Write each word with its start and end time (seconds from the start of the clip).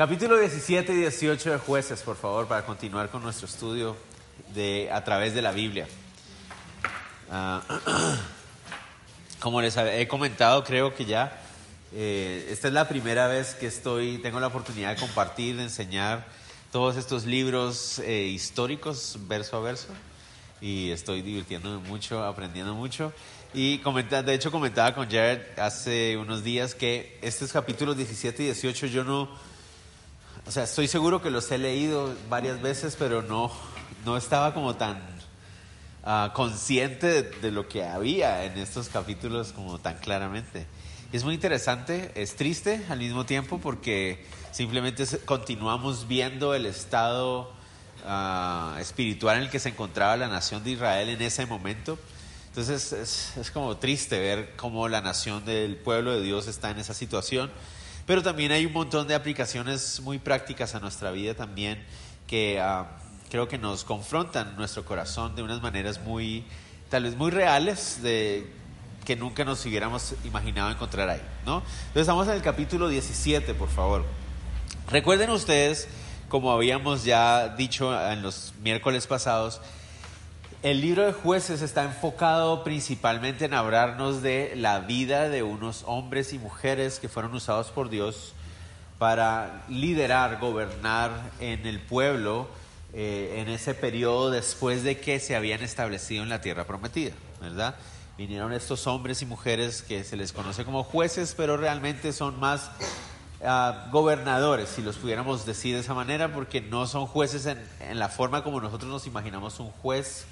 Capítulo 0.00 0.38
17 0.38 0.94
y 0.94 0.96
18 0.96 1.50
de 1.50 1.58
Jueces, 1.58 2.00
por 2.00 2.16
favor, 2.16 2.48
para 2.48 2.64
continuar 2.64 3.10
con 3.10 3.22
nuestro 3.22 3.46
estudio 3.46 3.94
de 4.54 4.88
a 4.90 5.04
través 5.04 5.34
de 5.34 5.42
la 5.42 5.52
Biblia. 5.52 5.86
Ah, 7.30 7.60
como 9.40 9.60
les 9.60 9.76
he 9.76 10.08
comentado, 10.08 10.64
creo 10.64 10.94
que 10.94 11.04
ya 11.04 11.38
eh, 11.92 12.48
esta 12.48 12.68
es 12.68 12.72
la 12.72 12.88
primera 12.88 13.26
vez 13.26 13.54
que 13.54 13.66
estoy, 13.66 14.16
tengo 14.22 14.40
la 14.40 14.46
oportunidad 14.46 14.94
de 14.94 14.96
compartir, 14.98 15.58
de 15.58 15.64
enseñar 15.64 16.26
todos 16.72 16.96
estos 16.96 17.26
libros 17.26 17.98
eh, 17.98 18.22
históricos 18.22 19.18
verso 19.28 19.58
a 19.58 19.60
verso 19.60 19.88
y 20.62 20.92
estoy 20.92 21.20
divirtiéndome 21.20 21.86
mucho, 21.86 22.24
aprendiendo 22.24 22.72
mucho. 22.72 23.12
Y 23.52 23.80
comenta, 23.80 24.22
de 24.22 24.32
hecho 24.32 24.50
comentaba 24.50 24.94
con 24.94 25.10
Jared 25.10 25.42
hace 25.58 26.16
unos 26.16 26.42
días 26.42 26.74
que 26.74 27.18
estos 27.20 27.52
capítulos 27.52 27.98
17 27.98 28.44
y 28.44 28.46
18 28.46 28.86
yo 28.86 29.04
no 29.04 29.49
o 30.50 30.52
sea, 30.52 30.64
estoy 30.64 30.88
seguro 30.88 31.22
que 31.22 31.30
los 31.30 31.48
he 31.52 31.58
leído 31.58 32.12
varias 32.28 32.60
veces, 32.60 32.96
pero 32.98 33.22
no, 33.22 33.52
no 34.04 34.16
estaba 34.16 34.52
como 34.52 34.74
tan 34.74 35.00
ah, 36.02 36.32
consciente 36.34 37.22
de, 37.22 37.52
lo 37.52 37.68
que 37.68 37.84
había 37.84 38.44
en 38.44 38.58
estos 38.58 38.88
capítulos 38.88 39.52
como 39.52 39.78
tan 39.78 39.98
claramente. 39.98 40.66
es 41.12 41.22
muy 41.22 41.34
interesante, 41.34 42.10
es 42.16 42.34
triste 42.34 42.84
al 42.88 42.98
mismo 42.98 43.24
tiempo 43.26 43.60
porque 43.60 44.26
simplemente 44.50 45.04
continuamos 45.24 46.08
viendo 46.08 46.52
el 46.52 46.66
estado 46.66 47.52
ah, 48.04 48.76
espiritual 48.80 49.36
en 49.36 49.44
el 49.44 49.50
que 49.50 49.60
se 49.60 49.68
encontraba 49.68 50.16
la 50.16 50.26
nación 50.26 50.64
de 50.64 50.72
Israel 50.72 51.10
en 51.10 51.22
ese 51.22 51.46
momento. 51.46 51.96
Entonces 52.48 52.92
es, 52.92 53.36
es 53.36 53.52
como 53.52 53.76
triste 53.76 54.18
ver 54.18 54.56
cómo 54.56 54.88
la 54.88 55.00
nación 55.00 55.44
del 55.44 55.76
pueblo 55.76 56.10
de 56.10 56.22
Dios 56.22 56.48
está 56.48 56.72
en 56.72 56.80
esa 56.80 56.92
situación. 56.92 57.52
Pero 58.10 58.24
también 58.24 58.50
hay 58.50 58.66
un 58.66 58.72
montón 58.72 59.06
de 59.06 59.14
aplicaciones 59.14 60.00
muy 60.00 60.18
prácticas 60.18 60.74
a 60.74 60.80
nuestra 60.80 61.12
vida 61.12 61.34
también 61.34 61.80
que 62.26 62.58
ah, 62.60 62.98
creo 63.30 63.46
que 63.46 63.56
nos 63.56 63.84
confrontan 63.84 64.56
nuestro 64.56 64.84
corazón 64.84 65.36
de 65.36 65.44
unas 65.44 65.62
maneras 65.62 66.00
muy, 66.00 66.44
tal 66.88 67.04
vez 67.04 67.14
muy 67.14 67.30
reales, 67.30 68.02
de 68.02 68.52
que 69.04 69.14
nunca 69.14 69.44
nos 69.44 69.64
hubiéramos 69.64 70.14
imaginado 70.24 70.72
encontrar 70.72 71.08
ahí, 71.08 71.22
¿no? 71.46 71.58
Entonces 71.58 72.00
estamos 72.00 72.26
en 72.26 72.34
el 72.34 72.42
capítulo 72.42 72.88
17, 72.88 73.54
por 73.54 73.68
favor. 73.68 74.04
Recuerden 74.90 75.30
ustedes, 75.30 75.86
como 76.28 76.50
habíamos 76.50 77.04
ya 77.04 77.50
dicho 77.50 77.94
en 78.10 78.22
los 78.22 78.54
miércoles 78.60 79.06
pasados, 79.06 79.60
el 80.62 80.82
libro 80.82 81.06
de 81.06 81.14
jueces 81.14 81.62
está 81.62 81.84
enfocado 81.84 82.62
principalmente 82.64 83.46
en 83.46 83.54
hablarnos 83.54 84.20
de 84.20 84.52
la 84.56 84.80
vida 84.80 85.30
de 85.30 85.42
unos 85.42 85.84
hombres 85.86 86.34
y 86.34 86.38
mujeres 86.38 86.98
que 86.98 87.08
fueron 87.08 87.34
usados 87.34 87.70
por 87.70 87.88
Dios 87.88 88.34
para 88.98 89.64
liderar, 89.70 90.38
gobernar 90.38 91.30
en 91.40 91.66
el 91.66 91.80
pueblo 91.80 92.46
eh, 92.92 93.36
en 93.38 93.48
ese 93.48 93.72
periodo 93.72 94.30
después 94.30 94.82
de 94.82 95.00
que 95.00 95.18
se 95.18 95.34
habían 95.34 95.62
establecido 95.62 96.22
en 96.22 96.28
la 96.28 96.42
tierra 96.42 96.66
prometida, 96.66 97.14
¿verdad? 97.40 97.76
Vinieron 98.18 98.52
estos 98.52 98.86
hombres 98.86 99.22
y 99.22 99.26
mujeres 99.26 99.80
que 99.80 100.04
se 100.04 100.18
les 100.18 100.34
conoce 100.34 100.66
como 100.66 100.84
jueces, 100.84 101.34
pero 101.34 101.56
realmente 101.56 102.12
son 102.12 102.38
más 102.38 102.70
ah, 103.42 103.88
gobernadores, 103.90 104.68
si 104.68 104.82
los 104.82 104.98
pudiéramos 104.98 105.46
decir 105.46 105.74
de 105.74 105.80
esa 105.80 105.94
manera, 105.94 106.34
porque 106.34 106.60
no 106.60 106.86
son 106.86 107.06
jueces 107.06 107.46
en 107.46 107.98
la 107.98 108.10
forma 108.10 108.44
como 108.44 108.60
nosotros 108.60 108.90
nos 108.90 109.06
imaginamos 109.06 109.58
un 109.58 109.70
juez 109.70 110.26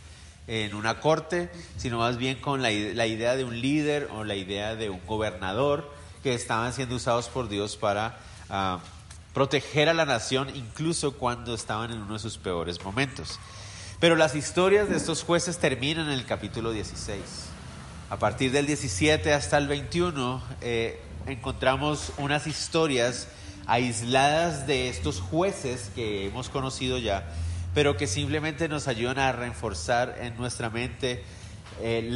en 0.49 0.75
una 0.75 0.99
corte, 1.01 1.51
sino 1.77 1.99
más 1.99 2.17
bien 2.17 2.41
con 2.41 2.63
la, 2.63 2.73
idea 2.73 3.37
de 3.37 3.45
un 3.45 3.61
líder 3.61 4.09
o 4.17 4.25
la 4.25 4.35
idea 4.35 4.75
de 4.75 4.91
un 4.91 5.01
gobernador 5.07 5.93
que 6.23 6.35
estaban 6.35 6.73
siendo 6.73 6.97
usados 6.97 7.29
por 7.29 7.49
Dios 7.49 7.77
para 7.77 8.19
ah, 8.49 8.81
proteger 9.35 9.91
a 9.91 9.95
la 9.95 10.07
nación 10.07 10.49
incluso 10.55 11.13
cuando 11.13 11.55
estaban 11.55 11.93
en 11.93 11.99
uno 11.99 12.15
de 12.15 12.19
sus 12.19 12.39
peores 12.39 12.83
momentos. 12.83 13.39
Pero 14.01 14.17
las 14.17 14.35
historias 14.35 14.89
de 14.89 14.97
estos 14.97 15.23
jueces 15.23 15.59
terminan 15.59 16.07
en 16.07 16.13
el 16.13 16.25
capítulo 16.25 16.73
16. 16.73 17.21
A 18.11 18.19
partir 18.19 18.51
del 18.51 18.67
17 18.67 19.35
hasta 19.35 19.59
el 19.59 19.69
21 19.69 20.43
eh, 20.63 21.01
encontramos 21.27 22.13
unas 22.17 22.47
historias 22.47 23.29
aisladas 23.67 24.67
de 24.67 24.89
estos 24.89 25.21
jueces 25.21 25.91
que 25.95 26.27
hemos 26.27 26.49
conocido 26.49 26.97
ya 26.97 27.29
pero 27.75 27.97
que 27.97 28.07
simplemente 28.07 28.69
nos 28.69 28.89
ayudan 28.89 29.19
a 29.19 29.33
reforzar 29.33 30.17
en 30.21 30.37
nuestra 30.37 30.71
mente 30.71 31.23
eh, 31.81 32.09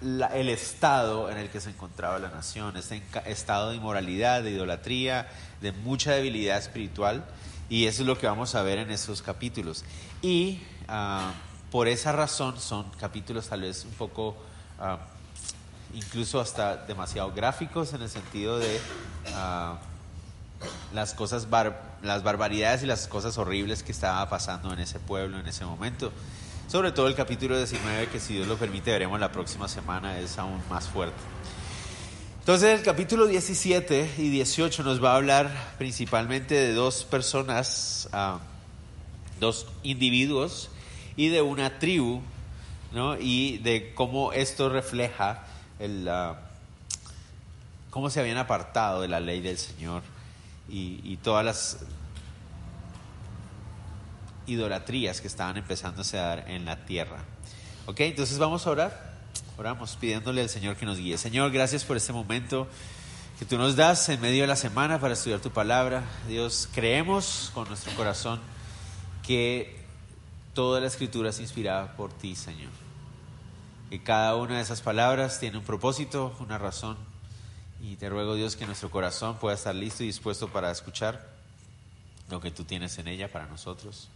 el 0.00 0.48
estado 0.48 1.30
en 1.30 1.38
el 1.38 1.48
que 1.48 1.60
se 1.60 1.70
encontraba 1.70 2.18
la 2.18 2.30
nación, 2.30 2.76
ese 2.76 3.02
estado 3.26 3.70
de 3.70 3.76
inmoralidad, 3.76 4.42
de 4.42 4.50
idolatría, 4.50 5.28
de 5.60 5.72
mucha 5.72 6.12
debilidad 6.12 6.58
espiritual, 6.58 7.24
y 7.68 7.86
eso 7.86 8.02
es 8.02 8.06
lo 8.06 8.16
que 8.16 8.26
vamos 8.26 8.54
a 8.54 8.62
ver 8.62 8.78
en 8.78 8.90
esos 8.90 9.22
capítulos. 9.22 9.84
Y 10.22 10.60
ah, 10.88 11.32
por 11.70 11.88
esa 11.88 12.12
razón 12.12 12.58
son 12.58 12.90
capítulos 12.98 13.48
tal 13.48 13.62
vez 13.62 13.84
un 13.84 13.92
poco... 13.92 14.36
Ah, 14.80 14.98
incluso 15.94 16.40
hasta 16.40 16.76
demasiado 16.76 17.32
gráficos 17.32 17.92
en 17.94 18.02
el 18.02 18.08
sentido 18.08 18.58
de 18.58 18.80
ah, 19.34 19.78
las 20.92 21.14
cosas, 21.14 21.46
las 22.02 22.22
barbaridades 22.22 22.82
y 22.82 22.86
las 22.86 23.06
cosas 23.08 23.38
horribles 23.38 23.82
que 23.82 23.92
estaba 23.92 24.28
pasando 24.28 24.72
en 24.72 24.80
ese 24.80 24.98
pueblo 24.98 25.38
en 25.38 25.46
ese 25.46 25.64
momento. 25.64 26.12
Sobre 26.68 26.92
todo 26.92 27.06
el 27.08 27.14
capítulo 27.14 27.56
19, 27.56 28.08
que 28.08 28.20
si 28.20 28.34
Dios 28.34 28.46
lo 28.46 28.56
permite 28.56 28.90
veremos 28.90 29.18
la 29.18 29.32
próxima 29.32 29.68
semana, 29.68 30.18
es 30.18 30.38
aún 30.38 30.60
más 30.68 30.86
fuerte. 30.86 31.16
Entonces 32.40 32.78
el 32.78 32.84
capítulo 32.84 33.26
17 33.26 34.14
y 34.18 34.28
18 34.30 34.82
nos 34.82 35.02
va 35.02 35.12
a 35.12 35.16
hablar 35.16 35.74
principalmente 35.78 36.54
de 36.54 36.72
dos 36.72 37.04
personas, 37.04 38.08
ah, 38.12 38.38
dos 39.40 39.66
individuos 39.82 40.70
y 41.16 41.28
de 41.28 41.42
una 41.42 41.78
tribu, 41.78 42.22
¿no? 42.92 43.18
y 43.18 43.58
de 43.58 43.92
cómo 43.94 44.32
esto 44.32 44.70
refleja 44.70 45.44
el, 45.78 46.08
ah, 46.08 46.38
cómo 47.90 48.08
se 48.08 48.20
habían 48.20 48.38
apartado 48.38 49.02
de 49.02 49.08
la 49.08 49.20
ley 49.20 49.40
del 49.40 49.58
Señor 49.58 50.02
y, 50.68 51.16
todas 51.22 51.44
las 51.44 51.78
idolatrías 54.46 55.20
que 55.20 55.26
estaban 55.26 55.56
empezando 55.56 56.02
a 56.02 56.16
dar 56.16 56.48
en 56.48 56.64
la 56.64 56.84
tierra. 56.84 57.18
Ok, 57.86 58.00
entonces 58.00 58.38
vamos 58.38 58.66
a 58.66 58.70
orar. 58.70 59.08
Oramos 59.56 59.96
pidiéndole 59.96 60.42
al 60.42 60.48
Señor 60.48 60.76
que 60.76 60.86
nos 60.86 60.98
guíe. 60.98 61.18
Señor, 61.18 61.50
gracias 61.50 61.84
por 61.84 61.96
este 61.96 62.12
momento 62.12 62.68
que 63.38 63.44
tú 63.44 63.56
nos 63.56 63.76
das 63.76 64.08
en 64.08 64.20
medio 64.20 64.42
de 64.42 64.46
la 64.46 64.56
semana 64.56 65.00
para 65.00 65.14
estudiar 65.14 65.40
tu 65.40 65.50
palabra. 65.50 66.04
Dios, 66.28 66.68
creemos 66.72 67.50
con 67.54 67.68
nuestro 67.68 67.92
corazón 67.94 68.40
que 69.26 69.78
toda 70.54 70.80
la 70.80 70.86
escritura 70.86 71.30
es 71.30 71.40
inspirada 71.40 71.96
por 71.96 72.12
ti, 72.12 72.34
Señor. 72.34 72.70
Que 73.90 74.02
cada 74.02 74.36
una 74.36 74.56
de 74.56 74.62
esas 74.62 74.80
palabras 74.80 75.40
tiene 75.40 75.58
un 75.58 75.64
propósito, 75.64 76.36
una 76.40 76.58
razón 76.58 76.96
y 77.80 77.96
te 77.96 78.08
ruego, 78.08 78.34
Dios, 78.34 78.56
que 78.56 78.66
nuestro 78.66 78.90
corazón 78.90 79.38
pueda 79.38 79.54
estar 79.54 79.74
listo 79.74 80.02
y 80.02 80.06
dispuesto 80.06 80.48
para 80.48 80.70
escuchar 80.70 81.28
lo 82.28 82.40
que 82.40 82.50
tú 82.50 82.64
tienes 82.64 82.98
en 82.98 83.08
ella 83.08 83.30
para 83.30 83.46
nosotros. 83.46 84.08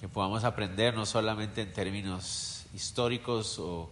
Que 0.00 0.08
podamos 0.08 0.44
aprender 0.44 0.94
no 0.94 1.06
solamente 1.06 1.62
en 1.62 1.72
términos 1.72 2.66
históricos 2.74 3.58
o 3.58 3.88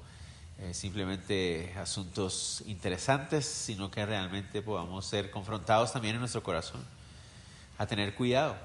eh, 0.59 0.75
simplemente 0.75 1.75
asuntos 1.77 2.63
interesantes, 2.67 3.47
sino 3.47 3.91
que 3.91 4.05
realmente 4.05 4.61
podamos 4.61 5.07
ser 5.07 5.31
confrontados 5.31 5.93
también 5.93 6.15
en 6.15 6.21
nuestro 6.21 6.43
corazón 6.43 6.85
a 7.79 7.87
tener 7.87 8.15
cuidado 8.15 8.57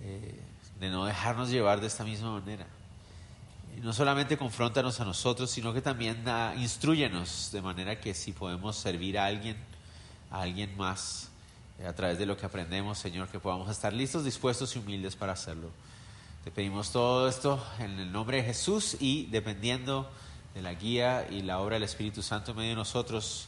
eh, 0.00 0.40
de 0.80 0.90
no 0.90 1.06
dejarnos 1.06 1.48
llevar 1.48 1.80
de 1.80 1.86
esta 1.86 2.04
misma 2.04 2.40
manera 2.40 2.66
no 3.82 3.92
solamente 3.92 4.36
confrontanos 4.36 5.00
a 5.00 5.04
nosotros, 5.04 5.50
sino 5.50 5.72
que 5.72 5.80
también 5.80 6.24
uh, 6.26 6.58
instruyenos 6.58 7.50
de 7.52 7.62
manera 7.62 8.00
que 8.00 8.14
si 8.14 8.32
podemos 8.32 8.76
servir 8.76 9.18
a 9.18 9.26
alguien, 9.26 9.56
a 10.30 10.42
alguien 10.42 10.76
más, 10.76 11.28
eh, 11.78 11.86
a 11.86 11.94
través 11.94 12.18
de 12.18 12.26
lo 12.26 12.36
que 12.36 12.46
aprendemos, 12.46 12.98
Señor, 12.98 13.28
que 13.28 13.38
podamos 13.38 13.70
estar 13.70 13.92
listos, 13.92 14.24
dispuestos 14.24 14.74
y 14.74 14.78
humildes 14.78 15.16
para 15.16 15.32
hacerlo. 15.32 15.70
Te 16.44 16.50
pedimos 16.50 16.90
todo 16.90 17.28
esto 17.28 17.64
en 17.78 17.98
el 17.98 18.10
nombre 18.10 18.38
de 18.38 18.44
Jesús 18.44 18.96
y 19.00 19.26
dependiendo 19.26 20.10
de 20.54 20.62
la 20.62 20.74
guía 20.74 21.26
y 21.30 21.42
la 21.42 21.60
obra 21.60 21.74
del 21.74 21.82
Espíritu 21.82 22.22
Santo 22.22 22.52
en 22.52 22.56
medio 22.56 22.70
de 22.70 22.76
nosotros. 22.76 23.46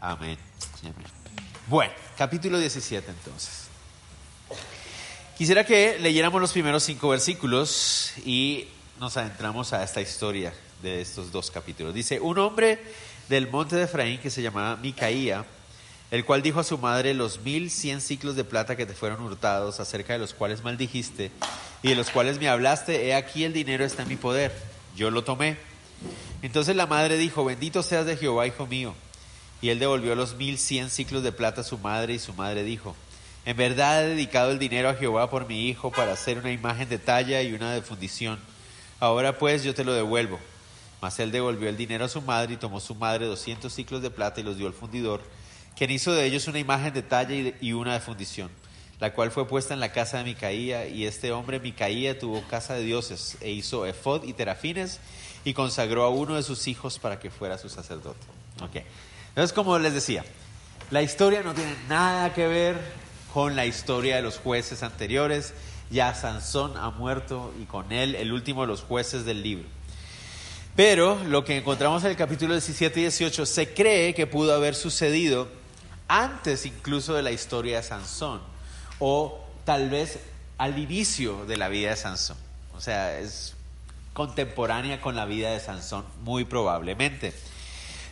Amén. 0.00 0.38
Amén. 0.82 0.94
Bueno, 1.68 1.92
capítulo 2.16 2.58
17 2.58 3.10
entonces. 3.10 3.68
Quisiera 5.38 5.64
que 5.64 5.98
leyéramos 5.98 6.40
los 6.40 6.52
primeros 6.52 6.82
cinco 6.82 7.08
versículos 7.08 8.12
y 8.24 8.68
nos 9.04 9.18
adentramos 9.18 9.74
a 9.74 9.84
esta 9.84 10.00
historia 10.00 10.54
de 10.82 11.02
estos 11.02 11.30
dos 11.30 11.50
capítulos. 11.50 11.92
Dice, 11.92 12.20
un 12.20 12.38
hombre 12.38 12.82
del 13.28 13.50
monte 13.50 13.76
de 13.76 13.82
Efraín 13.82 14.18
que 14.18 14.30
se 14.30 14.40
llamaba 14.40 14.76
Micaía, 14.76 15.44
el 16.10 16.24
cual 16.24 16.40
dijo 16.40 16.60
a 16.60 16.64
su 16.64 16.78
madre, 16.78 17.12
los 17.12 17.40
mil 17.40 17.70
cien 17.70 18.00
ciclos 18.00 18.34
de 18.34 18.44
plata 18.44 18.76
que 18.76 18.86
te 18.86 18.94
fueron 18.94 19.20
hurtados, 19.20 19.78
acerca 19.78 20.14
de 20.14 20.20
los 20.20 20.32
cuales 20.32 20.64
maldijiste 20.64 21.30
y 21.82 21.88
de 21.90 21.96
los 21.96 22.08
cuales 22.08 22.40
me 22.40 22.48
hablaste, 22.48 23.06
he 23.06 23.14
aquí 23.14 23.44
el 23.44 23.52
dinero 23.52 23.84
está 23.84 24.04
en 24.04 24.08
mi 24.08 24.16
poder. 24.16 24.56
Yo 24.96 25.10
lo 25.10 25.22
tomé. 25.22 25.58
Entonces 26.40 26.74
la 26.74 26.86
madre 26.86 27.18
dijo, 27.18 27.44
bendito 27.44 27.82
seas 27.82 28.06
de 28.06 28.16
Jehová, 28.16 28.46
hijo 28.46 28.66
mío 28.66 28.94
y 29.60 29.68
él 29.68 29.78
devolvió 29.78 30.14
los 30.14 30.36
mil 30.36 30.58
cien 30.58 30.88
ciclos 30.88 31.22
de 31.22 31.32
plata 31.32 31.60
a 31.60 31.64
su 31.64 31.76
madre 31.76 32.14
y 32.14 32.18
su 32.18 32.32
madre 32.32 32.64
dijo, 32.64 32.96
en 33.44 33.56
verdad 33.58 34.02
he 34.02 34.08
dedicado 34.08 34.50
el 34.50 34.58
dinero 34.58 34.88
a 34.88 34.94
Jehová 34.94 35.28
por 35.28 35.46
mi 35.46 35.68
hijo 35.68 35.90
para 35.90 36.12
hacer 36.12 36.38
una 36.38 36.52
imagen 36.52 36.88
de 36.88 36.98
talla 36.98 37.42
y 37.42 37.52
una 37.52 37.74
de 37.74 37.82
fundición. 37.82 38.53
Ahora 39.04 39.36
pues 39.36 39.62
yo 39.62 39.74
te 39.74 39.84
lo 39.84 39.92
devuelvo. 39.92 40.38
Mas 41.02 41.18
él 41.18 41.30
devolvió 41.30 41.68
el 41.68 41.76
dinero 41.76 42.06
a 42.06 42.08
su 42.08 42.22
madre 42.22 42.54
y 42.54 42.56
tomó 42.56 42.80
su 42.80 42.94
madre 42.94 43.26
doscientos 43.26 43.74
ciclos 43.74 44.00
de 44.00 44.08
plata 44.08 44.40
y 44.40 44.44
los 44.44 44.56
dio 44.56 44.66
al 44.66 44.72
fundidor, 44.72 45.20
quien 45.76 45.90
hizo 45.90 46.14
de 46.14 46.24
ellos 46.24 46.48
una 46.48 46.58
imagen 46.58 46.94
de 46.94 47.02
talla 47.02 47.52
y 47.60 47.72
una 47.74 47.92
de 47.92 48.00
fundición, 48.00 48.50
la 49.00 49.12
cual 49.12 49.30
fue 49.30 49.46
puesta 49.46 49.74
en 49.74 49.80
la 49.80 49.92
casa 49.92 50.16
de 50.16 50.24
Micaía, 50.24 50.86
y 50.86 51.04
este 51.04 51.32
hombre 51.32 51.60
Micaía 51.60 52.18
tuvo 52.18 52.42
casa 52.48 52.72
de 52.72 52.84
dioses, 52.84 53.36
e 53.42 53.50
hizo 53.50 53.84
efod 53.84 54.24
y 54.24 54.32
terafines, 54.32 55.00
y 55.44 55.52
consagró 55.52 56.04
a 56.04 56.08
uno 56.08 56.36
de 56.36 56.42
sus 56.42 56.66
hijos 56.66 56.98
para 56.98 57.20
que 57.20 57.30
fuera 57.30 57.58
su 57.58 57.68
sacerdote. 57.68 58.26
Okay. 58.62 58.84
Entonces, 59.28 59.52
como 59.52 59.78
les 59.78 59.92
decía, 59.92 60.24
la 60.90 61.02
historia 61.02 61.42
no 61.42 61.52
tiene 61.52 61.76
nada 61.90 62.32
que 62.32 62.46
ver 62.46 62.80
con 63.34 63.54
la 63.54 63.66
historia 63.66 64.16
de 64.16 64.22
los 64.22 64.38
jueces 64.38 64.82
anteriores. 64.82 65.52
Ya 65.90 66.14
Sansón 66.14 66.76
ha 66.76 66.90
muerto 66.90 67.52
y 67.60 67.64
con 67.64 67.92
él 67.92 68.14
el 68.14 68.32
último 68.32 68.62
de 68.62 68.68
los 68.68 68.82
jueces 68.82 69.24
del 69.24 69.42
libro. 69.42 69.68
Pero 70.76 71.22
lo 71.24 71.44
que 71.44 71.56
encontramos 71.56 72.02
en 72.04 72.10
el 72.10 72.16
capítulo 72.16 72.54
17 72.54 72.98
y 72.98 73.02
18 73.02 73.46
se 73.46 73.74
cree 73.74 74.14
que 74.14 74.26
pudo 74.26 74.54
haber 74.54 74.74
sucedido 74.74 75.48
antes 76.08 76.66
incluso 76.66 77.14
de 77.14 77.22
la 77.22 77.30
historia 77.30 77.76
de 77.76 77.82
Sansón 77.82 78.40
o 78.98 79.44
tal 79.64 79.88
vez 79.88 80.18
al 80.58 80.78
inicio 80.78 81.46
de 81.46 81.56
la 81.56 81.68
vida 81.68 81.90
de 81.90 81.96
Sansón. 81.96 82.36
O 82.76 82.80
sea, 82.80 83.18
es 83.18 83.54
contemporánea 84.12 85.00
con 85.00 85.16
la 85.16 85.26
vida 85.26 85.50
de 85.50 85.60
Sansón, 85.60 86.04
muy 86.22 86.44
probablemente. 86.44 87.34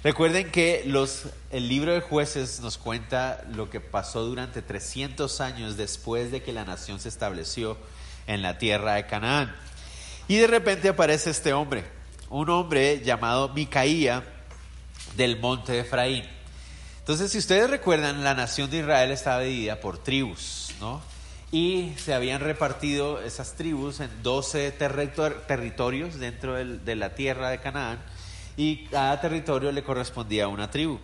Recuerden 0.04 0.50
que 0.50 0.82
el 1.52 1.68
libro 1.68 1.94
de 1.94 2.00
jueces 2.00 2.58
nos 2.58 2.76
cuenta 2.76 3.44
lo 3.54 3.70
que 3.70 3.78
pasó 3.78 4.24
durante 4.24 4.60
300 4.60 5.40
años 5.40 5.76
después 5.76 6.32
de 6.32 6.42
que 6.42 6.52
la 6.52 6.64
nación 6.64 6.98
se 6.98 7.08
estableció 7.08 7.76
en 8.26 8.42
la 8.42 8.58
tierra 8.58 8.94
de 8.94 9.06
Canaán. 9.06 9.54
Y 10.26 10.38
de 10.38 10.48
repente 10.48 10.88
aparece 10.88 11.30
este 11.30 11.52
hombre, 11.52 11.84
un 12.30 12.50
hombre 12.50 13.00
llamado 13.04 13.50
Micaía 13.50 14.24
del 15.16 15.38
monte 15.38 15.70
de 15.70 15.80
Efraín. 15.80 16.24
Entonces, 16.98 17.30
si 17.30 17.38
ustedes 17.38 17.70
recuerdan, 17.70 18.24
la 18.24 18.34
nación 18.34 18.70
de 18.70 18.78
Israel 18.78 19.12
estaba 19.12 19.40
dividida 19.40 19.78
por 19.78 19.98
tribus, 19.98 20.74
¿no? 20.80 21.00
Y 21.52 21.92
se 21.96 22.12
habían 22.12 22.40
repartido 22.40 23.20
esas 23.22 23.54
tribus 23.54 24.00
en 24.00 24.10
12 24.24 24.72
territorios 24.72 26.18
dentro 26.18 26.54
de 26.54 26.96
la 26.96 27.14
tierra 27.14 27.50
de 27.50 27.60
Canaán 27.60 28.00
y 28.56 28.84
cada 28.86 29.20
territorio 29.20 29.72
le 29.72 29.82
correspondía 29.82 30.44
a 30.44 30.48
una 30.48 30.70
tribu. 30.70 30.98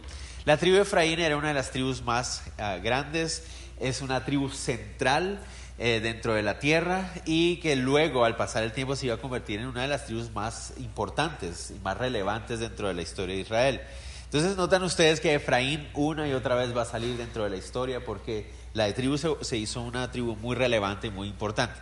La 0.45 0.57
tribu 0.57 0.77
de 0.77 0.83
Efraín 0.83 1.21
era 1.21 1.37
una 1.37 1.49
de 1.49 1.55
las 1.55 1.71
tribus 1.71 2.03
más 2.03 2.43
ah, 2.59 2.79
grandes, 2.83 3.45
es 3.81 4.01
una 4.01 4.25
tribu 4.25 4.49
central 4.51 5.41
eh, 5.79 6.01
dentro 6.03 6.35
de 6.35 6.43
la 6.43 6.59
tierra 6.59 7.13
y 7.25 7.59
que 7.59 7.77
luego 7.77 8.25
al 8.25 8.35
pasar 8.35 8.65
el 8.65 8.73
tiempo 8.73 8.97
se 8.97 9.07
iba 9.07 9.15
a 9.15 9.19
convertir 9.19 9.61
en 9.61 9.67
una 9.67 9.83
de 9.83 9.89
las 9.89 10.07
tribus 10.07 10.33
más 10.33 10.73
importantes 10.79 11.71
y 11.71 11.79
más 11.85 11.97
relevantes 11.97 12.61
dentro 12.61 12.89
de 12.89 12.95
la 12.95 13.03
historia 13.03 13.37
de 13.37 13.43
Israel. 13.43 13.81
Entonces 14.25 14.57
notan 14.57 14.83
ustedes 14.83 15.21
que 15.21 15.35
Efraín 15.35 15.89
una 15.95 16.29
y 16.29 16.33
otra 16.33 16.55
vez 16.55 16.77
va 16.77 16.83
a 16.83 16.85
salir 16.85 17.17
dentro 17.17 17.45
de 17.45 17.51
la 17.51 17.57
historia 17.57 18.05
porque 18.05 18.51
la 18.75 18.93
tribu 18.93 19.17
se, 19.41 19.57
hizo 19.57 19.81
una 19.81 20.11
tribu 20.11 20.37
muy 20.37 20.57
relevante 20.57 21.07
y 21.07 21.11
muy 21.11 21.29
importante. 21.29 21.79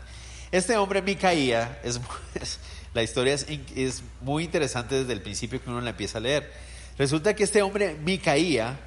Este 0.52 0.76
hombre 0.76 1.02
Micaía 1.02 1.80
es, 1.82 1.98
la 2.96 3.02
historia 3.02 3.34
es, 3.34 4.02
muy 4.22 4.44
interesante 4.44 4.94
desde 4.94 5.12
el 5.12 5.20
principio 5.20 5.62
que 5.62 5.68
uno 5.68 5.82
la 5.82 5.90
empieza 5.90 6.16
a 6.16 6.22
leer. 6.22 6.50
Resulta 6.96 7.36
que 7.36 7.44
este 7.44 7.60
hombre, 7.60 7.94
Micaía, 8.02 8.78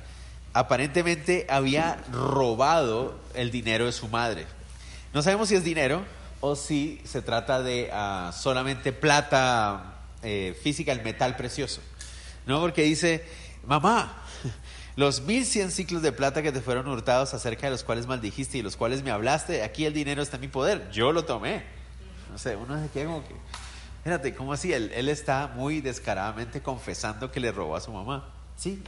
aparentemente 0.51 1.45
había 1.47 1.97
robado 2.11 3.19
el 3.35 3.51
dinero 3.51 3.85
de 3.85 3.91
su 3.91 4.07
madre. 4.07 4.47
No 5.13 5.21
sabemos 5.21 5.49
si 5.49 5.55
es 5.55 5.63
dinero 5.63 6.03
o 6.41 6.55
si 6.55 6.99
se 7.03 7.21
trata 7.21 7.61
de 7.61 7.91
ah, 7.93 8.31
solamente 8.35 8.93
plata 8.93 9.99
eh, 10.23 10.59
física, 10.59 10.91
el 10.91 11.03
metal 11.03 11.35
precioso. 11.35 11.79
¿No? 12.47 12.59
Porque 12.61 12.81
dice, 12.81 13.23
mamá, 13.67 14.23
los 14.95 15.21
mil 15.21 15.45
cien 15.45 15.69
ciclos 15.69 16.01
de 16.01 16.11
plata 16.11 16.41
que 16.41 16.51
te 16.51 16.61
fueron 16.61 16.87
hurtados 16.87 17.35
acerca 17.35 17.67
de 17.67 17.71
los 17.71 17.83
cuales 17.83 18.07
maldijiste 18.07 18.57
y 18.57 18.63
los 18.63 18.75
cuales 18.75 19.03
me 19.03 19.11
hablaste, 19.11 19.61
aquí 19.61 19.85
el 19.85 19.93
dinero 19.93 20.23
está 20.23 20.37
en 20.37 20.41
mi 20.41 20.47
poder. 20.47 20.89
Yo 20.89 21.11
lo 21.11 21.25
tomé. 21.25 21.63
No 22.31 22.39
sé, 22.39 22.55
uno 22.55 22.81
se 22.81 22.89
queda 22.89 23.05
como 23.05 23.27
que, 23.27 23.35
Fíjate, 24.03 24.33
¿cómo 24.33 24.53
así? 24.53 24.73
Él, 24.73 24.91
él, 24.95 25.09
está 25.09 25.51
muy 25.55 25.81
descaradamente 25.81 26.61
confesando 26.61 27.31
que 27.31 27.39
le 27.39 27.51
robó 27.51 27.75
a 27.75 27.81
su 27.81 27.91
mamá. 27.91 28.29
Sí, 28.55 28.81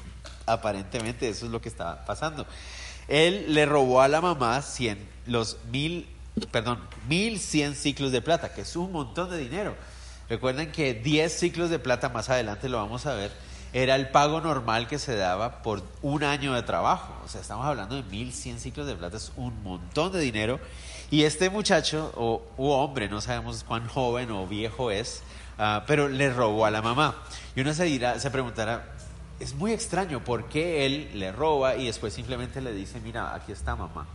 aparentemente 0.45 1.29
eso 1.29 1.45
es 1.45 1.51
lo 1.51 1.61
que 1.61 1.69
está 1.69 2.05
pasando. 2.05 2.45
Él 3.07 3.53
le 3.53 3.65
robó 3.65 4.01
a 4.01 4.07
la 4.07 4.21
mamá 4.21 4.61
100, 4.61 4.97
los 5.27 5.57
mil, 5.71 6.07
perdón, 6.51 6.79
mil 7.07 7.39
cien 7.39 7.75
ciclos 7.75 8.11
de 8.11 8.21
plata, 8.21 8.53
que 8.53 8.61
es 8.61 8.75
un 8.75 8.91
montón 8.91 9.29
de 9.29 9.37
dinero. 9.37 9.75
Recuerden 10.29 10.71
que 10.71 10.93
10 10.93 11.29
ciclos 11.29 11.69
de 11.69 11.77
plata, 11.77 12.07
más 12.07 12.29
adelante 12.29 12.69
lo 12.69 12.77
vamos 12.77 13.05
a 13.05 13.13
ver, 13.13 13.31
era 13.73 13.95
el 13.95 14.11
pago 14.11 14.39
normal 14.39 14.87
que 14.87 14.97
se 14.97 15.17
daba 15.17 15.61
por 15.61 15.83
un 16.01 16.23
año 16.23 16.53
de 16.53 16.63
trabajo. 16.63 17.13
O 17.25 17.27
sea, 17.27 17.41
estamos 17.41 17.65
hablando 17.65 17.95
de 17.95 18.03
mil 18.03 18.31
cien 18.31 18.59
ciclos 18.59 18.87
de 18.87 18.95
plata, 18.95 19.17
es 19.17 19.33
un 19.35 19.61
montón 19.61 20.13
de 20.13 20.21
dinero. 20.21 20.61
Y 21.11 21.25
este 21.25 21.49
muchacho, 21.49 22.13
o 22.15 22.41
hombre, 22.57 23.09
no 23.09 23.19
sabemos 23.19 23.65
cuán 23.65 23.85
joven 23.85 24.31
o 24.31 24.47
viejo 24.47 24.91
es, 24.91 25.21
ah, 25.57 25.83
pero 25.85 26.07
le 26.07 26.31
robó 26.31 26.65
a 26.65 26.71
la 26.71 26.81
mamá. 26.81 27.21
Y 27.53 27.59
uno 27.59 27.73
se, 27.73 27.83
dirá, 27.83 28.17
se 28.17 28.31
preguntará, 28.31 28.93
es 29.41 29.53
muy 29.53 29.73
extraño, 29.73 30.23
¿por 30.23 30.47
qué 30.47 30.85
él 30.85 31.11
le 31.15 31.33
roba 31.33 31.75
y 31.75 31.87
después 31.87 32.13
simplemente 32.13 32.61
le 32.61 32.71
dice, 32.71 33.01
mira, 33.01 33.35
aquí 33.35 33.51
está 33.51 33.75
mamá? 33.75 34.07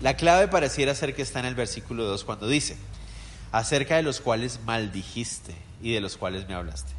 La 0.00 0.16
clave 0.16 0.48
pareciera 0.48 0.94
ser 0.94 1.14
que 1.14 1.20
está 1.20 1.38
en 1.40 1.44
el 1.44 1.54
versículo 1.54 2.04
2 2.04 2.24
cuando 2.24 2.48
dice, 2.48 2.78
acerca 3.52 3.96
de 3.96 4.02
los 4.02 4.22
cuales 4.22 4.60
maldijiste 4.64 5.54
y 5.82 5.92
de 5.92 6.00
los 6.00 6.16
cuales 6.16 6.48
me 6.48 6.54
hablaste. 6.54 6.92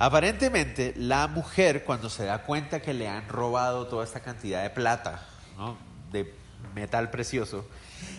Aparentemente, 0.00 0.94
la 0.96 1.28
mujer, 1.28 1.84
cuando 1.84 2.10
se 2.10 2.24
da 2.24 2.42
cuenta 2.42 2.80
que 2.80 2.92
le 2.92 3.06
han 3.06 3.28
robado 3.28 3.86
toda 3.86 4.02
esta 4.02 4.18
cantidad 4.18 4.64
de 4.64 4.70
plata, 4.70 5.28
de 6.10 6.34
metal 6.74 7.10
precioso, 7.10 7.66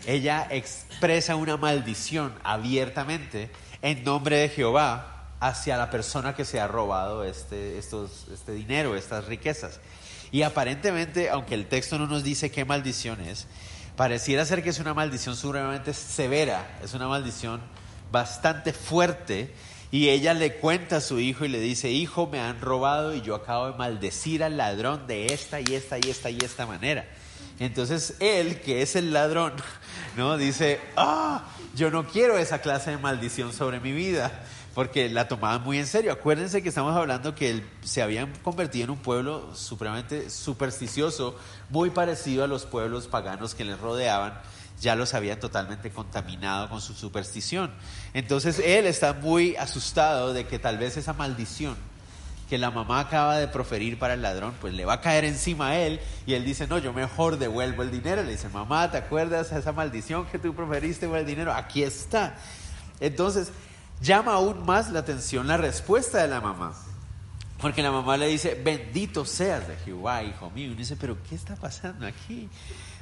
ella 0.05 0.47
expresa 0.49 1.35
una 1.35 1.57
maldición 1.57 2.33
abiertamente 2.43 3.51
en 3.81 4.03
nombre 4.03 4.37
de 4.37 4.49
Jehová 4.49 5.11
hacia 5.39 5.77
la 5.77 5.89
persona 5.89 6.35
que 6.35 6.45
se 6.45 6.59
ha 6.59 6.67
robado 6.67 7.23
este, 7.23 7.77
estos, 7.77 8.27
este 8.31 8.53
dinero, 8.53 8.95
estas 8.95 9.25
riquezas. 9.25 9.79
Y 10.31 10.43
aparentemente, 10.43 11.29
aunque 11.29 11.55
el 11.55 11.67
texto 11.67 11.97
no 11.97 12.07
nos 12.07 12.23
dice 12.23 12.51
qué 12.51 12.63
maldición 12.63 13.19
es, 13.21 13.47
pareciera 13.95 14.45
ser 14.45 14.63
que 14.63 14.69
es 14.69 14.79
una 14.79 14.93
maldición 14.93 15.35
supremamente 15.35 15.93
severa, 15.93 16.79
es 16.83 16.93
una 16.93 17.07
maldición 17.07 17.59
bastante 18.11 18.71
fuerte. 18.73 19.53
Y 19.91 20.07
ella 20.07 20.33
le 20.33 20.55
cuenta 20.55 20.97
a 20.97 21.01
su 21.01 21.19
hijo 21.19 21.43
y 21.43 21.49
le 21.49 21.59
dice, 21.59 21.91
hijo, 21.91 22.27
me 22.27 22.39
han 22.39 22.61
robado 22.61 23.13
y 23.13 23.21
yo 23.21 23.35
acabo 23.35 23.71
de 23.71 23.77
maldecir 23.77 24.41
al 24.41 24.55
ladrón 24.55 25.05
de 25.05 25.33
esta 25.33 25.59
y 25.59 25.75
esta 25.75 25.97
y 25.97 26.09
esta 26.09 26.29
y 26.29 26.37
esta 26.41 26.65
manera. 26.65 27.05
Entonces 27.61 28.15
él, 28.19 28.59
que 28.59 28.81
es 28.81 28.95
el 28.95 29.13
ladrón, 29.13 29.53
¿no? 30.17 30.35
Dice, 30.35 30.79
ah, 30.97 31.45
yo 31.75 31.91
no 31.91 32.07
quiero 32.07 32.39
esa 32.39 32.59
clase 32.59 32.89
de 32.89 32.97
maldición 32.97 33.53
sobre 33.53 33.79
mi 33.79 33.91
vida, 33.91 34.31
porque 34.73 35.09
la 35.09 35.27
tomaban 35.27 35.61
muy 35.61 35.77
en 35.77 35.85
serio. 35.85 36.11
Acuérdense 36.11 36.63
que 36.63 36.69
estamos 36.69 36.95
hablando 36.95 37.35
que 37.35 37.63
se 37.83 38.01
habían 38.01 38.33
convertido 38.41 38.85
en 38.85 38.89
un 38.89 38.97
pueblo 38.97 39.55
supremamente 39.55 40.31
supersticioso, 40.31 41.37
muy 41.69 41.91
parecido 41.91 42.43
a 42.43 42.47
los 42.47 42.65
pueblos 42.65 43.05
paganos 43.05 43.53
que 43.53 43.63
les 43.63 43.79
rodeaban 43.79 44.41
ya 44.79 44.95
los 44.95 45.13
habían 45.13 45.39
totalmente 45.39 45.91
contaminado 45.91 46.67
con 46.67 46.81
su 46.81 46.95
superstición. 46.95 47.71
Entonces 48.15 48.57
él 48.57 48.87
está 48.87 49.13
muy 49.13 49.55
asustado 49.55 50.33
de 50.33 50.47
que 50.47 50.57
tal 50.57 50.79
vez 50.79 50.97
esa 50.97 51.13
maldición 51.13 51.75
que 52.51 52.57
la 52.57 52.69
mamá 52.69 52.99
acaba 52.99 53.37
de 53.37 53.47
proferir 53.47 53.97
para 53.97 54.13
el 54.13 54.21
ladrón, 54.21 54.53
pues 54.59 54.73
le 54.73 54.83
va 54.83 54.95
a 54.95 54.99
caer 54.99 55.23
encima 55.23 55.69
a 55.69 55.79
él 55.79 56.01
y 56.25 56.33
él 56.33 56.43
dice, 56.43 56.67
no, 56.67 56.79
yo 56.79 56.91
mejor 56.91 57.39
devuelvo 57.39 57.81
el 57.81 57.91
dinero. 57.91 58.23
Le 58.23 58.31
dice, 58.31 58.49
mamá, 58.49 58.91
¿te 58.91 58.97
acuerdas 58.97 59.51
de 59.51 59.59
esa 59.59 59.71
maldición 59.71 60.25
que 60.25 60.37
tú 60.37 60.53
proferiste 60.53 61.07
por 61.07 61.19
el 61.19 61.25
dinero? 61.25 61.53
Aquí 61.53 61.81
está. 61.81 62.35
Entonces, 62.99 63.53
llama 64.01 64.33
aún 64.33 64.65
más 64.65 64.91
la 64.91 64.99
atención 64.99 65.47
la 65.47 65.55
respuesta 65.55 66.21
de 66.21 66.27
la 66.27 66.41
mamá, 66.41 66.73
Porque 67.61 67.81
la 67.81 67.89
mamá 67.89 68.17
le 68.17 68.27
dice, 68.27 68.59
bendito 68.61 69.23
seas 69.23 69.65
de 69.69 69.77
Jehová, 69.77 70.21
hijo 70.21 70.49
mío. 70.49 70.71
Y 70.71 70.75
dice, 70.75 70.97
pero 70.97 71.15
¿qué 71.29 71.35
está 71.35 71.55
pasando 71.55 72.05
aquí? 72.05 72.49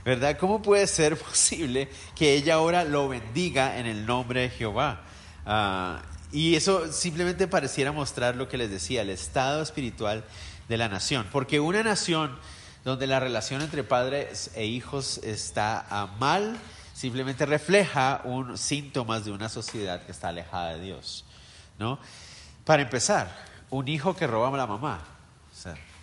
¿Verdad? 0.06 0.38
¿Cómo 0.38 0.62
puede 0.62 0.86
ser 0.86 1.18
posible 1.18 1.90
que 2.16 2.36
ella 2.36 2.54
ahora 2.54 2.84
lo 2.84 3.10
bendiga 3.10 3.80
en 3.80 3.88
el 3.88 4.06
nombre 4.06 4.42
de 4.42 4.50
Jehová? 4.52 5.02
Ah, 5.44 6.04
y 6.32 6.56
eso 6.56 6.92
simplemente 6.92 7.48
pareciera 7.48 7.92
mostrar 7.92 8.36
lo 8.36 8.48
que 8.48 8.58
les 8.58 8.70
decía, 8.70 9.02
el 9.02 9.10
estado 9.10 9.62
espiritual 9.62 10.24
de 10.68 10.78
la 10.78 10.88
nación. 10.88 11.28
Porque 11.32 11.60
una 11.60 11.82
nación 11.84 12.38
donde 12.86 13.08
la 13.08 13.20
relación 13.20 13.62
entre 13.62 13.84
padres 13.84 14.52
e 14.56 14.66
hijos 14.66 15.20
está 15.24 16.10
mal, 16.20 16.58
simplemente 16.94 17.46
refleja 17.46 18.22
un 18.24 18.58
síntomas 18.58 19.26
de 19.26 19.32
una 19.32 19.50
sociedad 19.50 20.06
que 20.06 20.12
está 20.12 20.30
alejada 20.30 20.76
de 20.76 20.82
Dios. 20.82 21.26
¿no? 21.80 22.00
Para 22.64 22.84
empezar, 22.84 23.36
un 23.70 23.88
hijo 23.88 24.16
que 24.16 24.28
roba 24.28 24.50
a 24.50 24.58
la 24.58 24.68
mamá, 24.68 25.00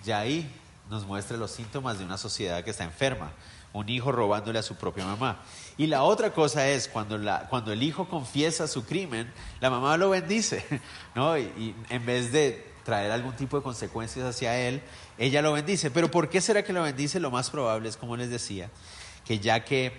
ya 0.04 0.18
ahí 0.18 0.50
nos 0.90 1.06
muestra 1.06 1.36
los 1.36 1.50
síntomas 1.50 1.98
de 1.98 2.04
una 2.04 2.18
sociedad 2.18 2.62
que 2.64 2.70
está 2.70 2.84
enferma 2.84 3.32
un 3.76 3.88
hijo 3.90 4.10
robándole 4.10 4.58
a 4.58 4.62
su 4.62 4.74
propia 4.76 5.04
mamá. 5.04 5.38
Y 5.78 5.86
la 5.88 6.02
otra 6.02 6.32
cosa 6.32 6.68
es, 6.68 6.88
cuando, 6.88 7.18
cuando 7.50 7.72
el 7.72 7.82
hijo 7.82 8.08
confiesa 8.08 8.66
su 8.66 8.84
crimen, 8.86 9.30
la 9.60 9.68
mamá 9.68 9.96
lo 9.96 10.10
bendice, 10.10 10.64
¿no? 11.14 11.36
Y, 11.36 11.74
en 11.90 12.06
vez 12.06 12.32
de 12.32 12.66
traer 12.84 13.10
algún 13.10 13.34
tipo 13.34 13.56
de 13.56 13.62
consecuencias 13.62 14.24
hacia 14.24 14.58
él, 14.58 14.80
ella 15.18 15.42
lo 15.42 15.52
bendice. 15.52 15.90
Pero 15.90 16.10
¿por 16.10 16.28
qué 16.28 16.40
será 16.40 16.64
que 16.64 16.72
lo 16.72 16.82
bendice? 16.82 17.20
Lo 17.20 17.30
más 17.30 17.50
probable 17.50 17.88
es, 17.88 17.96
como 17.96 18.16
les 18.16 18.30
decía, 18.30 18.70
que 19.26 19.38
ya 19.38 19.64
que 19.64 19.92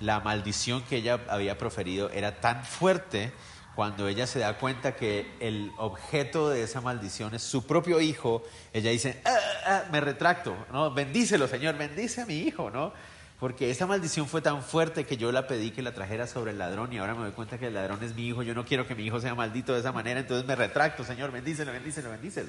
la 0.00 0.20
maldición 0.20 0.82
que 0.82 0.96
ella 0.96 1.20
había 1.28 1.56
proferido 1.56 2.10
era 2.10 2.40
tan 2.40 2.64
fuerte, 2.64 3.32
cuando 3.74 4.06
ella 4.06 4.26
se 4.26 4.38
da 4.38 4.58
cuenta 4.58 4.94
que 4.94 5.26
el 5.40 5.72
objeto 5.78 6.48
de 6.48 6.62
esa 6.62 6.80
maldición 6.80 7.34
es 7.34 7.42
su 7.42 7.66
propio 7.66 8.00
hijo, 8.00 8.42
ella 8.72 8.90
dice, 8.90 9.20
ah, 9.24 9.36
ah, 9.66 9.82
me 9.90 10.00
retracto, 10.00 10.54
¿no? 10.72 10.92
Bendícelo, 10.92 11.48
Señor, 11.48 11.76
bendice 11.76 12.20
a 12.20 12.26
mi 12.26 12.36
hijo, 12.38 12.70
¿no? 12.70 12.92
Porque 13.40 13.70
esa 13.70 13.86
maldición 13.86 14.28
fue 14.28 14.40
tan 14.40 14.62
fuerte 14.62 15.04
que 15.04 15.16
yo 15.16 15.32
la 15.32 15.46
pedí 15.48 15.72
que 15.72 15.82
la 15.82 15.92
trajera 15.92 16.26
sobre 16.26 16.52
el 16.52 16.58
ladrón 16.58 16.92
y 16.92 16.98
ahora 16.98 17.14
me 17.14 17.22
doy 17.22 17.32
cuenta 17.32 17.58
que 17.58 17.66
el 17.66 17.74
ladrón 17.74 18.02
es 18.02 18.14
mi 18.14 18.28
hijo. 18.28 18.42
Yo 18.42 18.54
no 18.54 18.64
quiero 18.64 18.86
que 18.86 18.94
mi 18.94 19.04
hijo 19.04 19.20
sea 19.20 19.34
maldito 19.34 19.74
de 19.74 19.80
esa 19.80 19.90
manera, 19.90 20.20
entonces 20.20 20.46
me 20.46 20.54
retracto, 20.54 21.04
Señor, 21.04 21.32
bendícelo, 21.32 21.72
bendícelo, 21.72 22.10
bendícelo. 22.10 22.48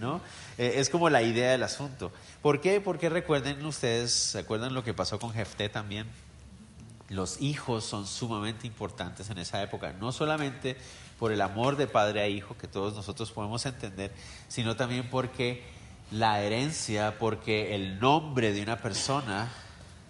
¿No? 0.00 0.20
Eh, 0.58 0.74
es 0.76 0.90
como 0.90 1.08
la 1.10 1.22
idea 1.22 1.52
del 1.52 1.62
asunto. 1.62 2.12
¿Por 2.42 2.60
qué? 2.60 2.80
Porque 2.80 3.08
recuerden 3.08 3.64
ustedes, 3.64 4.12
¿se 4.12 4.40
acuerdan 4.40 4.74
lo 4.74 4.82
que 4.82 4.94
pasó 4.94 5.18
con 5.20 5.32
Jefté 5.32 5.68
también? 5.68 6.06
Los 7.08 7.40
hijos 7.40 7.84
son 7.84 8.04
sumamente 8.04 8.66
importantes 8.66 9.30
en 9.30 9.38
esa 9.38 9.62
época, 9.62 9.92
no 9.92 10.10
solamente 10.10 10.76
por 11.20 11.30
el 11.30 11.40
amor 11.40 11.76
de 11.76 11.86
padre 11.86 12.20
a 12.20 12.28
hijo 12.28 12.56
que 12.58 12.66
todos 12.66 12.94
nosotros 12.94 13.30
podemos 13.30 13.64
entender, 13.64 14.12
sino 14.48 14.74
también 14.74 15.08
porque 15.08 15.62
la 16.10 16.42
herencia, 16.42 17.16
porque 17.18 17.74
el 17.74 18.00
nombre 18.00 18.52
de 18.52 18.62
una 18.62 18.78
persona 18.78 19.50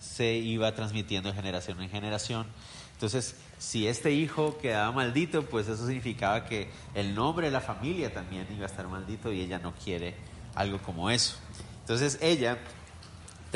se 0.07 0.35
iba 0.35 0.75
transmitiendo 0.75 1.31
de 1.31 1.35
generación 1.35 1.81
en 1.83 1.91
generación. 1.91 2.47
Entonces, 2.93 3.37
si 3.59 3.87
este 3.87 4.13
hijo 4.13 4.57
quedaba 4.59 4.91
maldito, 4.93 5.43
pues 5.43 5.69
eso 5.69 5.87
significaba 5.87 6.47
que 6.47 6.71
el 6.95 7.15
nombre 7.15 7.47
de 7.47 7.53
la 7.53 7.61
familia 7.61 8.13
también 8.13 8.47
iba 8.55 8.65
a 8.65 8.69
estar 8.69 8.89
maldito 8.89 9.33
y 9.33 9.41
ella 9.41 9.59
no 9.59 9.75
quiere 9.75 10.15
algo 10.55 10.79
como 10.79 11.11
eso. 11.11 11.37
Entonces 11.81 12.19
ella 12.23 12.59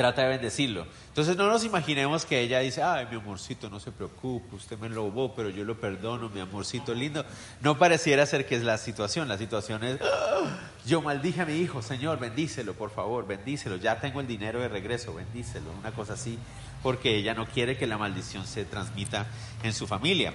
trata 0.01 0.23
de 0.23 0.29
bendecirlo. 0.29 0.87
Entonces 1.09 1.37
no 1.37 1.47
nos 1.47 1.63
imaginemos 1.63 2.25
que 2.25 2.41
ella 2.41 2.59
dice, 2.59 2.81
ay, 2.81 3.05
mi 3.11 3.17
amorcito, 3.17 3.69
no 3.69 3.79
se 3.79 3.91
preocupe, 3.91 4.55
usted 4.55 4.79
me 4.79 4.87
robó, 4.87 5.35
pero 5.35 5.49
yo 5.49 5.63
lo 5.63 5.79
perdono, 5.79 6.27
mi 6.29 6.39
amorcito 6.39 6.95
lindo. 6.95 7.23
No 7.61 7.77
pareciera 7.77 8.25
ser 8.25 8.47
que 8.47 8.55
es 8.55 8.63
la 8.63 8.79
situación. 8.79 9.27
La 9.27 9.37
situación 9.37 9.83
es, 9.83 9.99
ah, 10.01 10.57
yo 10.87 11.03
maldije 11.03 11.41
a 11.41 11.45
mi 11.45 11.53
hijo, 11.53 11.83
Señor, 11.83 12.17
bendícelo, 12.17 12.73
por 12.73 12.89
favor, 12.89 13.27
bendícelo. 13.27 13.75
Ya 13.75 13.99
tengo 13.99 14.21
el 14.21 14.27
dinero 14.27 14.59
de 14.59 14.69
regreso, 14.69 15.13
bendícelo. 15.13 15.69
Una 15.79 15.91
cosa 15.91 16.13
así, 16.13 16.39
porque 16.81 17.15
ella 17.15 17.35
no 17.35 17.45
quiere 17.45 17.77
que 17.77 17.85
la 17.85 17.99
maldición 17.99 18.47
se 18.47 18.65
transmita 18.65 19.27
en 19.61 19.73
su 19.73 19.85
familia. 19.85 20.33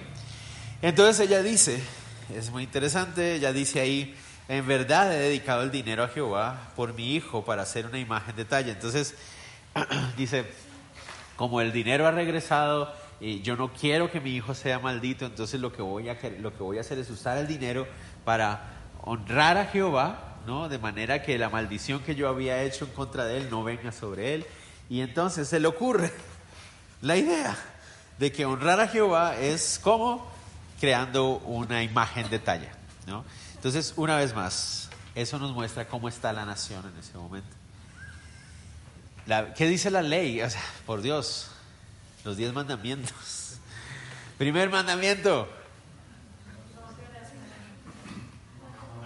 Entonces 0.81 1.27
ella 1.27 1.43
dice, 1.43 1.81
es 2.33 2.51
muy 2.51 2.63
interesante, 2.63 3.35
ella 3.35 3.51
dice 3.51 3.81
ahí, 3.81 4.15
en 4.47 4.65
verdad 4.65 5.13
he 5.13 5.17
dedicado 5.17 5.63
el 5.63 5.71
dinero 5.71 6.05
a 6.05 6.07
Jehová 6.07 6.71
por 6.77 6.93
mi 6.93 7.15
hijo 7.15 7.43
para 7.43 7.63
hacer 7.63 7.85
una 7.85 7.99
imagen 7.99 8.33
de 8.37 8.45
talla. 8.45 8.71
Entonces 8.71 9.15
dice, 10.17 10.45
como 11.35 11.61
el 11.61 11.71
dinero 11.71 12.07
ha 12.07 12.11
regresado 12.11 12.93
y 13.19 13.41
yo 13.41 13.55
no 13.55 13.73
quiero 13.73 14.11
que 14.11 14.19
mi 14.19 14.31
hijo 14.31 14.53
sea 14.53 14.79
maldito, 14.79 15.25
entonces 15.25 15.59
lo 15.59 15.73
que 15.73 15.81
voy 15.81 16.09
a, 16.09 16.17
lo 16.39 16.55
que 16.55 16.63
voy 16.63 16.77
a 16.77 16.81
hacer 16.81 16.99
es 16.99 17.09
usar 17.09 17.37
el 17.37 17.47
dinero 17.47 17.87
para 18.23 18.77
honrar 19.03 19.57
a 19.57 19.65
Jehová, 19.65 20.37
¿no? 20.45 20.69
De 20.69 20.77
manera 20.77 21.23
que 21.23 21.37
la 21.37 21.49
maldición 21.49 22.01
que 22.01 22.15
yo 22.15 22.27
había 22.27 22.61
hecho 22.63 22.85
en 22.85 22.91
contra 22.91 23.25
de 23.25 23.37
él 23.37 23.49
no 23.49 23.63
venga 23.63 23.91
sobre 23.91 24.35
él. 24.35 24.45
Y 24.89 25.01
entonces 25.01 25.47
se 25.47 25.59
le 25.59 25.67
ocurre 25.67 26.11
la 27.01 27.17
idea 27.17 27.55
de 28.17 28.31
que 28.31 28.45
honrar 28.45 28.79
a 28.79 28.87
Jehová 28.87 29.37
es 29.37 29.79
como 29.81 30.27
creando 30.79 31.37
una 31.39 31.83
imagen 31.83 32.29
de 32.29 32.39
talla, 32.39 32.71
¿no? 33.05 33.25
Entonces, 33.55 33.93
una 33.97 34.17
vez 34.17 34.35
más, 34.35 34.89
eso 35.15 35.39
nos 35.39 35.51
muestra 35.51 35.87
cómo 35.87 36.07
está 36.07 36.31
la 36.31 36.45
nación 36.45 36.85
en 36.93 36.99
ese 36.99 37.17
momento. 37.17 37.56
¿Qué 39.55 39.67
dice 39.67 39.91
la 39.91 40.01
ley? 40.01 40.41
O 40.41 40.49
sea, 40.49 40.61
por 40.85 41.01
Dios, 41.01 41.49
los 42.23 42.37
diez 42.37 42.53
mandamientos. 42.53 43.57
Primer 44.37 44.69
mandamiento. 44.69 45.49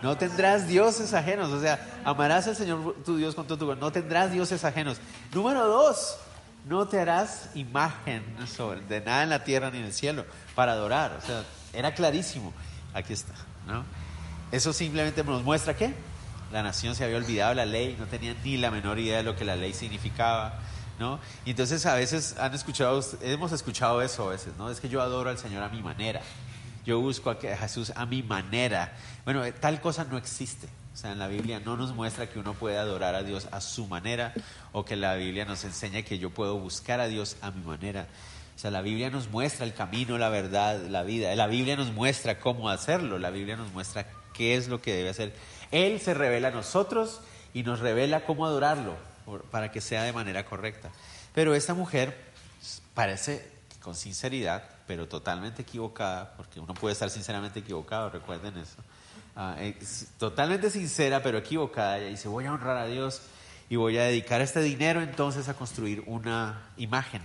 No 0.01 0.17
tendrás 0.17 0.67
dioses 0.67 1.13
ajenos, 1.13 1.51
o 1.51 1.61
sea, 1.61 1.79
amarás 2.03 2.47
al 2.47 2.55
Señor 2.55 2.95
tu 3.05 3.17
Dios 3.17 3.35
con 3.35 3.45
todo 3.45 3.57
tu 3.57 3.65
corazón. 3.65 3.81
No 3.81 3.91
tendrás 3.91 4.31
dioses 4.31 4.63
ajenos. 4.63 4.97
Número 5.31 5.67
dos, 5.67 6.17
no 6.65 6.87
te 6.87 6.99
harás 6.99 7.49
imagen 7.53 8.23
de 8.89 9.01
nada 9.01 9.23
en 9.23 9.29
la 9.29 9.43
tierra 9.43 9.69
ni 9.69 9.77
en 9.77 9.85
el 9.85 9.93
cielo 9.93 10.25
para 10.55 10.73
adorar. 10.73 11.17
O 11.21 11.25
sea, 11.25 11.43
era 11.73 11.93
clarísimo. 11.93 12.51
Aquí 12.93 13.13
está, 13.13 13.33
¿no? 13.67 13.83
Eso 14.51 14.73
simplemente 14.73 15.23
nos 15.23 15.43
muestra 15.43 15.75
qué? 15.75 15.93
La 16.51 16.63
nación 16.63 16.95
se 16.95 17.03
había 17.03 17.17
olvidado 17.17 17.53
la 17.53 17.65
ley, 17.65 17.95
no 17.99 18.05
tenía 18.05 18.35
ni 18.43 18.57
la 18.57 18.71
menor 18.71 18.99
idea 18.99 19.17
de 19.17 19.23
lo 19.23 19.35
que 19.35 19.45
la 19.45 19.55
ley 19.55 19.73
significaba, 19.73 20.59
¿no? 20.99 21.19
Y 21.45 21.51
entonces 21.51 21.85
a 21.85 21.95
veces 21.95 22.35
han 22.37 22.53
escuchado, 22.53 23.01
hemos 23.21 23.51
escuchado 23.51 24.01
eso 24.01 24.27
a 24.27 24.31
veces, 24.31 24.53
¿no? 24.57 24.69
Es 24.69 24.79
que 24.79 24.89
yo 24.89 25.01
adoro 25.01 25.29
al 25.29 25.37
Señor 25.37 25.63
a 25.63 25.69
mi 25.69 25.81
manera, 25.81 26.21
yo 26.85 26.99
busco 26.99 27.29
a 27.29 27.35
Jesús 27.35 27.91
a 27.95 28.05
mi 28.05 28.23
manera. 28.23 28.93
Bueno, 29.23 29.45
eh, 29.45 29.51
tal 29.51 29.79
cosa 29.81 30.03
no 30.03 30.17
existe. 30.17 30.67
O 30.93 30.97
sea, 30.97 31.13
en 31.13 31.19
la 31.19 31.27
Biblia 31.27 31.61
no 31.63 31.77
nos 31.77 31.95
muestra 31.95 32.27
que 32.27 32.37
uno 32.37 32.53
puede 32.53 32.77
adorar 32.77 33.15
a 33.15 33.23
Dios 33.23 33.47
a 33.51 33.61
su 33.61 33.87
manera 33.87 34.33
o 34.73 34.83
que 34.83 34.97
la 34.97 35.15
Biblia 35.15 35.45
nos 35.45 35.63
enseña 35.63 36.01
que 36.01 36.19
yo 36.19 36.31
puedo 36.31 36.57
buscar 36.57 36.99
a 36.99 37.07
Dios 37.07 37.37
a 37.41 37.51
mi 37.51 37.63
manera. 37.63 38.07
O 38.55 38.59
sea, 38.59 38.71
la 38.71 38.81
Biblia 38.81 39.09
nos 39.09 39.29
muestra 39.29 39.65
el 39.65 39.73
camino, 39.73 40.17
la 40.17 40.29
verdad, 40.29 40.79
la 40.89 41.03
vida. 41.03 41.33
La 41.35 41.47
Biblia 41.47 41.77
nos 41.77 41.91
muestra 41.93 42.39
cómo 42.39 42.69
hacerlo. 42.69 43.19
La 43.19 43.29
Biblia 43.29 43.55
nos 43.55 43.71
muestra 43.71 44.05
qué 44.33 44.55
es 44.55 44.67
lo 44.67 44.81
que 44.81 44.93
debe 44.93 45.09
hacer 45.09 45.33
él 45.71 45.99
se 45.99 46.13
revela 46.13 46.49
a 46.49 46.51
nosotros 46.51 47.21
y 47.53 47.63
nos 47.63 47.79
revela 47.79 48.25
cómo 48.25 48.45
adorarlo 48.45 48.95
para 49.51 49.71
que 49.71 49.81
sea 49.81 50.03
de 50.03 50.13
manera 50.13 50.45
correcta. 50.45 50.91
Pero 51.33 51.55
esta 51.55 51.73
mujer 51.73 52.17
parece 52.93 53.49
con 53.81 53.95
sinceridad, 53.95 54.63
pero 54.85 55.07
totalmente 55.07 55.63
equivocada, 55.63 56.33
porque 56.37 56.59
uno 56.59 56.73
puede 56.73 56.93
estar 56.93 57.09
sinceramente 57.09 57.59
equivocado, 57.59 58.09
recuerden 58.09 58.57
eso. 58.57 58.77
Ah, 59.35 59.55
totalmente 60.17 60.69
sincera, 60.69 61.23
pero 61.23 61.37
equivocada. 61.37 61.97
Ella 61.97 62.09
dice, 62.09 62.27
voy 62.27 62.45
a 62.45 62.53
honrar 62.53 62.77
a 62.77 62.85
Dios 62.85 63.21
y 63.69 63.77
voy 63.77 63.97
a 63.97 64.03
dedicar 64.03 64.41
este 64.41 64.61
dinero 64.61 65.01
entonces 65.01 65.47
a 65.47 65.53
construir 65.53 66.03
una 66.05 66.61
imagen. 66.77 67.21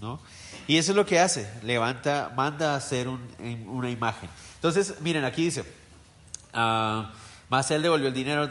¿no? 0.00 0.20
Y 0.66 0.76
eso 0.76 0.92
es 0.92 0.96
lo 0.96 1.06
que 1.06 1.18
hace, 1.18 1.50
levanta, 1.62 2.32
manda 2.36 2.74
a 2.74 2.76
hacer 2.76 3.08
una 3.08 3.90
imagen. 3.90 4.28
Entonces, 4.56 5.00
miren, 5.00 5.24
aquí 5.24 5.44
dice, 5.44 5.64
uh, 6.54 7.04
más 7.48 7.70
él 7.70 7.82
devolvió 7.82 8.08
el 8.08 8.14
dinero, 8.14 8.48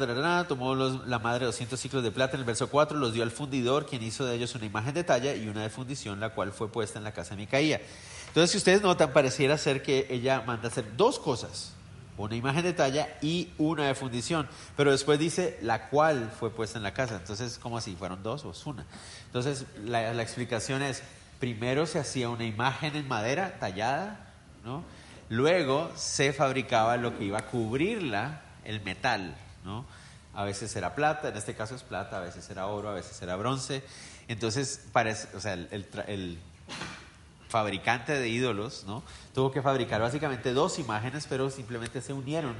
tomó 0.47 0.73
la 0.73 1.19
madre 1.19 1.45
200 1.45 1.77
ciclos 1.77 2.01
de 2.01 2.11
plata 2.11 2.35
en 2.35 2.39
el 2.39 2.45
verso 2.45 2.69
4, 2.69 2.97
los 2.97 3.13
dio 3.13 3.23
al 3.23 3.31
fundidor, 3.31 3.85
quien 3.85 4.01
hizo 4.01 4.25
de 4.25 4.35
ellos 4.35 4.55
una 4.55 4.65
imagen 4.65 4.93
de 4.93 5.03
talla 5.03 5.35
y 5.35 5.49
una 5.49 5.63
de 5.63 5.69
fundición, 5.69 6.21
la 6.21 6.29
cual 6.29 6.53
fue 6.53 6.71
puesta 6.71 6.97
en 6.97 7.03
la 7.03 7.11
casa 7.11 7.31
de 7.31 7.41
Micaía. 7.41 7.81
Entonces, 8.27 8.51
si 8.51 8.57
ustedes 8.57 8.81
notan, 8.81 9.11
pareciera 9.11 9.57
ser 9.57 9.83
que 9.83 10.07
ella 10.09 10.43
manda 10.47 10.69
hacer 10.69 10.95
dos 10.95 11.19
cosas, 11.19 11.73
una 12.17 12.37
imagen 12.37 12.63
de 12.63 12.71
talla 12.71 13.17
y 13.21 13.51
una 13.57 13.85
de 13.85 13.95
fundición, 13.95 14.47
pero 14.77 14.91
después 14.91 15.19
dice 15.19 15.59
la 15.61 15.89
cual 15.89 16.31
fue 16.39 16.49
puesta 16.49 16.77
en 16.77 16.83
la 16.83 16.93
casa. 16.93 17.17
Entonces, 17.17 17.59
¿cómo 17.61 17.77
así? 17.77 17.97
¿Fueron 17.97 18.23
dos 18.23 18.45
o 18.45 18.51
es 18.51 18.65
una? 18.65 18.85
Entonces, 19.25 19.65
la, 19.83 20.21
explicación 20.21 20.81
es, 20.81 21.03
primero 21.41 21.85
se 21.85 21.99
hacía 21.99 22.29
una 22.29 22.45
imagen 22.45 22.95
en 22.95 23.09
madera 23.09 23.59
tallada. 23.59 24.33
Luego 25.27 25.91
se 25.95 26.31
fabricaba 26.31 26.95
lo 26.95 27.17
que 27.17 27.25
iba 27.25 27.39
a 27.39 27.47
cubrirla 27.47 28.44
el 28.65 28.81
metal, 28.81 29.35
¿no? 29.63 29.85
A 30.33 30.43
veces 30.43 30.75
era 30.75 30.95
plata, 30.95 31.29
en 31.29 31.37
este 31.37 31.55
caso 31.55 31.75
es 31.75 31.83
plata, 31.83 32.17
a 32.17 32.21
veces 32.21 32.49
era 32.49 32.67
oro, 32.67 32.89
a 32.89 32.93
veces 32.93 33.21
era 33.21 33.35
bronce. 33.37 33.83
Entonces, 34.27 34.85
parece, 34.91 35.29
o 35.35 35.39
sea, 35.39 35.53
el, 35.53 36.39
fabricante 37.47 38.11
de 38.11 38.27
ídolos, 38.27 38.83
¿no? 38.85 39.01
Tuvo 39.33 39.51
que 39.51 39.61
fabricar 39.61 40.01
básicamente 40.01 40.51
dos 40.51 40.77
imágenes, 40.77 41.25
pero 41.29 41.49
simplemente 41.49 42.01
se 42.01 42.11
unieron. 42.11 42.55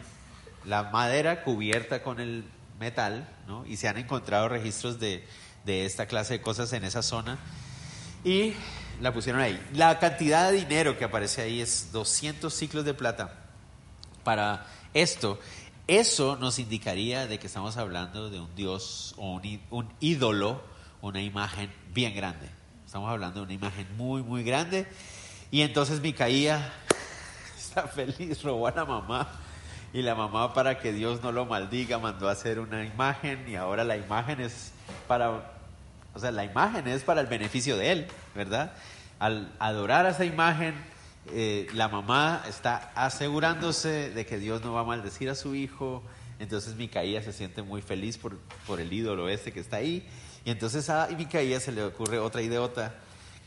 La 0.63 0.83
madera 0.83 1.43
cubierta 1.43 2.01
con 2.01 2.21
el 2.21 2.45
metal, 2.79 3.27
¿no? 3.47 3.65
Y 3.65 3.75
se 3.75 3.89
han 3.89 3.97
encontrado 3.97 4.47
registros 4.47 4.99
de, 4.99 5.27
de 5.65 5.85
esta 5.85 6.05
clase 6.05 6.35
de 6.35 6.41
cosas 6.41 6.71
en 6.71 6.85
esa 6.85 7.01
zona. 7.01 7.37
Y 8.23 8.53
la 9.01 9.13
pusieron 9.13 9.41
ahí. 9.41 9.61
La 9.73 9.99
cantidad 9.99 10.49
de 10.49 10.57
dinero 10.57 10.97
que 10.97 11.03
aparece 11.03 11.41
ahí 11.41 11.61
es 11.61 11.91
200 11.91 12.53
ciclos 12.53 12.85
de 12.85 12.93
plata 12.93 13.33
para 14.23 14.65
esto. 14.93 15.39
Eso 15.87 16.37
nos 16.37 16.59
indicaría 16.59 17.27
de 17.27 17.37
que 17.39 17.47
estamos 17.47 17.77
hablando 17.77 18.29
de 18.29 18.39
un 18.39 18.55
dios 18.55 19.13
o 19.17 19.39
un, 19.69 19.89
ídolo, 19.99 20.61
una 21.01 21.21
imagen 21.21 21.71
bien 21.93 22.15
grande. 22.15 22.49
Estamos 22.85 23.09
hablando 23.09 23.41
de 23.41 23.45
una 23.45 23.53
imagen 23.53 23.87
muy, 23.97 24.23
muy 24.23 24.43
grande. 24.43 24.87
Y 25.51 25.61
entonces 25.61 26.01
Micaía 26.01 26.73
está 27.57 27.83
feliz, 27.83 28.41
robó 28.41 28.67
a 28.67 28.71
la 28.71 28.85
mamá. 28.85 29.27
Y 29.93 30.01
la 30.01 30.15
mamá, 30.15 30.53
para 30.53 30.79
que 30.79 30.91
Dios 30.91 31.21
no 31.21 31.31
lo 31.31 31.45
maldiga, 31.45 31.99
mandó 31.99 32.29
a 32.29 32.31
hacer 32.31 32.59
una 32.59 32.83
imagen. 32.83 33.47
Y 33.47 33.55
ahora 33.55 33.83
la 33.83 33.95
imagen 33.95 34.41
es 34.41 34.71
para 35.07 35.55
o 36.15 36.19
sea, 36.19 36.31
la 36.31 36.45
imagen 36.45 36.87
es 36.87 37.03
para 37.03 37.19
el 37.19 37.27
beneficio 37.27 37.75
de 37.77 37.91
él, 37.91 38.07
¿verdad? 38.33 38.71
Al 39.19 39.51
adorar 39.59 40.05
a 40.05 40.11
esa 40.11 40.23
imagen, 40.23 40.73
eh, 41.31 41.67
la 41.73 41.87
mamá 41.87 42.43
está 42.47 42.91
asegurándose 42.95 44.09
de 44.11 44.25
que 44.25 44.37
Dios 44.37 44.63
no 44.63 44.73
va 44.73 44.81
a 44.81 44.83
maldecir 44.83 45.29
a 45.29 45.35
su 45.35 45.55
hijo. 45.55 46.03
Entonces 46.39 46.75
Micaías 46.75 47.25
se 47.25 47.33
siente 47.33 47.61
muy 47.61 47.81
feliz 47.81 48.17
por, 48.17 48.37
por 48.67 48.79
el 48.79 48.91
ídolo 48.91 49.29
este 49.29 49.51
que 49.51 49.59
está 49.59 49.77
ahí. 49.77 50.07
Y 50.43 50.51
entonces 50.51 50.89
a 50.89 51.07
Micaías 51.17 51.63
se 51.63 51.71
le 51.71 51.83
ocurre 51.83 52.19
otra 52.19 52.41
idiota 52.41 52.93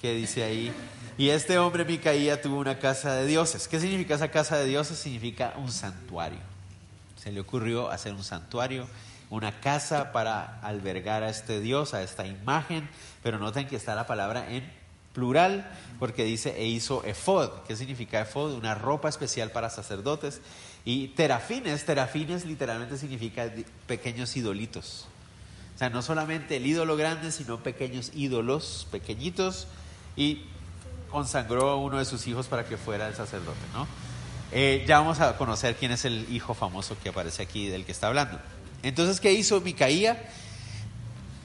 que 0.01 0.15
dice 0.15 0.45
ahí, 0.45 0.73
y 1.17 1.31
este 1.31 1.59
hombre 1.59 1.85
Micaía 1.85 2.41
tuvo 2.41 2.59
una 2.59 2.79
casa 2.79 3.15
de 3.15 3.27
dioses. 3.27 3.67
¿Qué 3.67 3.81
significa 3.81 4.15
esa 4.15 4.31
casa 4.31 4.57
de 4.57 4.67
dioses? 4.67 4.97
Significa 4.97 5.55
un 5.57 5.73
santuario. 5.73 6.39
Se 7.17 7.33
le 7.33 7.41
ocurrió 7.41 7.91
hacer 7.91 8.13
un 8.15 8.23
santuario 8.23 8.87
una 9.31 9.61
casa 9.61 10.13
para 10.13 10.59
albergar 10.61 11.23
a 11.23 11.29
este 11.29 11.61
Dios, 11.61 11.95
a 11.95 12.03
esta 12.03 12.27
imagen, 12.27 12.89
pero 13.23 13.39
noten 13.39 13.67
que 13.67 13.77
está 13.77 13.95
la 13.95 14.07
palabra 14.07 14.51
en 14.51 14.71
plural 15.19 15.69
porque 15.99 16.23
dice 16.23 16.55
e 16.57 16.67
hizo 16.67 17.03
efod. 17.05 17.51
¿Qué 17.67 17.75
significa 17.75 18.21
efod? 18.21 18.53
Una 18.53 18.77
ropa 18.77 19.09
especial 19.09 19.51
para 19.51 19.69
sacerdotes. 19.69 20.41
Y 20.85 21.09
terafines, 21.09 21.85
terafines 21.85 22.45
literalmente 22.47 22.97
significa 22.97 23.51
pequeños 23.89 24.37
idolitos. 24.37 25.09
O 25.75 25.79
sea, 25.79 25.91
no 25.91 26.03
solamente 26.03 26.57
el 26.57 26.67
ídolo 26.67 26.97
grande, 26.97 27.33
sino 27.33 27.59
pequeños 27.59 28.13
ídolos, 28.15 28.87
pequeñitos, 28.93 29.67
y 30.17 30.45
consagró 31.11 31.69
a 31.71 31.77
uno 31.77 31.99
de 31.99 32.05
sus 32.05 32.27
hijos 32.29 32.47
para 32.47 32.65
que 32.65 32.77
fuera 32.77 33.09
el 33.09 33.15
sacerdote, 33.15 33.59
¿no? 33.75 33.87
Eh, 34.53 34.85
ya 34.87 35.01
vamos 35.01 35.21
a 35.21 35.37
conocer 35.37 35.75
quién 35.75 35.91
es 35.93 36.05
el 36.05 36.27
hijo 36.33 36.55
famoso 36.55 36.97
que 37.03 37.09
aparece 37.09 37.43
aquí 37.43 37.69
del 37.69 37.85
que 37.85 37.93
está 37.93 38.07
hablando. 38.07 38.39
Entonces, 38.83 39.21
¿qué 39.21 39.33
hizo 39.33 39.61
Micaía? 39.61 40.31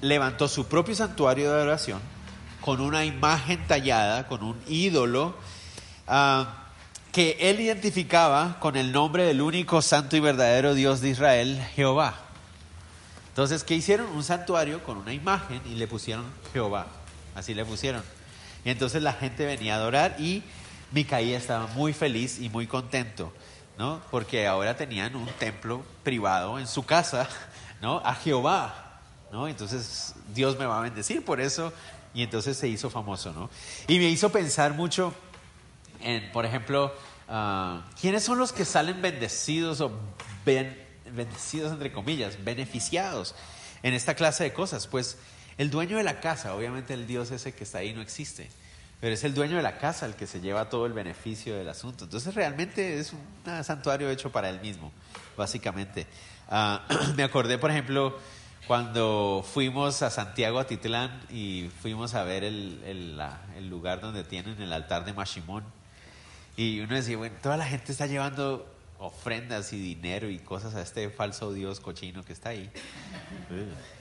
Levantó 0.01 0.47
su 0.47 0.67
propio 0.67 0.95
santuario 0.95 1.49
de 1.49 1.55
adoración 1.55 1.99
con 2.63 2.79
una 2.79 3.03
imagen 3.03 3.65
tallada, 3.67 4.27
con 4.27 4.43
un 4.43 4.61
ídolo 4.67 5.35
ah, 6.07 6.67
que 7.11 7.37
él 7.39 7.59
identificaba 7.59 8.57
con 8.59 8.75
el 8.77 8.91
nombre 8.91 9.25
del 9.25 9.41
único 9.41 9.81
santo 9.81 10.15
y 10.15 10.21
verdadero 10.21 10.73
Dios 10.73 11.01
de 11.01 11.09
Israel, 11.09 11.61
Jehová. 11.75 12.15
Entonces, 13.29 13.63
¿qué 13.63 13.75
hicieron? 13.75 14.07
Un 14.07 14.23
santuario 14.23 14.83
con 14.83 14.97
una 14.97 15.13
imagen 15.13 15.61
y 15.65 15.75
le 15.75 15.87
pusieron 15.87 16.25
Jehová. 16.53 16.87
Así 17.35 17.53
le 17.53 17.65
pusieron. 17.65 18.03
Y 18.63 18.69
entonces 18.69 19.03
la 19.03 19.13
gente 19.13 19.45
venía 19.45 19.73
a 19.73 19.77
adorar 19.77 20.15
y 20.19 20.43
Micaía 20.91 21.37
estaba 21.37 21.67
muy 21.67 21.93
feliz 21.93 22.39
y 22.39 22.49
muy 22.49 22.67
contento. 22.67 23.33
¿no? 23.77 24.01
Porque 24.11 24.47
ahora 24.47 24.77
tenían 24.77 25.15
un 25.15 25.27
templo 25.39 25.83
privado 26.03 26.59
en 26.59 26.67
su 26.67 26.85
casa, 26.85 27.27
¿no? 27.81 27.97
A 28.05 28.13
Jehová, 28.13 29.01
¿no? 29.31 29.47
Entonces 29.47 30.13
Dios 30.33 30.57
me 30.57 30.65
va 30.65 30.77
a 30.77 30.81
bendecir 30.81 31.25
por 31.25 31.41
eso 31.41 31.73
y 32.13 32.23
entonces 32.23 32.57
se 32.57 32.67
hizo 32.67 32.89
famoso, 32.89 33.33
¿no? 33.33 33.49
Y 33.87 33.99
me 33.99 34.09
hizo 34.09 34.31
pensar 34.31 34.73
mucho 34.73 35.13
en, 36.01 36.31
por 36.31 36.45
ejemplo, 36.45 36.93
ah, 37.27 37.85
¿quiénes 37.99 38.23
son 38.23 38.37
los 38.37 38.51
que 38.51 38.65
salen 38.65 39.01
bendecidos 39.01 39.81
o 39.81 39.91
bendecidos 40.45 41.71
entre 41.71 41.91
comillas, 41.91 42.43
beneficiados 42.43 43.35
en 43.81 43.93
esta 43.93 44.15
clase 44.15 44.43
de 44.43 44.53
cosas? 44.53 44.87
Pues 44.87 45.17
el 45.57 45.69
dueño 45.69 45.97
de 45.97 46.03
la 46.03 46.19
casa, 46.19 46.55
obviamente 46.55 46.93
el 46.93 47.07
Dios 47.07 47.31
ese 47.31 47.53
que 47.53 47.63
está 47.63 47.79
ahí 47.79 47.93
no 47.93 48.01
existe 48.01 48.49
pero 49.03 49.15
es 49.15 49.23
el 49.25 49.33
dueño 49.33 49.57
de 49.57 49.61
la 49.63 49.79
casa 49.79 50.05
el 50.05 50.15
que 50.15 50.25
se 50.25 50.39
lleva 50.39 50.69
todo 50.69 50.85
el 50.85 50.93
beneficio 50.93 51.57
del 51.57 51.67
asunto. 51.67 52.05
Entonces 52.05 52.33
realmente 52.35 52.99
es 52.99 53.11
un 53.11 53.63
santuario 53.65 54.09
hecho 54.09 54.31
para 54.31 54.47
él 54.49 54.61
mismo, 54.61 54.93
básicamente. 55.35 56.07
Ah, 56.47 56.87
me 57.17 57.23
acordé, 57.23 57.57
por 57.57 57.69
ejemplo, 57.69 58.17
cuando 58.67 59.45
fuimos 59.47 60.01
a 60.01 60.09
Santiago, 60.09 60.59
a 60.59 60.67
Titlán, 60.67 61.21
y 61.29 61.69
fuimos 61.81 62.13
a 62.13 62.23
ver 62.23 62.43
el, 62.43 63.19
lugar 63.69 63.99
donde 63.99 64.23
tienen 64.23 64.61
el 64.61 64.71
altar 64.71 65.05
de 65.05 65.13
Mashimón. 65.13 65.63
Y 66.55 66.79
uno 66.79 66.95
decía, 66.95 67.17
bueno, 67.17 67.35
toda 67.41 67.57
la 67.57 67.65
gente 67.65 67.91
está 67.91 68.05
llevando 68.05 68.69
ofrendas 68.99 69.73
y 69.73 69.81
dinero 69.81 70.29
y 70.29 70.39
cosas 70.39 70.75
a 70.75 70.81
este 70.81 71.09
falso 71.09 71.51
Dios 71.51 71.81
cochino 71.81 72.23
que 72.23 72.31
está 72.31 72.49
ahí. 72.49 72.71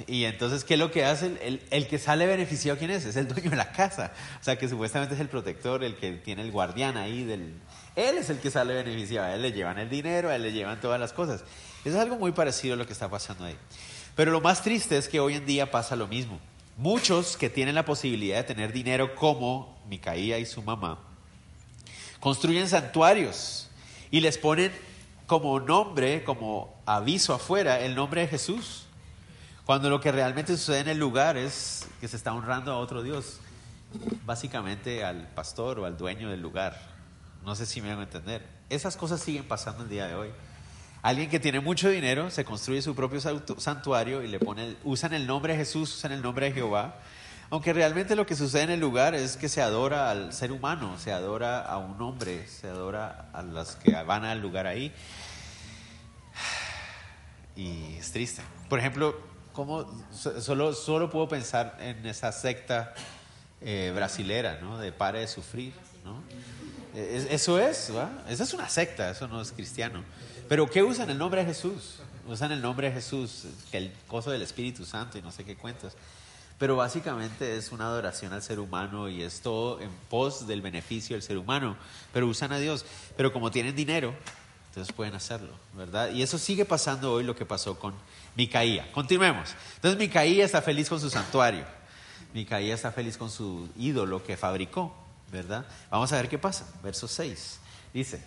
Y 0.07 0.25
entonces, 0.25 0.63
¿qué 0.63 0.75
es 0.75 0.81
lo 0.81 0.93
que 0.93 1.05
hace? 1.05 1.27
El, 1.43 1.61
el, 1.71 1.89
que 1.89 1.99
sale 1.99 2.25
beneficiado, 2.27 2.79
¿quién 2.79 2.93
es? 2.93 3.05
Es 3.05 3.17
el 3.17 3.27
dueño 3.27 3.51
de 3.51 3.57
la 3.57 3.73
casa. 3.73 4.13
O 4.41 4.45
sea, 4.45 4.57
que 4.57 4.69
supuestamente 4.69 5.15
es 5.15 5.21
el 5.21 5.29
protector, 5.29 5.83
el 5.83 5.97
que 5.97 6.13
tiene 6.13 6.43
el 6.43 6.53
guardián 6.53 6.97
ahí 6.97 7.25
del... 7.25 7.55
Él 7.97 8.17
es 8.17 8.31
el 8.31 8.39
que 8.39 8.51
sale 8.51 8.75
beneficiado. 8.75 9.27
A 9.27 9.35
él 9.35 9.43
le 9.43 9.51
llevan 9.51 9.79
el 9.79 9.91
dinero, 9.91 10.31
a 10.31 10.37
él 10.37 10.43
le 10.43 10.53
llevan 10.53 10.81
todas 10.81 11.01
las 11.01 11.13
cosas. 11.13 11.43
Eso 11.85 11.97
es 11.97 12.01
algo 12.01 12.17
muy 12.17 12.31
parecido 12.31 12.75
a 12.75 12.77
lo 12.77 12.87
que 12.87 12.93
está 12.93 13.09
pasando 13.09 13.45
ahí. 13.45 13.57
Pero 14.15 14.31
lo 14.31 14.41
más 14.41 14.63
triste 14.63 14.99
es 14.99 15.09
que 15.09 15.21
hoy 15.21 15.35
en 15.35 15.47
día 15.47 15.71
pasa 15.71 15.97
lo 15.97 16.07
mismo. 16.07 16.39
Muchos 16.77 17.37
que 17.37 17.51
tienen 17.51 17.75
la 17.75 17.85
posibilidad 17.85 18.39
de 18.39 18.45
tener 18.45 18.73
dinero 18.73 19.15
como 19.15 19.79
Micaía 19.89 20.39
y 20.39 20.47
su 20.47 20.63
mamá, 20.63 20.99
construyen 22.21 22.69
santuarios 22.69 23.69
y 24.11 24.21
les 24.21 24.39
ponen 24.39 24.73
como 25.27 25.61
nombre, 25.61 26.25
como 26.25 26.75
aviso 26.87 27.35
afuera, 27.35 27.81
el 27.81 27.95
nombre 27.95 28.23
de 28.23 28.29
Jesús. 28.29 28.87
Cuando 29.65 29.91
lo 29.91 30.01
que 30.01 30.13
realmente 30.13 30.57
sucede 30.57 30.81
en 30.81 30.89
el 30.89 30.99
lugar 30.99 31.37
es 31.37 31.87
que 32.01 32.09
se 32.09 32.17
está 32.17 32.35
honrando 32.35 32.73
a 32.73 32.79
otro 32.79 33.03
Dios, 33.03 33.39
básicamente 34.25 35.05
al 35.05 35.29
pastor 35.29 35.79
o 35.79 35.85
al 35.85 35.97
dueño 35.97 36.31
del 36.31 36.41
lugar. 36.41 36.81
No 37.45 37.55
sé 37.55 37.67
si 37.67 37.81
me 37.81 37.89
van 37.89 38.01
a 38.01 38.03
entender. 38.03 38.47
Esas 38.69 38.97
cosas 38.97 39.21
siguen 39.21 39.45
pasando 39.45 39.85
el 39.85 39.89
día 39.89 40.07
de 40.07 40.15
hoy. 40.15 40.31
Alguien 41.03 41.29
que 41.29 41.41
tiene 41.41 41.59
mucho 41.59 41.89
dinero 41.89 42.31
se 42.31 42.45
construye 42.45 42.81
su 42.81 42.95
propio 42.95 43.21
santuario 43.21 44.23
y 44.23 44.29
le 44.29 44.39
pone, 44.39 44.77
usan 44.85 45.13
el 45.15 45.27
nombre 45.27 45.55
de 45.55 45.59
Jesús, 45.59 45.97
usan 45.97 46.13
el 46.13 46.23
nombre 46.23 46.47
de 46.47 46.53
Jehová, 46.53 47.01
aunque 47.51 47.73
realmente 47.73 48.15
lo 48.15 48.25
que 48.25 48.37
sucede 48.37 48.63
en 48.63 48.71
el 48.71 48.81
lugar 48.81 49.17
es 49.17 49.37
que 49.37 49.49
se 49.49 49.61
adora 49.61 50.11
al 50.11 50.33
ser 50.33 50.53
humano, 50.53 50.97
se 50.99 51.13
adora 51.13 51.61
a 51.61 51.77
un 51.79 52.01
hombre, 52.01 52.47
se 52.47 52.69
adora 52.69 53.29
a 53.33 53.43
los 53.43 53.75
que 53.75 53.91
van 54.05 54.25
al 54.25 54.41
lugar 54.41 54.69
ahí 54.69 54.93
y 57.57 57.97
es 57.97 58.13
triste. 58.13 58.43
Por 58.69 58.79
ejemplo, 58.79 59.21
¿cómo, 59.53 59.87
solo, 60.13 60.73
solo 60.73 61.11
puedo 61.11 61.29
pensar 61.29 61.77
en 61.81 62.07
esa 62.07 62.31
secta 62.31 62.95
eh, 63.61 63.93
brasilera, 63.95 64.61
¿no? 64.61 64.79
De 64.79 64.93
pare 64.93 65.19
de 65.19 65.29
sufrir, 65.29 65.75
¿no? 66.05 66.23
eso 66.95 67.59
es, 67.59 67.91
¿va? 67.97 68.11
Esa 68.29 68.45
es 68.45 68.53
una 68.53 68.69
secta, 68.69 69.11
eso 69.11 69.27
no 69.27 69.41
es 69.41 69.51
cristiano. 69.53 70.05
Pero 70.49 70.69
¿qué 70.69 70.83
usan 70.83 71.11
el 71.11 71.19
nombre 71.19 71.41
de 71.43 71.47
Jesús? 71.47 71.99
Usan 72.27 72.53
el 72.53 72.63
nombre 72.63 72.89
de 72.89 72.95
Jesús, 72.95 73.47
el 73.73 73.93
coso 74.07 74.31
del 74.31 74.43
Espíritu 74.43 74.85
Santo 74.85 75.19
y 75.19 75.23
no 75.23 75.33
sé 75.33 75.45
qué 75.45 75.57
cuentas. 75.57 75.95
Pero 76.59 76.77
básicamente 76.77 77.57
es 77.57 77.73
una 77.73 77.87
adoración 77.87 78.33
al 78.33 78.43
ser 78.43 78.61
humano 78.61 79.09
y 79.09 79.23
es 79.23 79.41
todo 79.41 79.81
en 79.81 79.91
pos 80.09 80.47
del 80.47 80.63
beneficio 80.63 81.17
del 81.17 81.23
ser 81.23 81.37
humano. 81.37 81.77
Pero 82.13 82.29
usan 82.29 82.53
a 82.53 82.59
Dios. 82.59 82.85
Pero 83.17 83.33
como 83.33 83.51
tienen 83.51 83.75
dinero, 83.75 84.15
entonces 84.69 84.95
pueden 84.95 85.15
hacerlo, 85.15 85.53
¿verdad? 85.75 86.11
Y 86.11 86.23
eso 86.23 86.39
sigue 86.39 86.65
pasando 86.65 87.13
hoy 87.13 87.25
lo 87.25 87.35
que 87.35 87.45
pasó 87.45 87.79
con 87.79 87.95
Micaía. 88.37 88.91
Continuemos. 88.93 89.55
Entonces 89.75 89.99
Micaía 89.99 90.45
está 90.45 90.63
feliz 90.63 90.89
con 90.89 91.01
su 91.01 91.11
santuario. 91.11 91.65
Micaía 92.33 92.75
está 92.75 92.93
feliz 92.93 93.19
con 93.19 93.29
su 93.29 93.69
ídolo 93.77 94.23
que 94.23 94.37
fabricó, 94.37 94.97
¿verdad? 95.31 95.67
Vamos 95.91 96.13
a 96.13 96.17
ver 96.17 96.29
qué 96.29 96.39
pasa. 96.39 96.67
Verso 96.83 97.09
6. 97.09 97.59
Dice, 97.93 98.23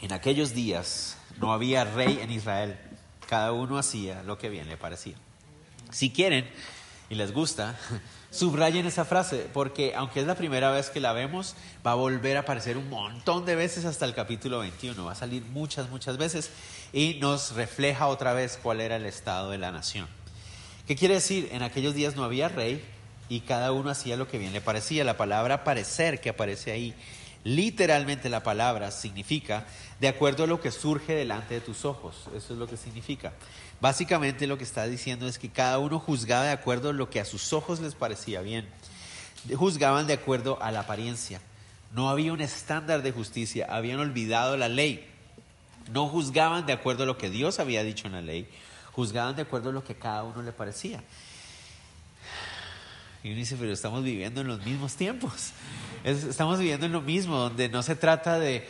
en 0.00 0.12
aquellos 0.12 0.54
días 0.54 1.16
no 1.38 1.52
había 1.52 1.84
rey 1.84 2.20
en 2.22 2.30
Israel. 2.30 2.78
Cada 3.28 3.52
uno 3.52 3.78
hacía 3.78 4.22
lo 4.22 4.38
que 4.38 4.48
bien 4.48 4.68
le 4.68 4.76
parecía. 4.76 5.14
Si 5.90 6.10
quieren 6.10 6.48
y 7.08 7.14
les 7.14 7.32
gusta, 7.32 7.78
Subrayen 8.32 8.86
esa 8.86 9.04
frase, 9.04 9.48
porque 9.52 9.92
aunque 9.96 10.20
es 10.20 10.26
la 10.26 10.36
primera 10.36 10.70
vez 10.70 10.88
que 10.88 11.00
la 11.00 11.12
vemos, 11.12 11.56
va 11.84 11.92
a 11.92 11.96
volver 11.96 12.36
a 12.36 12.40
aparecer 12.40 12.76
un 12.76 12.88
montón 12.88 13.44
de 13.44 13.56
veces 13.56 13.84
hasta 13.84 14.04
el 14.04 14.14
capítulo 14.14 14.60
21. 14.60 15.04
Va 15.04 15.12
a 15.12 15.16
salir 15.16 15.42
muchas, 15.46 15.90
muchas 15.90 16.16
veces 16.16 16.50
y 16.92 17.18
nos 17.20 17.54
refleja 17.54 18.06
otra 18.06 18.32
vez 18.32 18.56
cuál 18.62 18.80
era 18.80 18.96
el 18.96 19.06
estado 19.06 19.50
de 19.50 19.58
la 19.58 19.72
nación. 19.72 20.06
¿Qué 20.86 20.94
quiere 20.94 21.14
decir? 21.14 21.48
En 21.50 21.64
aquellos 21.64 21.94
días 21.94 22.14
no 22.14 22.22
había 22.22 22.48
rey 22.48 22.84
y 23.28 23.40
cada 23.40 23.72
uno 23.72 23.90
hacía 23.90 24.16
lo 24.16 24.28
que 24.28 24.38
bien 24.38 24.52
le 24.52 24.60
parecía. 24.60 25.02
La 25.02 25.16
palabra 25.16 25.64
parecer 25.64 26.20
que 26.20 26.28
aparece 26.28 26.70
ahí 26.70 26.94
Literalmente 27.44 28.28
la 28.28 28.42
palabra 28.42 28.90
significa 28.90 29.64
de 30.00 30.08
acuerdo 30.08 30.44
a 30.44 30.46
lo 30.46 30.60
que 30.60 30.70
surge 30.70 31.14
delante 31.14 31.54
de 31.54 31.60
tus 31.60 31.84
ojos. 31.84 32.28
Eso 32.34 32.54
es 32.54 32.58
lo 32.58 32.66
que 32.66 32.76
significa. 32.76 33.34
Básicamente 33.80 34.46
lo 34.46 34.56
que 34.56 34.64
está 34.64 34.86
diciendo 34.86 35.28
es 35.28 35.38
que 35.38 35.50
cada 35.50 35.78
uno 35.78 35.98
juzgaba 35.98 36.44
de 36.44 36.52
acuerdo 36.52 36.90
a 36.90 36.92
lo 36.92 37.10
que 37.10 37.20
a 37.20 37.24
sus 37.24 37.52
ojos 37.52 37.80
les 37.80 37.94
parecía 37.94 38.40
bien. 38.40 38.66
Juzgaban 39.54 40.06
de 40.06 40.14
acuerdo 40.14 40.58
a 40.62 40.72
la 40.72 40.80
apariencia. 40.80 41.40
No 41.92 42.08
había 42.08 42.32
un 42.32 42.40
estándar 42.40 43.02
de 43.02 43.12
justicia, 43.12 43.66
habían 43.68 43.98
olvidado 43.98 44.56
la 44.56 44.68
ley. 44.68 45.06
No 45.92 46.08
juzgaban 46.08 46.64
de 46.66 46.72
acuerdo 46.72 47.02
a 47.02 47.06
lo 47.06 47.18
que 47.18 47.30
Dios 47.30 47.58
había 47.58 47.82
dicho 47.82 48.06
en 48.06 48.12
la 48.12 48.22
ley, 48.22 48.48
juzgaban 48.92 49.34
de 49.36 49.42
acuerdo 49.42 49.70
a 49.70 49.72
lo 49.72 49.84
que 49.84 49.96
cada 49.96 50.22
uno 50.22 50.42
le 50.42 50.52
parecía. 50.52 51.02
Y 53.22 53.28
uno 53.28 53.36
dice, 53.36 53.56
pero 53.58 53.72
estamos 53.72 54.02
viviendo 54.02 54.40
en 54.40 54.46
los 54.46 54.64
mismos 54.64 54.94
tiempos. 54.94 55.52
estamos 56.04 56.58
viviendo 56.58 56.86
en 56.86 56.92
lo 56.92 57.02
mismo, 57.02 57.36
donde 57.36 57.68
no 57.68 57.82
se 57.82 57.96
trata 57.96 58.38
de 58.38 58.66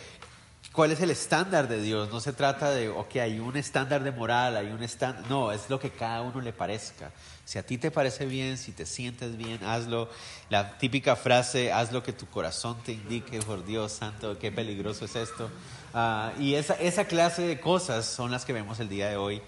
cuál 0.72 0.92
es 0.92 1.00
el 1.00 1.10
estándar 1.10 1.68
de 1.68 1.82
Dios, 1.82 2.10
no 2.10 2.20
se 2.20 2.32
trata 2.32 2.70
de, 2.70 2.88
ok, 2.88 3.16
hay 3.16 3.40
un 3.40 3.56
estándar 3.56 4.04
de 4.04 4.12
moral, 4.12 4.56
hay 4.56 4.68
un 4.68 4.82
estándar, 4.82 5.24
no, 5.28 5.50
es 5.50 5.68
lo 5.68 5.80
que 5.80 5.90
cada 5.90 6.22
uno 6.22 6.40
le 6.40 6.52
parezca. 6.52 7.10
Si 7.44 7.58
a 7.58 7.66
ti 7.66 7.78
te 7.78 7.90
parece 7.90 8.26
bien, 8.26 8.56
si 8.56 8.70
te 8.70 8.86
sientes 8.86 9.36
bien, 9.36 9.64
hazlo. 9.64 10.08
La 10.48 10.78
típica 10.78 11.16
frase, 11.16 11.72
haz 11.72 11.90
lo 11.90 12.02
que 12.02 12.12
tu 12.12 12.26
corazón 12.26 12.76
te 12.84 12.92
indique, 12.92 13.40
por 13.40 13.64
Dios 13.64 13.92
santo, 13.92 14.38
qué 14.38 14.52
peligroso 14.52 15.04
es 15.04 15.16
esto. 15.16 15.50
Ah, 15.92 16.32
y 16.38 16.54
esa, 16.54 17.04
clase 17.06 17.42
de 17.42 17.58
cosas 17.58 18.06
son 18.06 18.30
las 18.30 18.44
que 18.44 18.52
vemos 18.52 18.78
el 18.78 18.88
día 18.88 19.08
de 19.08 19.16
hoy. 19.16 19.42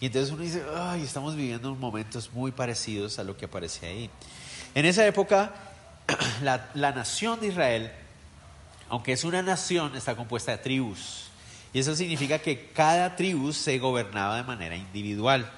Y 0.00 0.06
entonces 0.06 0.32
uno 0.32 0.42
dice, 0.42 0.64
ay, 0.74 1.02
estamos 1.02 1.36
viviendo 1.36 1.74
momentos 1.74 2.32
muy 2.32 2.52
parecidos 2.52 3.18
a 3.18 3.24
lo 3.24 3.36
que 3.36 3.44
aparece 3.44 3.86
ahí. 3.86 4.10
En 4.74 4.86
esa 4.86 5.06
época, 5.06 5.52
la, 6.42 6.70
la 6.72 6.92
nación 6.92 7.40
de 7.40 7.48
Israel, 7.48 7.92
aunque 8.94 9.12
es 9.12 9.24
una 9.24 9.42
nación, 9.42 9.94
está 9.96 10.16
compuesta 10.16 10.52
de 10.52 10.58
tribus. 10.58 11.28
Y 11.72 11.80
eso 11.80 11.94
significa 11.94 12.38
que 12.38 12.70
cada 12.72 13.16
tribu 13.16 13.52
se 13.52 13.78
gobernaba 13.78 14.36
de 14.36 14.44
manera 14.44 14.76
individual 14.76 15.50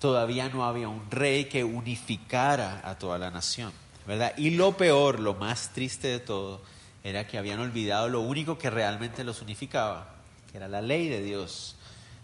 todavía 0.00 0.48
no 0.48 0.64
había 0.64 0.88
un 0.88 1.08
rey 1.10 1.44
que 1.44 1.62
unificara 1.62 2.80
a 2.82 2.98
toda 2.98 3.18
la 3.18 3.30
nación, 3.30 3.70
¿verdad? 4.06 4.32
Y 4.36 4.50
lo 4.50 4.76
peor, 4.76 5.20
lo 5.20 5.34
más 5.34 5.70
triste 5.72 6.08
de 6.08 6.18
todo, 6.18 6.62
era 7.04 7.26
que 7.26 7.38
habían 7.38 7.60
olvidado 7.60 8.08
lo 8.08 8.20
único 8.20 8.58
que 8.58 8.70
realmente 8.70 9.22
los 9.22 9.42
unificaba, 9.42 10.14
que 10.50 10.56
era 10.56 10.68
la 10.68 10.80
ley 10.80 11.08
de 11.08 11.22
Dios. 11.22 11.76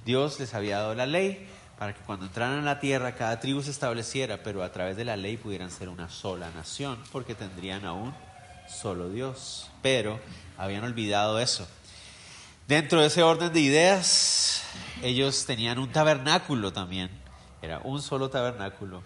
Dios 0.04 0.40
les 0.40 0.54
había 0.54 0.78
dado 0.78 0.94
la 0.94 1.06
ley 1.06 1.46
para 1.78 1.94
que 1.94 2.00
cuando 2.00 2.24
entraran 2.24 2.60
a 2.60 2.62
la 2.62 2.80
tierra 2.80 3.14
cada 3.14 3.38
tribu 3.38 3.62
se 3.62 3.70
estableciera, 3.70 4.42
pero 4.42 4.62
a 4.62 4.72
través 4.72 4.96
de 4.96 5.04
la 5.04 5.16
ley 5.16 5.36
pudieran 5.36 5.70
ser 5.70 5.90
una 5.90 6.08
sola 6.08 6.50
nación, 6.50 6.98
porque 7.12 7.34
tendrían 7.34 7.84
aún 7.84 8.14
solo 8.68 9.08
Dios. 9.08 9.70
Pero 9.82 10.20
habían 10.56 10.84
olvidado 10.84 11.38
eso. 11.38 11.66
Dentro 12.68 13.00
de 13.00 13.06
ese 13.06 13.22
orden 13.22 13.52
de 13.52 13.60
ideas, 13.60 14.62
ellos 15.02 15.46
tenían 15.46 15.78
un 15.78 15.92
tabernáculo 15.92 16.72
también, 16.72 17.10
era 17.62 17.78
un 17.84 18.02
solo 18.02 18.28
tabernáculo. 18.28 19.04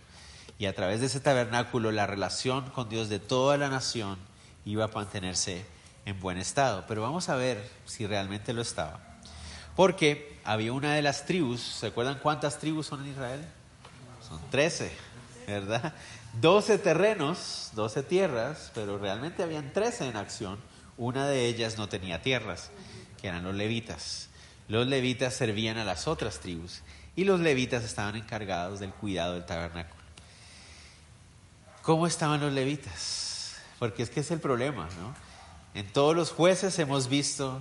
Y 0.59 0.66
a 0.66 0.75
través 0.75 1.01
de 1.01 1.07
ese 1.07 1.20
tabernáculo 1.20 1.92
la 1.92 2.07
relación 2.07 2.70
con 2.70 2.88
Dios 2.88 3.09
de 3.09 3.18
toda 3.18 3.57
la 3.57 3.68
nación 3.68 4.18
iba 4.64 4.85
a 4.85 4.88
mantenerse 4.88 5.64
en 6.07 6.18
buen 6.20 6.38
estado. 6.38 6.85
Pero 6.87 7.03
vamos 7.03 7.29
a 7.29 7.37
ver 7.37 7.68
si 7.85 8.07
realmente 8.07 8.53
lo 8.53 8.62
estaba. 8.62 9.01
Porque 9.77 10.38
había 10.44 10.73
una 10.73 10.94
de 10.94 11.03
las 11.03 11.27
tribus, 11.27 11.61
¿se 11.61 11.88
acuerdan 11.88 12.18
cuántas 12.23 12.59
tribus 12.59 12.87
son 12.87 13.03
en 13.03 13.12
Israel? 13.12 13.44
Son 14.27 14.40
trece, 14.51 14.90
¿verdad? 15.46 15.94
Doce 16.34 16.78
terrenos, 16.78 17.70
doce 17.74 18.02
tierras, 18.02 18.70
pero 18.74 18.98
realmente 18.98 19.42
habían 19.42 19.72
trece 19.72 20.06
en 20.08 20.16
acción. 20.16 20.58
Una 20.96 21.26
de 21.26 21.46
ellas 21.46 21.76
no 21.76 21.88
tenía 21.88 22.22
tierras, 22.22 22.70
que 23.20 23.28
eran 23.28 23.42
los 23.42 23.54
levitas. 23.54 24.28
Los 24.68 24.86
levitas 24.86 25.34
servían 25.34 25.78
a 25.78 25.84
las 25.84 26.06
otras 26.06 26.38
tribus 26.38 26.82
y 27.16 27.24
los 27.24 27.40
levitas 27.40 27.82
estaban 27.82 28.14
encargados 28.16 28.78
del 28.78 28.92
cuidado 28.92 29.34
del 29.34 29.44
tabernáculo. 29.44 30.00
¿Cómo 31.82 32.06
estaban 32.06 32.40
los 32.40 32.52
levitas? 32.52 33.56
Porque 33.78 34.02
es 34.02 34.10
que 34.10 34.20
es 34.20 34.30
el 34.30 34.38
problema, 34.38 34.88
¿no? 35.00 35.14
En 35.74 35.92
todos 35.92 36.14
los 36.14 36.30
jueces 36.30 36.78
hemos 36.78 37.08
visto 37.08 37.60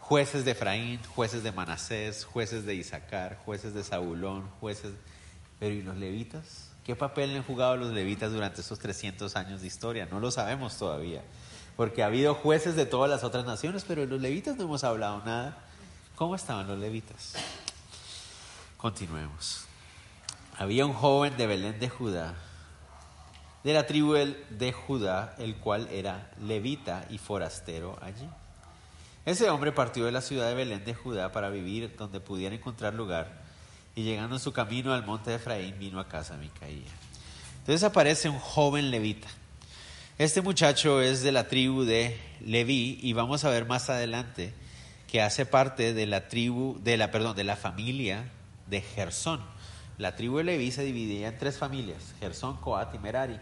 jueces 0.00 0.44
de 0.44 0.50
Efraín, 0.52 1.00
jueces 1.14 1.42
de 1.42 1.52
Manasés, 1.52 2.24
jueces 2.24 2.66
de 2.66 2.74
Isaacar, 2.74 3.38
jueces 3.44 3.74
de 3.74 3.84
Zabulón, 3.84 4.48
jueces... 4.60 4.92
Pero 5.60 5.74
¿y 5.74 5.82
los 5.82 5.96
levitas? 5.96 6.73
¿Qué 6.84 6.94
papel 6.94 7.34
han 7.34 7.42
jugado 7.42 7.76
los 7.76 7.92
levitas 7.92 8.30
durante 8.30 8.60
esos 8.60 8.78
300 8.78 9.36
años 9.36 9.62
de 9.62 9.66
historia? 9.66 10.06
No 10.10 10.20
lo 10.20 10.30
sabemos 10.30 10.76
todavía. 10.76 11.22
Porque 11.76 12.02
ha 12.02 12.06
habido 12.06 12.34
jueces 12.34 12.76
de 12.76 12.84
todas 12.84 13.10
las 13.10 13.24
otras 13.24 13.46
naciones, 13.46 13.84
pero 13.88 14.02
de 14.02 14.06
los 14.06 14.20
levitas 14.20 14.56
no 14.56 14.64
hemos 14.64 14.84
hablado 14.84 15.22
nada. 15.24 15.56
¿Cómo 16.14 16.34
estaban 16.34 16.68
los 16.68 16.78
levitas? 16.78 17.34
Continuemos. 18.76 19.64
Había 20.58 20.84
un 20.84 20.92
joven 20.92 21.36
de 21.38 21.46
Belén 21.46 21.80
de 21.80 21.88
Judá, 21.88 22.34
de 23.64 23.72
la 23.72 23.86
tribu 23.86 24.12
de 24.12 24.72
Judá, 24.72 25.34
el 25.38 25.56
cual 25.56 25.88
era 25.90 26.30
levita 26.38 27.06
y 27.08 27.16
forastero 27.16 27.98
allí. 28.02 28.28
Ese 29.24 29.48
hombre 29.48 29.72
partió 29.72 30.04
de 30.04 30.12
la 30.12 30.20
ciudad 30.20 30.48
de 30.48 30.54
Belén 30.54 30.84
de 30.84 30.94
Judá 30.94 31.32
para 31.32 31.48
vivir 31.48 31.96
donde 31.96 32.20
pudiera 32.20 32.54
encontrar 32.54 32.92
lugar, 32.92 33.43
y 33.94 34.02
llegando 34.02 34.36
en 34.36 34.40
su 34.40 34.52
camino 34.52 34.92
al 34.92 35.04
monte 35.04 35.30
de 35.30 35.36
Efraín, 35.36 35.78
vino 35.78 36.00
a 36.00 36.08
casa 36.08 36.36
Micaía. 36.36 36.90
Entonces 37.60 37.82
aparece 37.84 38.28
un 38.28 38.38
joven 38.38 38.90
levita. 38.90 39.28
Este 40.18 40.42
muchacho 40.42 41.00
es 41.00 41.22
de 41.22 41.32
la 41.32 41.48
tribu 41.48 41.84
de 41.84 42.18
Leví, 42.40 42.98
y 43.02 43.12
vamos 43.14 43.44
a 43.44 43.50
ver 43.50 43.66
más 43.66 43.90
adelante 43.90 44.52
que 45.10 45.22
hace 45.22 45.46
parte 45.46 45.94
de 45.94 46.06
la 46.06 46.28
tribu, 46.28 46.78
de 46.82 46.96
la, 46.96 47.10
perdón, 47.10 47.36
de 47.36 47.44
la 47.44 47.56
familia 47.56 48.30
de 48.66 48.80
Gersón. 48.80 49.40
La 49.98 50.16
tribu 50.16 50.38
de 50.38 50.44
Leví 50.44 50.72
se 50.72 50.84
dividía 50.84 51.28
en 51.28 51.38
tres 51.38 51.56
familias, 51.56 52.14
Gersón, 52.20 52.56
Coat 52.58 52.94
y 52.94 52.98
Merari. 52.98 53.38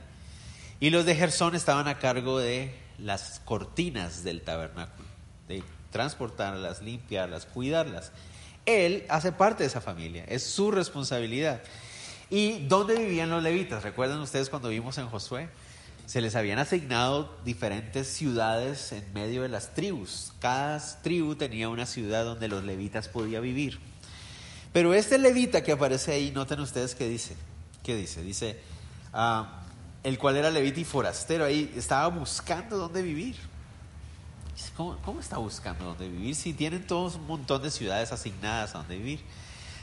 Y 0.80 0.90
los 0.90 1.04
de 1.04 1.14
Gersón 1.14 1.54
estaban 1.54 1.88
a 1.88 1.98
cargo 1.98 2.38
de 2.38 2.74
las 2.98 3.40
cortinas 3.44 4.22
del 4.22 4.42
tabernáculo, 4.42 5.08
de 5.48 5.62
transportarlas, 5.90 6.82
limpiarlas, 6.82 7.46
cuidarlas. 7.46 8.12
Él 8.66 9.05
hace 9.09 9.33
parte 9.33 9.64
de 9.64 9.68
esa 9.68 9.81
familia, 9.81 10.25
es 10.29 10.42
su 10.44 10.70
responsabilidad. 10.70 11.62
¿Y 12.31 12.66
dónde 12.66 12.94
vivían 12.96 13.31
los 13.31 13.42
levitas? 13.42 13.83
¿Recuerdan 13.83 14.20
ustedes 14.20 14.48
cuando 14.48 14.68
vimos 14.68 14.96
en 14.98 15.09
Josué? 15.09 15.48
Se 16.07 16.20
les 16.20 16.35
habían 16.35 16.59
asignado 16.59 17.37
diferentes 17.44 18.09
ciudades 18.09 18.92
en 18.92 19.12
medio 19.12 19.42
de 19.42 19.48
las 19.48 19.75
tribus. 19.75 20.33
Cada 20.40 20.81
tribu 21.03 21.35
tenía 21.35 21.68
una 21.68 21.87
ciudad 21.87 22.25
donde 22.25 22.48
los 22.48 22.64
levitas 22.64 23.09
podían 23.09 23.42
vivir. 23.42 23.79
Pero 24.72 24.94
este 24.94 25.18
levita 25.18 25.62
que 25.62 25.72
aparece 25.72 26.12
ahí, 26.12 26.31
noten 26.31 26.61
ustedes 26.61 26.94
qué 26.94 27.09
dice. 27.09 27.37
¿Qué 27.83 27.96
dice? 27.96 28.22
Dice, 28.22 28.59
ah, 29.12 29.62
el 30.03 30.18
cual 30.18 30.37
era 30.37 30.51
levita 30.51 30.81
y 30.81 30.85
forastero, 30.85 31.44
ahí 31.44 31.72
estaba 31.77 32.09
buscando 32.09 32.79
dónde 32.79 33.03
vivir. 33.03 33.37
¿Cómo, 34.76 34.98
¿Cómo, 35.04 35.20
está 35.20 35.38
buscando 35.38 35.84
dónde 35.84 36.08
vivir 36.08 36.34
si 36.34 36.52
tienen 36.52 36.86
todos 36.86 37.16
un 37.16 37.26
montón 37.26 37.62
de 37.62 37.70
ciudades 37.70 38.12
asignadas 38.12 38.74
a 38.74 38.78
dónde 38.78 38.96
vivir? 38.96 39.20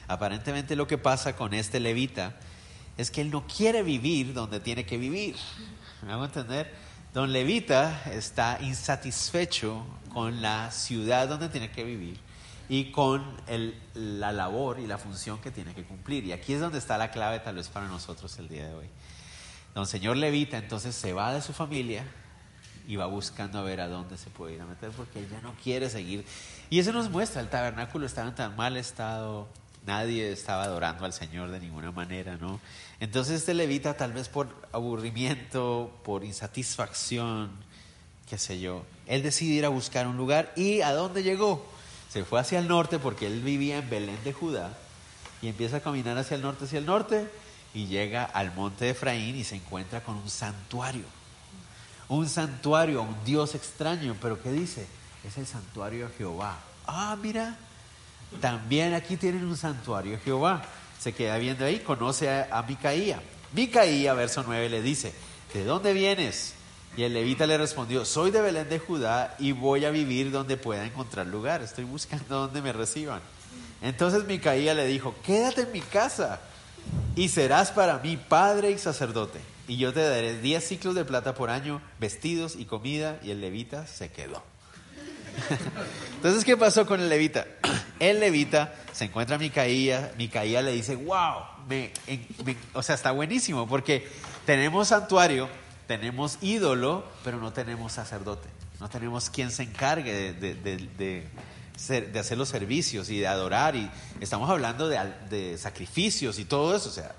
Aparentemente 0.08 0.76
lo 0.76 0.88
que 0.88 0.98
pasa 0.98 1.36
con 1.36 1.54
este 1.54 1.80
levita 1.80 2.36
es 2.98 3.12
que 3.12 3.22
él 3.22 3.32
no 3.32 3.48
quiere 3.48 3.82
vivir 3.82 4.34
donde 4.34 4.60
tiene 4.60 4.86
que 4.86 4.98
vivir. 4.98 5.36
¿Me 6.06 6.14
hago 6.14 6.26
entender? 6.26 6.74
Don 7.14 7.32
Levita 7.34 8.04
está 8.12 8.60
insatisfecho 8.62 9.86
con 10.14 10.42
la 10.42 10.70
ciudad 10.72 11.28
donde 11.28 11.50
tiene 11.50 11.72
que 11.72 11.84
vivir 11.84 12.20
y 12.68 12.92
con 12.92 13.24
el, 13.48 13.76
la 13.96 14.32
labor 14.32 14.80
y 14.80 14.86
la 14.86 14.98
función 14.98 15.40
que 15.40 15.50
tiene 15.50 15.74
que 15.74 15.84
cumplir. 15.84 16.26
Y 16.26 16.34
aquí 16.34 16.54
es 16.54 16.60
donde 16.60 16.78
está 16.78 16.98
la 16.98 17.10
clave 17.10 17.40
tal 17.40 17.56
vez 17.56 17.68
para 17.68 17.88
nosotros 17.88 18.38
el 18.38 18.48
día 18.48 18.68
de 18.68 18.74
hoy. 18.76 18.90
Don 19.74 19.88
señor 19.88 20.18
Levita 20.18 20.58
entonces 20.58 20.94
se 20.94 21.14
va 21.14 21.34
de 21.34 21.42
su 21.42 21.54
familia 21.54 22.04
y 22.90 22.96
va 22.96 23.06
buscando 23.06 23.60
a 23.60 23.62
ver 23.62 23.82
a 23.82 23.88
dónde 23.88 24.18
se 24.18 24.32
puede 24.32 24.56
ir 24.56 24.62
a 24.62 24.66
meter 24.66 24.90
porque 24.90 25.20
él 25.20 25.30
ya 25.30 25.40
no 25.42 25.54
quiere 25.64 25.90
seguir. 25.90 26.26
Y 26.72 26.80
eso 26.80 26.92
nos 26.92 27.10
muestra, 27.10 27.40
el 27.40 27.48
tabernáculo 27.48 28.08
estaba 28.08 28.28
en 28.28 28.36
tan 28.36 28.56
mal 28.56 28.78
estado, 28.78 29.48
nadie 29.86 30.32
estaba 30.32 30.64
adorando 30.64 31.06
al 31.06 31.14
Señor 31.14 31.52
de 31.52 31.60
ninguna 31.60 31.92
manera, 31.92 32.36
¿no? 32.38 32.60
Entonces 33.00 33.36
este 33.36 33.54
levita 33.54 33.96
tal 33.96 34.12
vez 34.12 34.28
por 34.28 34.50
aburrimiento, 34.72 35.92
por 36.04 36.26
insatisfacción, 36.26 37.52
qué 38.28 38.40
sé 38.40 38.60
yo, 38.60 38.84
él 39.06 39.22
decide 39.22 39.54
ir 39.54 39.66
a 39.66 39.70
buscar 39.70 40.08
un 40.08 40.18
lugar 40.18 40.52
y 40.56 40.82
¿a 40.82 40.92
dónde 40.92 41.22
llegó? 41.22 41.64
se 42.10 42.26
fue 42.26 42.40
hacia 42.40 42.58
el 42.58 42.68
norte 42.68 42.98
porque 42.98 43.28
él 43.28 43.42
vivía 43.42 43.78
en 43.78 43.90
Belén 43.90 44.18
de 44.24 44.34
Judá 44.34 44.76
y 45.44 45.48
empieza 45.48 45.78
a 45.78 45.82
caminar 45.82 46.18
hacia 46.18 46.36
el 46.36 46.42
norte, 46.42 46.66
hacia 46.66 46.80
el 46.80 46.88
norte 46.88 47.30
y 47.72 47.86
llega 47.86 48.24
al 48.26 48.52
monte 48.56 48.86
de 48.86 48.92
Efraín 48.92 49.36
y 49.36 49.44
se 49.44 49.56
encuentra 49.56 50.04
con 50.04 50.16
un 50.16 50.30
santuario. 50.30 51.19
Un 52.10 52.28
santuario, 52.28 53.04
un 53.04 53.16
Dios 53.24 53.56
extraño, 53.56 54.16
pero 54.22 54.42
¿qué 54.42 54.52
dice? 54.52 54.88
Es 55.24 55.38
el 55.38 55.46
santuario 55.48 56.08
de 56.08 56.14
Jehová. 56.16 56.58
Ah, 56.88 57.16
mira, 57.22 57.58
también 58.42 58.94
aquí 58.94 59.16
tienen 59.16 59.46
un 59.46 59.56
santuario 59.56 60.14
de 60.14 60.18
Jehová. 60.20 60.64
Se 61.00 61.14
queda 61.14 61.38
viendo 61.38 61.66
ahí, 61.66 61.80
conoce 61.80 62.30
a, 62.30 62.50
a 62.52 62.64
Micaía. 62.64 63.22
Micaía, 63.54 64.14
verso 64.14 64.44
9, 64.46 64.70
le 64.70 64.82
dice, 64.82 65.14
¿de 65.54 65.64
dónde 65.64 65.94
vienes? 65.94 66.56
Y 66.98 67.04
el 67.04 67.14
levita 67.14 67.46
le 67.46 67.58
respondió, 67.58 68.04
soy 68.06 68.32
de 68.32 68.42
Belén 68.42 68.68
de 68.68 68.80
Judá 68.80 69.36
y 69.40 69.52
voy 69.52 69.86
a 69.86 69.92
vivir 69.92 70.32
donde 70.32 70.58
pueda 70.58 70.86
encontrar 70.86 71.28
lugar. 71.28 71.62
Estoy 71.62 71.86
buscando 71.86 72.26
donde 72.48 72.62
me 72.62 72.74
reciban. 72.74 73.22
Entonces 73.82 74.26
Micaía 74.26 74.74
le 74.74 74.86
dijo, 74.86 75.16
quédate 75.24 75.62
en 75.62 75.72
mi 75.72 75.82
casa 75.82 76.42
y 77.16 77.30
serás 77.30 77.72
para 77.72 78.00
mí 78.00 78.18
padre 78.18 78.72
y 78.72 78.78
sacerdote. 78.78 79.40
Y 79.70 79.78
yo 79.78 79.94
te 79.94 80.02
daré 80.02 80.42
diez 80.42 80.68
ciclos 80.68 80.96
de 80.96 81.06
plata 81.06 81.36
por 81.36 81.52
año, 81.52 81.80
vestidos 82.00 82.56
y 82.56 82.66
comida. 82.66 83.20
Y 83.22 83.30
el 83.30 83.40
levita 83.40 83.86
se 83.86 84.12
quedó. 84.12 84.44
Entonces, 86.16 86.44
¿qué 86.44 86.58
pasó 86.58 86.88
con 86.88 87.00
el 87.00 87.08
levita? 87.08 87.46
El 88.00 88.20
levita 88.20 88.74
se 88.94 89.06
encuentra 89.06 89.36
a 89.36 89.40
Micaía, 89.40 90.14
Micaía 90.18 90.62
le 90.62 90.72
dice, 90.72 90.96
wow, 90.96 91.44
o 92.74 92.82
sea, 92.82 92.96
está 92.96 93.12
buenísimo 93.12 93.68
porque 93.68 94.08
tenemos 94.46 94.88
santuario, 94.88 95.50
tenemos 95.86 96.38
ídolo, 96.42 97.04
pero 97.24 97.40
no 97.40 97.52
tenemos 97.52 97.92
sacerdote, 97.92 98.48
no 98.80 98.90
tenemos 98.90 99.30
quien 99.30 99.52
se 99.52 99.64
encargue 99.64 100.34
de, 100.34 100.56
de, 100.56 102.20
hacer 102.20 102.38
los 102.38 102.48
servicios 102.48 103.10
y 103.10 103.20
de 103.20 103.28
adorar, 103.28 103.76
y 103.76 103.92
estamos 104.22 104.50
hablando 104.50 104.88
de, 104.88 105.58
sacrificios 105.58 106.40
y 106.40 106.46
todo 106.46 106.74
eso, 106.74 106.88
o 106.88 106.94
sea, 106.94 107.14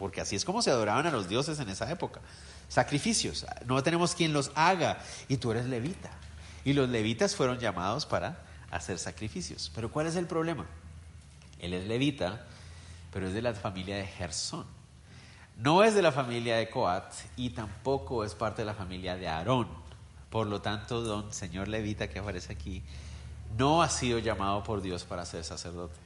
porque 0.00 0.22
así 0.22 0.34
es 0.34 0.46
como 0.46 0.62
se 0.62 0.70
adoraban 0.70 1.06
a 1.06 1.10
los 1.10 1.28
dioses 1.28 1.60
en 1.60 1.68
esa 1.68 1.90
época, 1.90 2.22
sacrificios, 2.70 3.44
no 3.66 3.82
tenemos 3.82 4.14
quien 4.14 4.32
los 4.32 4.50
haga, 4.54 4.98
y 5.28 5.36
tú 5.36 5.50
eres 5.50 5.66
levita, 5.66 6.10
y 6.64 6.72
los 6.72 6.88
levitas 6.88 7.36
fueron 7.36 7.58
llamados 7.58 8.06
para 8.06 8.40
hacer 8.70 8.98
sacrificios. 8.98 9.70
Pero 9.74 9.90
¿cuál 9.92 10.06
es 10.06 10.16
el 10.16 10.24
problema? 10.24 10.64
Él 11.58 11.74
es 11.74 11.86
levita, 11.86 12.46
pero 13.12 13.28
es 13.28 13.34
de 13.34 13.42
la 13.42 13.52
familia 13.52 13.96
de 13.96 14.06
Gersón. 14.06 14.64
No 15.58 15.84
es 15.84 15.94
de 15.94 16.00
la 16.00 16.12
familia 16.12 16.56
de 16.56 16.70
Coat 16.70 17.12
y 17.36 17.50
tampoco 17.50 18.24
es 18.24 18.34
parte 18.34 18.62
de 18.62 18.66
la 18.66 18.74
familia 18.74 19.16
de 19.16 19.28
Aarón. 19.28 19.68
Por 20.30 20.46
lo 20.46 20.62
tanto, 20.62 21.02
don 21.02 21.30
señor 21.30 21.68
levita 21.68 22.08
que 22.08 22.20
aparece 22.20 22.54
aquí, 22.54 22.82
no 23.58 23.82
ha 23.82 23.90
sido 23.90 24.18
llamado 24.18 24.62
por 24.62 24.80
Dios 24.80 25.04
para 25.04 25.26
ser 25.26 25.44
sacerdote. 25.44 25.98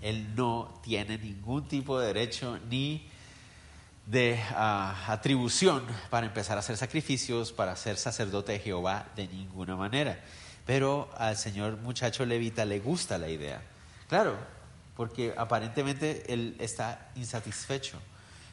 Él 0.00 0.34
no 0.34 0.80
tiene 0.82 1.18
ningún 1.18 1.68
tipo 1.68 2.00
de 2.00 2.06
derecho 2.06 2.58
ni 2.70 3.12
de 4.06 4.38
ah, 4.50 5.04
atribución 5.08 5.84
para 6.10 6.26
empezar 6.26 6.56
a 6.56 6.60
hacer 6.60 6.76
sacrificios, 6.76 7.52
para 7.52 7.74
ser 7.76 7.96
sacerdote 7.96 8.52
de 8.52 8.58
Jehová 8.58 9.06
de 9.16 9.26
ninguna 9.28 9.76
manera. 9.76 10.20
Pero 10.66 11.10
al 11.16 11.36
señor 11.36 11.78
muchacho 11.78 12.24
levita 12.24 12.64
le 12.64 12.80
gusta 12.80 13.18
la 13.18 13.28
idea. 13.28 13.62
Claro, 14.08 14.36
porque 14.96 15.34
aparentemente 15.36 16.32
él 16.32 16.56
está 16.58 17.10
insatisfecho. 17.16 17.98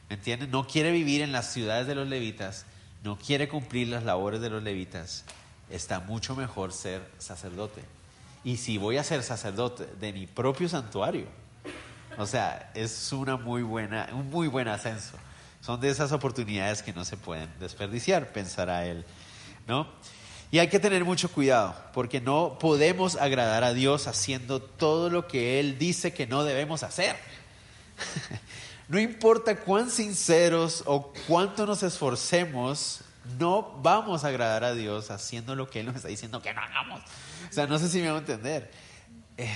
¿Me 0.10 0.16
entienden? 0.16 0.52
No 0.52 0.68
quiere 0.68 0.92
vivir 0.92 1.22
en 1.22 1.32
las 1.32 1.52
ciudades 1.52 1.88
de 1.88 1.96
los 1.96 2.08
levitas, 2.08 2.66
no 3.04 3.18
quiere 3.18 3.48
cumplir 3.48 3.88
las 3.88 4.04
labores 4.04 4.42
de 4.42 4.50
los 4.50 4.62
levitas. 4.64 5.24
Está 5.70 6.02
mucho 6.02 6.36
mejor 6.36 6.74
ser 6.74 7.02
sacerdote. 7.18 7.82
Y 8.44 8.58
si 8.58 8.78
voy 8.78 8.98
a 8.98 9.04
ser 9.04 9.24
sacerdote 9.24 9.86
de 10.00 10.12
mi 10.12 10.28
propio 10.28 10.68
santuario, 10.68 11.28
o 12.18 12.26
sea, 12.26 12.72
es 12.74 13.12
una 13.14 13.38
muy 13.38 13.62
buena, 13.64 14.10
un 14.12 14.30
muy 14.30 14.48
buen 14.48 14.68
ascenso. 14.68 15.18
Son 15.62 15.80
de 15.80 15.90
esas 15.90 16.12
oportunidades 16.12 16.82
que 16.82 16.92
no 16.92 17.06
se 17.06 17.18
pueden 17.18 17.50
desperdiciar, 17.60 18.34
pensará 18.34 18.86
él, 18.86 19.06
¿no? 19.68 19.88
Y 20.52 20.60
hay 20.60 20.68
que 20.68 20.80
tener 20.80 21.06
mucho 21.06 21.32
cuidado, 21.32 21.74
porque 21.94 22.20
no 22.20 22.58
podemos 22.60 23.16
agradar 23.16 23.64
a 23.64 23.74
Dios 23.74 24.08
haciendo 24.08 24.62
todo 24.62 25.10
lo 25.10 25.26
que 25.26 25.62
Él 25.62 25.78
dice 25.78 26.14
que 26.14 26.28
no 26.28 26.44
debemos 26.44 26.84
hacer. 26.84 27.16
no 28.90 29.00
importa 29.00 29.56
cuán 29.56 29.90
sinceros 29.90 30.84
o 30.88 31.14
cuánto 31.26 31.66
nos 31.66 31.84
esforcemos, 31.84 33.00
no 33.40 33.80
vamos 33.82 34.26
a 34.26 34.28
agradar 34.28 34.66
a 34.66 34.74
Dios 34.74 35.10
haciendo 35.10 35.56
lo 35.56 35.70
que 35.70 35.80
Él 35.80 35.86
nos 35.86 35.96
está 35.96 36.10
diciendo 36.10 36.42
que 36.42 36.54
no 36.54 36.60
hagamos. 36.60 37.02
O 37.50 37.54
sea, 37.54 37.66
no 37.66 37.80
sé 37.80 37.88
si 37.88 38.02
me 38.02 38.10
va 38.10 38.18
a 38.18 38.20
entender. 38.20 38.70
Eh, 39.38 39.50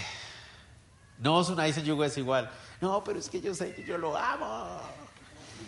no, 1.20 1.42
es 1.42 1.50
una 1.50 1.68
yugo 1.68 2.06
es 2.06 2.18
igual. 2.18 2.50
No, 2.80 3.04
pero 3.04 3.20
es 3.20 3.28
que 3.28 3.42
yo 3.42 3.54
sé 3.54 3.74
que 3.74 3.84
yo 3.84 3.98
lo 3.98 4.16
amo 4.16 4.80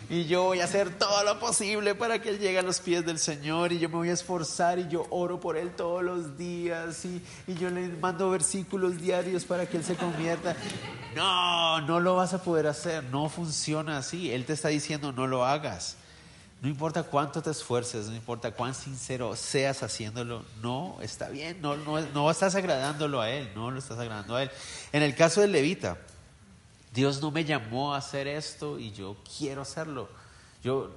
y 0.10 0.26
yo 0.26 0.44
voy 0.44 0.62
a 0.62 0.64
hacer 0.64 0.98
todo 0.98 1.24
lo 1.24 1.38
posible 1.38 1.94
para 1.94 2.22
que 2.22 2.30
Él 2.30 2.40
llegue 2.40 2.60
a 2.60 2.62
los 2.62 2.80
pies 2.80 3.06
del 3.06 3.20
Señor 3.20 3.74
y 3.74 3.80
yo 3.80 3.90
me 3.90 3.96
voy 3.96 4.10
a 4.10 4.14
esforzar 4.14 4.80
y 4.80 4.88
yo 4.88 5.06
oro 5.10 5.40
por 5.40 5.58
Él 5.58 5.72
todos 5.72 6.02
los 6.02 6.38
días 6.38 7.04
y, 7.04 7.22
y, 7.46 7.56
yo 7.56 7.70
le 7.70 7.90
mando 7.90 8.30
versículos 8.30 9.02
diarios 9.02 9.44
para 9.44 9.66
que 9.66 9.76
Él 9.76 9.84
se 9.84 9.96
convierta. 9.96 10.56
No, 11.14 11.82
no 11.82 12.00
lo 12.00 12.16
vas 12.16 12.34
a 12.34 12.42
poder 12.42 12.68
hacer, 12.68 13.04
no 13.06 13.28
funciona 13.28 13.98
así. 13.98 14.32
Él 14.32 14.46
te 14.46 14.54
está 14.54 14.70
diciendo 14.70 15.12
no 15.12 15.28
lo 15.28 15.46
hagas. 15.46 15.98
No 16.62 16.70
importa 16.70 17.04
cuánto 17.04 17.42
te 17.42 17.52
esfuerces, 17.52 18.08
no 18.08 18.16
importa 18.16 18.52
cuán 18.52 18.74
sincero 18.74 19.36
seas 19.36 19.84
haciéndolo, 19.84 20.44
no, 20.64 20.98
está 21.02 21.30
bien, 21.30 21.62
no, 21.62 21.78
no, 21.78 22.02
no 22.02 22.32
estás 22.32 22.56
agradándolo 22.56 23.22
a 23.22 23.30
Él, 23.30 23.52
no 23.54 23.70
lo 23.70 23.78
estás 23.78 24.00
agradando 24.00 24.36
a 24.36 24.44
Él. 24.44 24.52
En 24.92 25.04
el 25.04 25.14
caso 25.14 25.42
del 25.42 25.52
levita, 25.52 26.00
Dios 26.98 27.22
no 27.22 27.30
me 27.30 27.46
llamó 27.46 27.94
a 27.94 28.00
hacer 28.00 28.28
esto 28.28 28.80
y 28.80 28.92
yo 28.92 29.18
quiero 29.38 29.62
hacerlo. 29.62 30.10
Yo, 30.64 30.90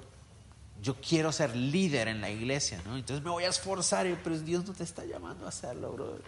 yo 0.83 0.95
quiero 0.95 1.31
ser 1.31 1.55
líder 1.55 2.09
en 2.09 2.23
la 2.23 2.31
iglesia, 2.31 2.81
¿no? 2.87 2.97
Entonces 2.97 3.23
me 3.23 3.29
voy 3.29 3.45
a 3.45 3.51
esforzar, 3.51 4.07
pero 4.25 4.39
Dios 4.39 4.65
no 4.67 4.73
te 4.73 4.83
está 4.83 5.05
llamando 5.05 5.45
a 5.45 5.51
hacerlo, 5.51 5.93
brother. 5.93 6.23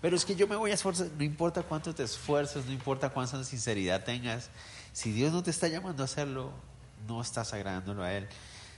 Pero 0.00 0.16
es 0.16 0.24
que 0.24 0.34
yo 0.34 0.48
me 0.48 0.56
voy 0.56 0.70
a 0.70 0.74
esforzar, 0.74 1.08
no 1.18 1.24
importa 1.24 1.62
cuánto 1.62 1.94
te 1.94 2.04
esfuerces, 2.04 2.64
no 2.64 2.72
importa 2.72 3.10
cuánta 3.10 3.44
sinceridad 3.44 4.02
tengas, 4.02 4.48
si 4.94 5.12
Dios 5.12 5.30
no 5.30 5.42
te 5.42 5.50
está 5.50 5.68
llamando 5.68 6.02
a 6.02 6.06
hacerlo, 6.06 6.50
no 7.06 7.20
estás 7.20 7.52
agradándolo 7.52 8.04
a 8.04 8.14
Él. 8.14 8.26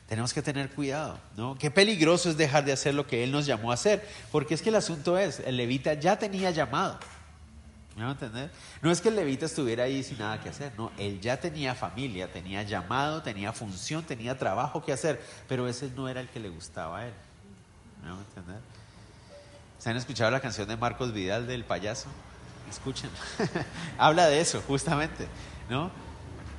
Tenemos 0.08 0.34
que 0.34 0.42
tener 0.42 0.70
cuidado, 0.70 1.20
¿no? 1.36 1.56
Qué 1.60 1.70
peligroso 1.70 2.28
es 2.28 2.36
dejar 2.36 2.64
de 2.64 2.72
hacer 2.72 2.94
lo 2.94 3.06
que 3.06 3.22
Él 3.22 3.30
nos 3.30 3.46
llamó 3.46 3.70
a 3.70 3.74
hacer, 3.74 4.04
porque 4.32 4.54
es 4.54 4.62
que 4.62 4.70
el 4.70 4.74
asunto 4.74 5.16
es, 5.16 5.38
el 5.38 5.56
levita 5.56 5.94
ya 5.94 6.18
tenía 6.18 6.50
llamado. 6.50 6.98
¿Me 7.96 8.09
entender? 8.09 8.50
No 8.83 8.90
es 8.90 9.00
que 9.00 9.09
el 9.09 9.16
levita 9.16 9.46
estuviera 9.46 9.85
ahí 9.85 10.03
sin 10.03 10.18
nada 10.18 10.40
que 10.40 10.48
hacer, 10.48 10.72
no, 10.79 10.90
él 10.96 11.20
ya 11.20 11.38
tenía 11.38 11.74
familia, 11.74 12.33
tenía 12.33 12.62
llamado, 12.62 13.22
tenía 13.22 13.53
función, 13.53 14.05
tenía 14.05 14.38
trabajo 14.38 14.83
que 14.83 14.92
hacer, 14.92 15.20
pero 15.48 15.68
ese 15.68 15.90
no 15.90 16.09
era 16.09 16.20
el 16.20 16.29
que 16.29 16.40
le 16.40 16.48
gustaba 16.48 17.00
a 17.00 17.07
él. 17.07 17.12
¿Me 18.03 18.09
a 18.09 18.12
entender? 18.12 18.61
¿Se 19.79 19.90
han 19.90 19.96
escuchado 19.96 20.31
la 20.31 20.40
canción 20.40 20.68
de 20.68 20.76
Marcos 20.76 21.12
Vidal 21.12 21.46
del 21.46 21.64
payaso? 21.64 22.09
Escuchen. 22.70 23.11
Habla 23.98 24.26
de 24.29 24.40
eso, 24.40 24.62
justamente, 24.66 25.26
¿no? 25.68 25.90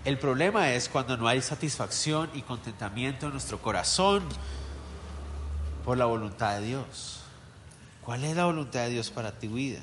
El 0.04 0.18
problema 0.18 0.72
es 0.72 0.90
cuando 0.90 1.16
no 1.18 1.28
hay 1.28 1.42
satisfacción 1.42 2.30
y 2.34 2.42
contentamiento 2.42 3.28
en 3.28 3.34
nuestro 3.34 3.62
corazón 3.62 4.24
por 5.86 5.98
la 5.98 6.06
voluntad 6.06 6.60
de 6.60 6.68
Dios. 6.68 7.22
¿Cuál 8.04 8.24
es 8.24 8.36
la 8.36 8.46
voluntad 8.46 8.82
de 8.82 8.90
Dios 8.90 9.12
para 9.12 9.32
tu 9.32 9.54
vida? 9.54 9.80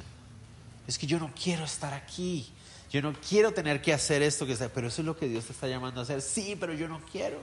Es 0.89 0.99
que 0.99 1.07
yo 1.07 1.19
no 1.19 1.31
quiero 1.41 1.65
estar 1.65 1.93
aquí, 1.93 2.51
yo 2.91 3.03
no 3.03 3.13
quiero 3.13 3.53
tener 3.53 3.83
que 3.83 3.93
hacer 3.93 4.23
esto, 4.23 4.47
pero 4.75 4.89
eso 4.89 5.03
es 5.03 5.07
lo 5.07 5.15
que 5.15 5.29
Dios 5.29 5.45
te 5.45 5.53
está 5.53 5.69
llamando 5.69 6.01
a 6.01 6.03
hacer. 6.03 6.23
Sí, 6.23 6.57
pero 6.59 6.73
yo 6.73 6.89
no 6.89 6.99
quiero. 7.13 7.39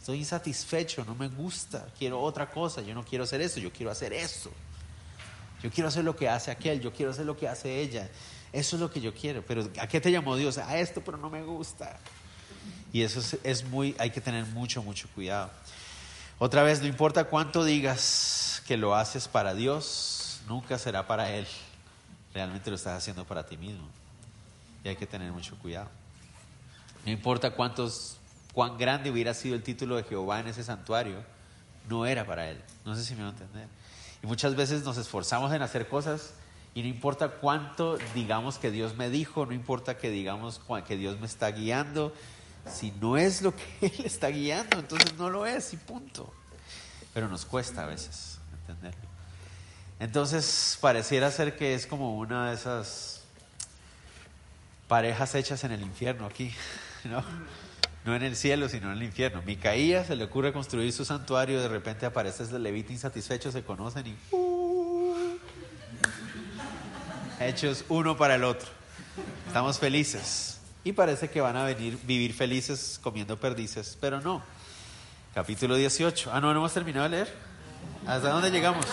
Estoy 0.00 0.18
insatisfecho, 0.18 1.04
no 1.04 1.14
me 1.14 1.28
gusta, 1.28 1.86
quiero 1.96 2.20
otra 2.20 2.50
cosa, 2.50 2.82
yo 2.82 2.92
no 2.92 3.04
quiero 3.04 3.22
hacer 3.22 3.40
eso, 3.40 3.60
yo 3.60 3.72
quiero 3.72 3.92
hacer 3.92 4.12
eso. 4.12 4.50
Yo 5.62 5.70
quiero 5.70 5.86
hacer 5.88 6.02
lo 6.02 6.16
que 6.16 6.28
hace 6.28 6.50
aquel, 6.50 6.80
yo 6.80 6.92
quiero 6.92 7.12
hacer 7.12 7.24
lo 7.24 7.36
que 7.36 7.46
hace 7.46 7.80
ella. 7.80 8.10
Eso 8.52 8.74
es 8.74 8.80
lo 8.82 8.90
que 8.90 9.00
yo 9.00 9.14
quiero, 9.14 9.44
pero 9.46 9.70
¿a 9.80 9.86
qué 9.86 10.00
te 10.00 10.10
llamó 10.10 10.36
Dios? 10.36 10.58
A 10.58 10.76
esto, 10.76 11.00
pero 11.00 11.16
no 11.16 11.30
me 11.30 11.44
gusta. 11.44 12.00
Y 12.92 13.02
eso 13.02 13.20
es, 13.20 13.38
es 13.44 13.64
muy, 13.64 13.94
hay 14.00 14.10
que 14.10 14.20
tener 14.20 14.44
mucho, 14.46 14.82
mucho 14.82 15.08
cuidado. 15.14 15.52
Otra 16.40 16.64
vez, 16.64 16.80
no 16.80 16.88
importa 16.88 17.24
cuánto 17.24 17.64
digas 17.64 18.62
que 18.66 18.76
lo 18.76 18.96
haces 18.96 19.28
para 19.28 19.54
Dios, 19.54 20.40
nunca 20.48 20.76
será 20.76 21.06
para 21.06 21.30
Él 21.30 21.46
realmente 22.34 22.68
lo 22.68 22.76
estás 22.76 22.98
haciendo 22.98 23.24
para 23.24 23.46
ti 23.46 23.56
mismo. 23.56 23.88
Y 24.82 24.88
hay 24.88 24.96
que 24.96 25.06
tener 25.06 25.32
mucho 25.32 25.56
cuidado. 25.58 25.88
No 27.06 27.12
importa 27.12 27.52
cuántos, 27.52 28.18
cuán 28.52 28.76
grande 28.76 29.10
hubiera 29.10 29.32
sido 29.32 29.54
el 29.54 29.62
título 29.62 29.96
de 29.96 30.02
Jehová 30.02 30.40
en 30.40 30.48
ese 30.48 30.64
santuario, 30.64 31.22
no 31.88 32.04
era 32.04 32.26
para 32.26 32.50
él. 32.50 32.60
No 32.84 32.94
sé 32.94 33.04
si 33.04 33.14
me 33.14 33.22
va 33.22 33.28
a 33.28 33.32
entender. 33.32 33.68
Y 34.22 34.26
muchas 34.26 34.56
veces 34.56 34.84
nos 34.84 34.96
esforzamos 34.96 35.52
en 35.52 35.62
hacer 35.62 35.88
cosas 35.88 36.34
y 36.74 36.82
no 36.82 36.88
importa 36.88 37.28
cuánto 37.28 37.98
digamos 38.14 38.58
que 38.58 38.70
Dios 38.70 38.96
me 38.96 39.08
dijo, 39.08 39.46
no 39.46 39.52
importa 39.52 39.96
que 39.96 40.10
digamos 40.10 40.60
que 40.86 40.96
Dios 40.96 41.20
me 41.20 41.26
está 41.26 41.50
guiando, 41.50 42.12
si 42.68 42.90
no 43.00 43.16
es 43.16 43.42
lo 43.42 43.54
que 43.54 43.64
Él 43.82 44.04
está 44.04 44.28
guiando, 44.28 44.78
entonces 44.80 45.14
no 45.16 45.30
lo 45.30 45.46
es 45.46 45.72
y 45.72 45.76
punto. 45.76 46.32
Pero 47.12 47.28
nos 47.28 47.44
cuesta 47.44 47.84
a 47.84 47.86
veces 47.86 48.38
entenderlo. 48.60 49.03
Entonces 50.04 50.76
pareciera 50.82 51.30
ser 51.30 51.56
que 51.56 51.72
es 51.72 51.86
como 51.86 52.18
una 52.18 52.50
de 52.50 52.56
esas 52.56 53.22
parejas 54.86 55.34
hechas 55.34 55.64
en 55.64 55.72
el 55.72 55.80
infierno 55.80 56.26
aquí, 56.26 56.52
¿no? 57.04 57.24
No 58.04 58.14
en 58.14 58.22
el 58.22 58.36
cielo, 58.36 58.68
sino 58.68 58.92
en 58.92 58.98
el 58.98 59.02
infierno. 59.02 59.40
Micaía 59.46 60.04
se 60.04 60.14
le 60.14 60.24
ocurre 60.24 60.52
construir 60.52 60.92
su 60.92 61.06
santuario, 61.06 61.58
de 61.58 61.68
repente 61.68 62.04
aparece 62.04 62.42
el 62.42 62.62
levita 62.62 62.92
insatisfecho, 62.92 63.50
se 63.50 63.62
conocen 63.62 64.08
y 64.08 64.14
uh, 64.32 65.38
hechos 67.40 67.86
uno 67.88 68.14
para 68.14 68.34
el 68.34 68.44
otro. 68.44 68.68
Estamos 69.46 69.78
felices. 69.78 70.60
Y 70.84 70.92
parece 70.92 71.30
que 71.30 71.40
van 71.40 71.56
a 71.56 71.64
venir 71.64 71.98
vivir 72.02 72.34
felices 72.34 73.00
comiendo 73.02 73.40
perdices, 73.40 73.96
pero 73.98 74.20
no. 74.20 74.42
Capítulo 75.32 75.76
18. 75.76 76.30
Ah, 76.30 76.42
no, 76.42 76.52
no 76.52 76.58
hemos 76.58 76.74
terminado 76.74 77.04
de 77.04 77.08
leer. 77.08 77.34
¿Hasta 78.06 78.28
dónde 78.28 78.50
llegamos? 78.50 78.84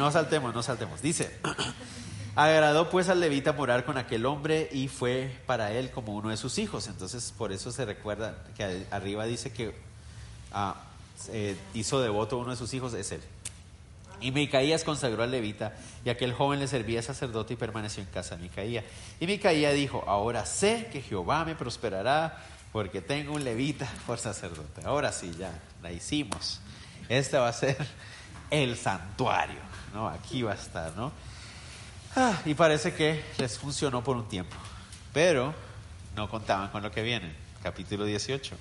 No 0.00 0.10
saltemos, 0.10 0.54
no 0.54 0.62
saltemos. 0.62 1.02
Dice, 1.02 1.30
agradó 2.34 2.88
pues 2.88 3.10
al 3.10 3.20
levita 3.20 3.52
morar 3.52 3.84
con 3.84 3.98
aquel 3.98 4.24
hombre 4.24 4.70
y 4.72 4.88
fue 4.88 5.30
para 5.44 5.72
él 5.72 5.90
como 5.90 6.14
uno 6.14 6.30
de 6.30 6.38
sus 6.38 6.56
hijos. 6.56 6.88
Entonces, 6.88 7.34
por 7.36 7.52
eso 7.52 7.70
se 7.70 7.84
recuerda 7.84 8.42
que 8.56 8.86
arriba 8.90 9.26
dice 9.26 9.52
que 9.52 9.74
ah, 10.52 10.74
hizo 11.74 12.00
devoto 12.00 12.38
uno 12.38 12.52
de 12.52 12.56
sus 12.56 12.72
hijos, 12.72 12.94
es 12.94 13.12
él. 13.12 13.20
Y 14.22 14.32
Micaías 14.32 14.84
consagró 14.84 15.22
al 15.22 15.32
levita, 15.32 15.74
y 16.02 16.08
aquel 16.08 16.32
joven 16.32 16.60
le 16.60 16.66
servía 16.66 17.02
sacerdote 17.02 17.52
y 17.52 17.56
permaneció 17.58 18.02
en 18.02 18.08
casa 18.08 18.36
de 18.36 18.42
Micaía. 18.44 18.82
Y 19.20 19.26
Micaía 19.26 19.72
dijo, 19.72 20.02
ahora 20.06 20.46
sé 20.46 20.88
que 20.90 21.02
Jehová 21.02 21.44
me 21.44 21.56
prosperará, 21.56 22.42
porque 22.72 23.02
tengo 23.02 23.34
un 23.34 23.44
levita 23.44 23.86
por 24.06 24.18
sacerdote. 24.18 24.80
Ahora 24.82 25.12
sí, 25.12 25.30
ya, 25.38 25.52
la 25.82 25.92
hicimos. 25.92 26.62
Este 27.10 27.36
va 27.36 27.48
a 27.48 27.52
ser 27.52 27.76
el 28.50 28.76
santuario, 28.76 29.60
¿no? 29.92 30.08
Aquí 30.08 30.42
va 30.42 30.52
a 30.52 30.56
estar, 30.56 30.94
¿no? 30.96 31.12
Ah, 32.16 32.40
y 32.44 32.54
parece 32.54 32.94
que 32.94 33.24
les 33.38 33.58
funcionó 33.58 34.02
por 34.02 34.16
un 34.16 34.28
tiempo, 34.28 34.56
pero 35.12 35.54
no 36.16 36.28
contaban 36.28 36.68
con 36.70 36.82
lo 36.82 36.90
que 36.90 37.02
viene. 37.02 37.32
Capítulo 37.62 38.04
18, 38.04 38.56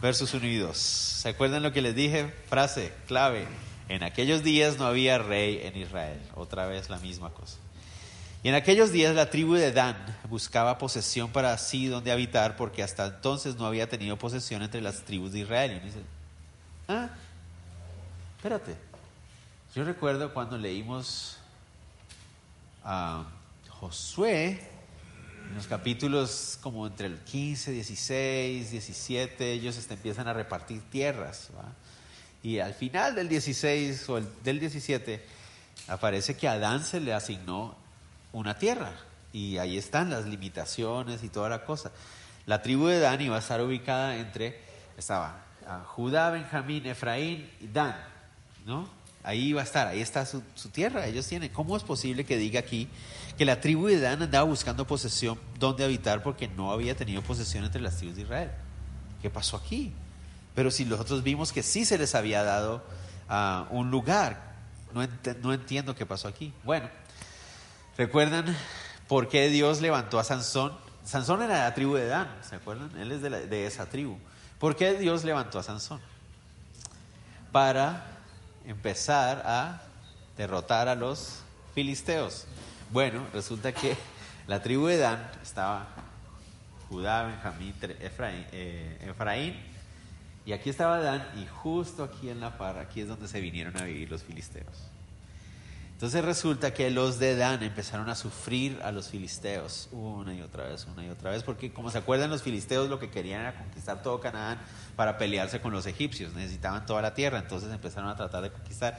versos 0.00 0.32
1 0.32 0.46
y 0.46 0.56
2. 0.56 0.76
¿Se 0.76 1.28
acuerdan 1.28 1.62
lo 1.62 1.72
que 1.72 1.82
les 1.82 1.94
dije? 1.94 2.32
Frase 2.48 2.92
clave 3.06 3.46
en 3.90 4.04
aquellos 4.04 4.44
días 4.44 4.78
no 4.78 4.86
había 4.86 5.18
rey 5.18 5.62
en 5.64 5.76
Israel. 5.76 6.20
Otra 6.36 6.64
vez 6.66 6.88
la 6.88 6.98
misma 6.98 7.30
cosa. 7.30 7.56
Y 8.44 8.48
en 8.48 8.54
aquellos 8.54 8.92
días 8.92 9.16
la 9.16 9.30
tribu 9.30 9.54
de 9.54 9.72
Dan 9.72 9.96
buscaba 10.28 10.78
posesión 10.78 11.30
para 11.32 11.58
sí 11.58 11.88
donde 11.88 12.12
habitar, 12.12 12.54
porque 12.54 12.84
hasta 12.84 13.06
entonces 13.06 13.56
no 13.56 13.66
había 13.66 13.88
tenido 13.88 14.16
posesión 14.16 14.62
entre 14.62 14.80
las 14.80 15.02
tribus 15.02 15.32
de 15.32 15.40
Israel. 15.40 15.80
Y 15.82 15.86
dice, 15.86 15.98
ah, 16.86 17.08
espérate. 18.36 18.89
Yo 19.72 19.84
recuerdo 19.84 20.34
cuando 20.34 20.58
leímos 20.58 21.36
a 22.82 23.24
Josué, 23.68 24.60
en 25.48 25.54
los 25.54 25.68
capítulos 25.68 26.58
como 26.60 26.88
entre 26.88 27.06
el 27.06 27.20
15, 27.20 27.70
16, 27.70 28.72
17, 28.72 29.52
ellos 29.52 29.88
empiezan 29.88 30.26
a 30.26 30.32
repartir 30.32 30.82
tierras. 30.90 31.50
Y 32.42 32.58
al 32.58 32.74
final 32.74 33.14
del 33.14 33.28
16 33.28 34.08
o 34.08 34.20
del 34.42 34.58
17 34.58 35.24
aparece 35.86 36.36
que 36.36 36.48
a 36.48 36.52
Adán 36.52 36.82
se 36.82 36.98
le 36.98 37.14
asignó 37.14 37.76
una 38.32 38.58
tierra. 38.58 38.92
Y 39.32 39.58
ahí 39.58 39.78
están 39.78 40.10
las 40.10 40.26
limitaciones 40.26 41.22
y 41.22 41.28
toda 41.28 41.48
la 41.48 41.64
cosa. 41.64 41.92
La 42.44 42.60
tribu 42.60 42.88
de 42.88 42.98
Dan 42.98 43.20
iba 43.20 43.36
a 43.36 43.38
estar 43.38 43.60
ubicada 43.60 44.16
entre, 44.16 44.60
estaba 44.98 45.44
Judá, 45.94 46.30
Benjamín, 46.30 46.86
Efraín 46.86 47.48
y 47.60 47.68
Dan, 47.68 47.94
¿no? 48.66 48.99
Ahí 49.22 49.48
iba 49.48 49.60
a 49.60 49.64
estar, 49.64 49.86
ahí 49.86 50.00
está 50.00 50.24
su, 50.24 50.40
tierra, 50.72 51.06
ellos 51.06 51.26
tienen. 51.26 51.50
¿Cómo 51.50 51.76
es 51.76 51.82
posible 51.82 52.24
que 52.24 52.38
diga 52.38 52.60
aquí 52.60 52.88
que 53.36 53.44
la 53.44 53.60
tribu 53.60 53.86
de 53.86 54.00
Dan 54.00 54.22
andaba 54.22 54.44
buscando 54.44 54.86
posesión 54.86 55.38
donde 55.58 55.84
habitar 55.84 56.22
porque 56.22 56.48
no 56.48 56.72
había 56.72 56.96
tenido 56.96 57.20
posesión 57.22 57.64
entre 57.64 57.82
las 57.82 57.98
tribus 57.98 58.16
de 58.16 58.22
Israel? 58.22 58.50
¿Qué 59.20 59.28
pasó 59.28 59.58
aquí? 59.58 59.92
Pero 60.54 60.70
si 60.70 60.86
nosotros 60.86 61.22
vimos 61.22 61.52
que 61.52 61.62
sí 61.62 61.84
se 61.84 61.98
les 61.98 62.14
había 62.14 62.42
dado 62.42 62.82
uh, 63.28 63.74
un 63.74 63.90
lugar, 63.90 64.54
no, 64.94 65.02
ent 65.02 65.36
no 65.42 65.52
entiendo 65.52 65.94
qué 65.94 66.06
pasó 66.06 66.26
aquí. 66.26 66.54
Bueno, 66.64 66.88
¿recuerdan 67.98 68.56
por 69.06 69.28
qué 69.28 69.48
Dios 69.48 69.82
levantó 69.82 70.18
a 70.18 70.24
Sansón? 70.24 70.72
Sansón 71.04 71.42
era 71.42 71.56
de 71.56 71.60
la 71.64 71.74
tribu 71.74 71.94
de 71.94 72.06
Dan, 72.06 72.28
¿se 72.42 72.56
acuerdan? 72.56 72.90
Él 72.98 73.12
es 73.12 73.20
de 73.20 73.66
esa 73.66 73.86
tribu. 73.86 74.18
¿Por 74.58 74.76
qué 74.76 74.94
Dios 74.94 75.24
levantó 75.24 75.58
a 75.58 75.62
Sansón? 75.62 76.00
Para 77.52 78.19
empezar 78.64 79.42
a 79.44 79.82
derrotar 80.36 80.88
a 80.88 80.94
los 80.94 81.42
filisteos. 81.74 82.46
Bueno, 82.90 83.26
resulta 83.32 83.72
que 83.72 83.96
la 84.46 84.62
tribu 84.62 84.86
de 84.86 84.98
Dan 84.98 85.30
estaba 85.42 85.88
Judá, 86.88 87.24
Benjamín, 87.24 87.74
Efraín, 88.00 88.46
eh, 88.52 88.98
Efraín 89.08 89.54
y 90.44 90.52
aquí 90.52 90.70
estaba 90.70 90.98
Dan 90.98 91.26
y 91.36 91.46
justo 91.46 92.02
aquí 92.02 92.30
en 92.30 92.40
la 92.40 92.58
parra, 92.58 92.82
aquí 92.82 93.00
es 93.00 93.08
donde 93.08 93.28
se 93.28 93.40
vinieron 93.40 93.76
a 93.76 93.84
vivir 93.84 94.10
los 94.10 94.22
filisteos. 94.22 94.90
Entonces 96.00 96.24
resulta 96.24 96.72
que 96.72 96.90
los 96.90 97.18
de 97.18 97.36
Dan 97.36 97.62
empezaron 97.62 98.08
a 98.08 98.14
sufrir 98.14 98.80
a 98.82 98.90
los 98.90 99.10
filisteos 99.10 99.90
una 99.92 100.34
y 100.34 100.40
otra 100.40 100.66
vez, 100.66 100.86
una 100.86 101.04
y 101.04 101.10
otra 101.10 101.30
vez, 101.30 101.42
porque 101.42 101.74
como 101.74 101.90
se 101.90 101.98
acuerdan 101.98 102.30
los 102.30 102.40
filisteos 102.40 102.88
lo 102.88 102.98
que 102.98 103.10
querían 103.10 103.42
era 103.42 103.54
conquistar 103.54 104.02
todo 104.02 104.18
Canaán 104.18 104.58
para 104.96 105.18
pelearse 105.18 105.60
con 105.60 105.72
los 105.72 105.84
egipcios, 105.84 106.32
necesitaban 106.32 106.86
toda 106.86 107.02
la 107.02 107.12
tierra, 107.12 107.38
entonces 107.38 107.70
empezaron 107.70 108.08
a 108.08 108.16
tratar 108.16 108.42
de 108.42 108.50
conquistar. 108.50 108.98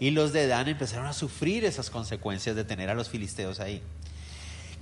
Y 0.00 0.10
los 0.10 0.32
de 0.32 0.48
Dan 0.48 0.66
empezaron 0.66 1.06
a 1.06 1.12
sufrir 1.12 1.64
esas 1.64 1.88
consecuencias 1.88 2.56
de 2.56 2.64
tener 2.64 2.90
a 2.90 2.94
los 2.94 3.08
filisteos 3.08 3.60
ahí. 3.60 3.80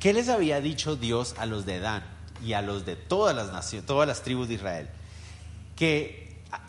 ¿Qué 0.00 0.14
les 0.14 0.30
había 0.30 0.62
dicho 0.62 0.96
Dios 0.96 1.34
a 1.36 1.44
los 1.44 1.66
de 1.66 1.80
Dan 1.80 2.02
y 2.42 2.54
a 2.54 2.62
los 2.62 2.86
de 2.86 2.96
todas 2.96 3.36
las 3.36 3.52
naciones, 3.52 3.86
todas 3.86 4.08
las 4.08 4.22
tribus 4.22 4.48
de 4.48 4.54
Israel? 4.54 4.88
que 5.78 6.27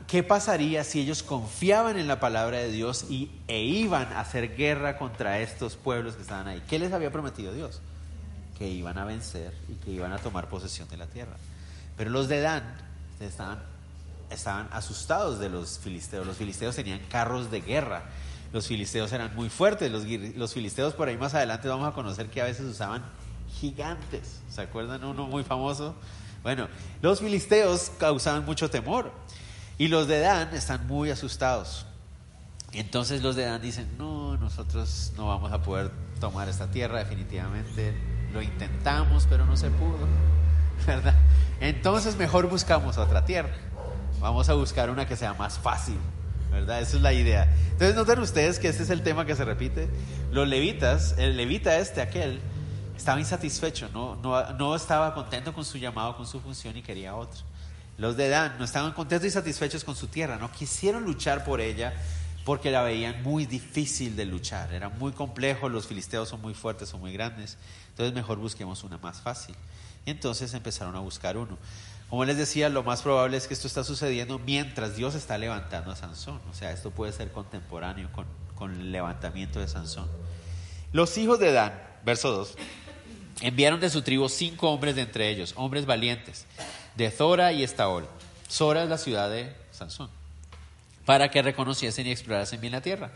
qué 0.10 0.24
pasaría 0.24 0.84
si 0.84 1.02
ellos 1.02 1.22
confiaban 1.22 2.00
en 2.00 2.08
la 2.08 2.19
palabra 2.19 2.58
de 2.58 2.72
Dios 2.72 3.06
y, 3.10 3.30
e 3.48 3.62
iban 3.62 4.12
a 4.13 4.22
hacer 4.22 4.56
guerra 4.56 4.98
contra 4.98 5.39
estos 5.39 5.76
pueblos 5.76 6.15
que 6.15 6.24
estaban 6.24 6.48
ahí. 6.48 6.63
¿Qué 6.67 6.80
les 6.80 6.91
había 6.91 7.12
prometido 7.12 7.54
Dios? 7.54 7.80
Que 8.58 8.67
iban 8.67 8.98
a 8.98 9.06
vencer 9.06 9.54
y 9.69 9.74
que 9.76 9.91
iban 9.91 10.12
a 10.12 10.17
tomar 10.17 10.50
posesión 10.50 10.89
de 10.89 10.98
la 10.98 11.06
tierra. 11.06 11.38
Pero 11.95 12.10
los 12.10 12.28
de 12.28 12.41
Dan 12.41 12.63
estaban, 13.19 13.62
estaban 14.32 14.67
asustados 14.72 15.38
de 15.38 15.50
los 15.50 15.78
filisteos. 15.78 16.26
Los 16.26 16.38
filisteos 16.38 16.76
tenían 16.76 17.00
carros 17.12 17.52
de 17.52 17.62
guerra. 17.62 18.06
Los 18.52 18.67
filisteos 18.67 19.12
eran 19.13 19.36
muy 19.36 19.50
fuertes. 19.50 19.91
Los, 19.91 20.06
los 20.36 20.54
filisteos 20.54 20.95
por 20.95 21.08
ahí 21.08 21.17
más 21.17 21.36
adelante 21.36 21.67
vamos 21.67 21.88
a 21.88 21.91
conocer 21.91 22.32
que 22.32 22.41
a 22.41 22.45
veces 22.45 22.65
usaban 22.65 23.04
gigantes. 23.60 24.39
¿Se 24.50 24.62
acuerdan 24.62 25.04
uno 25.04 25.28
muy 25.28 25.43
famoso? 25.43 25.93
Bueno, 26.41 26.67
los 27.04 27.19
filisteos 27.19 27.91
causaban 28.00 28.43
mucho 28.45 28.72
temor 28.72 29.12
y 29.80 29.88
los 29.88 30.08
de 30.08 30.20
Dan 30.20 30.54
están 30.54 30.86
muy 30.86 31.10
asustados. 31.10 31.88
Entonces 32.74 33.24
los 33.24 33.36
de 33.36 33.46
Dan 33.46 33.62
dicen, 33.62 33.88
no, 33.98 34.38
nosotros 34.38 35.13
no 35.18 35.28
vamos 35.28 35.52
a 35.52 35.63
poder 35.63 35.89
tomar 36.20 36.48
esta 36.50 36.70
tierra 36.70 37.00
definitivamente. 37.00 37.98
Lo 38.32 38.44
intentamos, 38.44 39.26
pero 39.28 39.48
no 39.48 39.58
se 39.58 39.72
pudo. 39.72 40.08
¿Verdad? 40.86 41.15
Entonces 41.62 42.18
mejor 42.18 42.48
buscamos 42.48 42.98
otra 42.98 43.26
tierra. 43.26 43.56
Vamos 44.20 44.50
a 44.50 44.54
buscar 44.54 44.89
una 44.89 45.08
que 45.08 45.15
sea 45.15 45.34
más 45.34 45.58
fácil. 45.58 45.98
¿Verdad? 46.52 46.82
Esa 46.82 46.98
es 46.98 47.02
la 47.02 47.13
idea. 47.13 47.52
Entonces 47.72 47.96
noten 47.96 48.20
ustedes 48.20 48.60
que 48.60 48.68
este 48.68 48.84
es 48.84 48.89
el 48.89 49.02
tema 49.02 49.26
que 49.26 49.36
se 49.36 49.46
repite. 49.46 49.88
Los 50.32 50.48
levitas, 50.48 51.15
el 51.18 51.38
levita 51.38 51.78
este, 51.78 52.02
aquel, 52.02 52.42
estaba 52.98 53.20
insatisfecho, 53.20 53.88
no, 53.94 54.18
no, 54.58 54.76
estaba 54.76 55.13
contento 55.13 55.54
con 55.54 55.63
su 55.63 55.78
llamado, 55.78 56.18
con 56.18 56.28
su 56.28 56.42
función 56.42 56.76
y 56.76 56.82
quería 56.82 57.15
otro. 57.15 57.39
Los 57.99 58.15
de 58.15 58.29
Dan 58.29 58.57
no 58.57 58.63
estaban 58.63 58.93
contentos 58.93 59.27
y 59.27 59.31
satisfechos 59.31 59.83
con 59.83 59.95
su 59.95 60.07
tierra, 60.07 60.38
no 60.38 60.49
quisieron 60.51 61.03
luchar 61.03 61.43
por 61.43 61.59
ella 61.59 61.93
porque 62.45 62.71
la 62.71 62.81
veían 62.81 63.21
muy 63.23 63.45
difícil 63.45 64.15
de 64.15 64.25
luchar, 64.25 64.73
era 64.73 64.88
muy 64.88 65.12
complejo, 65.12 65.67
los 65.67 65.85
filisteos 65.85 66.29
son 66.29 66.41
muy 66.41 66.53
fuertes, 66.53 66.89
son 66.89 67.01
muy 67.01 67.12
grandes, 67.12 67.57
entonces 67.89 68.15
mejor 68.15 68.38
busquemos 68.38 68.83
una 68.85 68.97
más 68.97 69.19
fácil. 69.21 69.53
Entonces 70.05 70.53
empezaron 70.53 70.95
a 70.95 70.99
buscar 70.99 71.38
uno. 71.38 71.57
Como 72.09 72.23
les 72.23 72.38
decía, 72.38 72.69
lo 72.69 72.83
más 72.83 73.01
probable 73.01 73.35
es 73.35 73.47
que 73.47 73.53
esto 73.53 73.67
está 73.67 73.83
sucediendo 73.83 74.39
mientras 74.39 74.95
Dios 74.95 75.13
está 75.13 75.38
levantando 75.38 75.91
a 75.91 75.95
Sansón, 75.97 76.39
o 76.49 76.53
sea, 76.53 76.71
esto 76.71 76.91
puede 76.91 77.12
ser 77.12 77.31
contemporáneo 77.33 78.09
con, 78.13 78.25
con 78.55 78.71
el 78.71 78.93
levantamiento 78.93 79.59
de 79.59 79.67
Sansón. 79.67 80.07
Los 80.93 81.17
hijos 81.17 81.38
de 81.38 81.51
Dan, 81.51 81.73
verso 82.05 82.31
2, 82.31 82.55
Enviaron 83.41 83.79
de 83.79 83.89
su 83.89 84.01
tribu 84.01 84.27
cinco 84.27 84.69
hombres 84.69 84.95
de 84.95 85.01
entre 85.01 85.29
ellos, 85.29 85.53
hombres 85.55 85.85
valientes, 85.85 86.45
de 86.95 87.12
Zora 87.12 87.52
y 87.54 87.63
Estaol. 87.63 88.08
Zora 88.49 88.84
es 88.84 88.89
la 88.89 88.97
ciudad 88.97 89.30
de 89.30 89.56
Sansón, 89.71 90.10
para 91.06 91.30
que 91.30 91.41
reconociesen 91.41 92.08
y 92.08 92.12
explorasen 92.12 92.62
bien 92.62 92.73
la 92.73 92.82
tierra. 92.82 93.12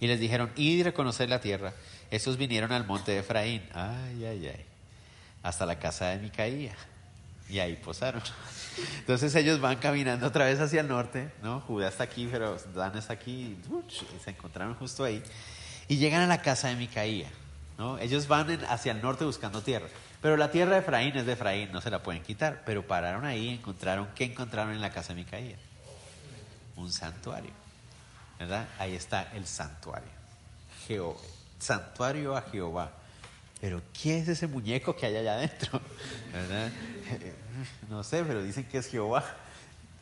Y 0.00 0.06
les 0.06 0.20
dijeron, 0.20 0.50
id 0.56 0.78
y 0.78 0.82
reconocer 0.82 1.28
la 1.28 1.40
tierra. 1.40 1.72
Estos 2.10 2.36
vinieron 2.36 2.72
al 2.72 2.86
monte 2.86 3.12
de 3.12 3.18
Efraín, 3.18 3.62
ay, 3.74 4.24
ay, 4.24 4.46
ay, 4.46 4.64
hasta 5.42 5.66
la 5.66 5.78
casa 5.78 6.06
de 6.08 6.18
Micaía. 6.18 6.74
Y 7.48 7.58
ahí 7.58 7.76
posaron. 7.76 8.22
Entonces 8.98 9.34
ellos 9.34 9.60
van 9.60 9.76
caminando 9.76 10.26
otra 10.26 10.44
vez 10.44 10.60
hacia 10.60 10.80
el 10.80 10.88
norte, 10.88 11.30
¿no? 11.42 11.60
Judá 11.60 11.88
está 11.88 12.04
aquí, 12.04 12.28
pero 12.30 12.56
Dan 12.74 12.96
está 12.96 13.14
aquí, 13.14 13.56
se 14.22 14.30
encontraron 14.30 14.74
justo 14.74 15.04
ahí. 15.04 15.22
Y 15.88 15.96
llegan 15.96 16.22
a 16.22 16.26
la 16.26 16.42
casa 16.42 16.68
de 16.68 16.76
Micaía. 16.76 17.28
Ellos 18.00 18.26
van 18.26 18.64
hacia 18.68 18.92
el 18.92 19.00
norte 19.00 19.24
buscando 19.24 19.62
tierra. 19.62 19.86
Pero 20.20 20.36
la 20.36 20.50
tierra 20.50 20.72
de 20.72 20.78
Efraín 20.78 21.16
es 21.16 21.26
de 21.26 21.32
Efraín, 21.32 21.70
no 21.72 21.80
se 21.80 21.90
la 21.90 22.02
pueden 22.02 22.22
quitar. 22.22 22.62
Pero 22.66 22.86
pararon 22.86 23.24
ahí 23.24 23.48
y 23.48 23.54
encontraron, 23.54 24.08
¿qué 24.14 24.24
encontraron 24.24 24.72
en 24.72 24.80
la 24.80 24.90
casa 24.90 25.14
de 25.14 25.20
Micaía? 25.20 25.56
Un 26.76 26.92
santuario. 26.92 27.52
¿Verdad? 28.38 28.68
Ahí 28.78 28.94
está 28.94 29.30
el 29.34 29.46
santuario. 29.46 30.10
santuario 31.58 32.36
a 32.36 32.42
Jehová. 32.42 32.92
Pero 33.60 33.82
¿quién 34.00 34.22
es 34.22 34.28
ese 34.28 34.46
muñeco 34.46 34.94
que 34.94 35.06
hay 35.06 35.16
allá 35.16 35.34
adentro? 35.34 35.80
¿Verdad? 36.32 36.70
No 37.88 38.04
sé, 38.04 38.22
pero 38.22 38.40
dicen 38.40 38.64
que 38.64 38.78
es 38.78 38.86
Jehová. 38.86 39.24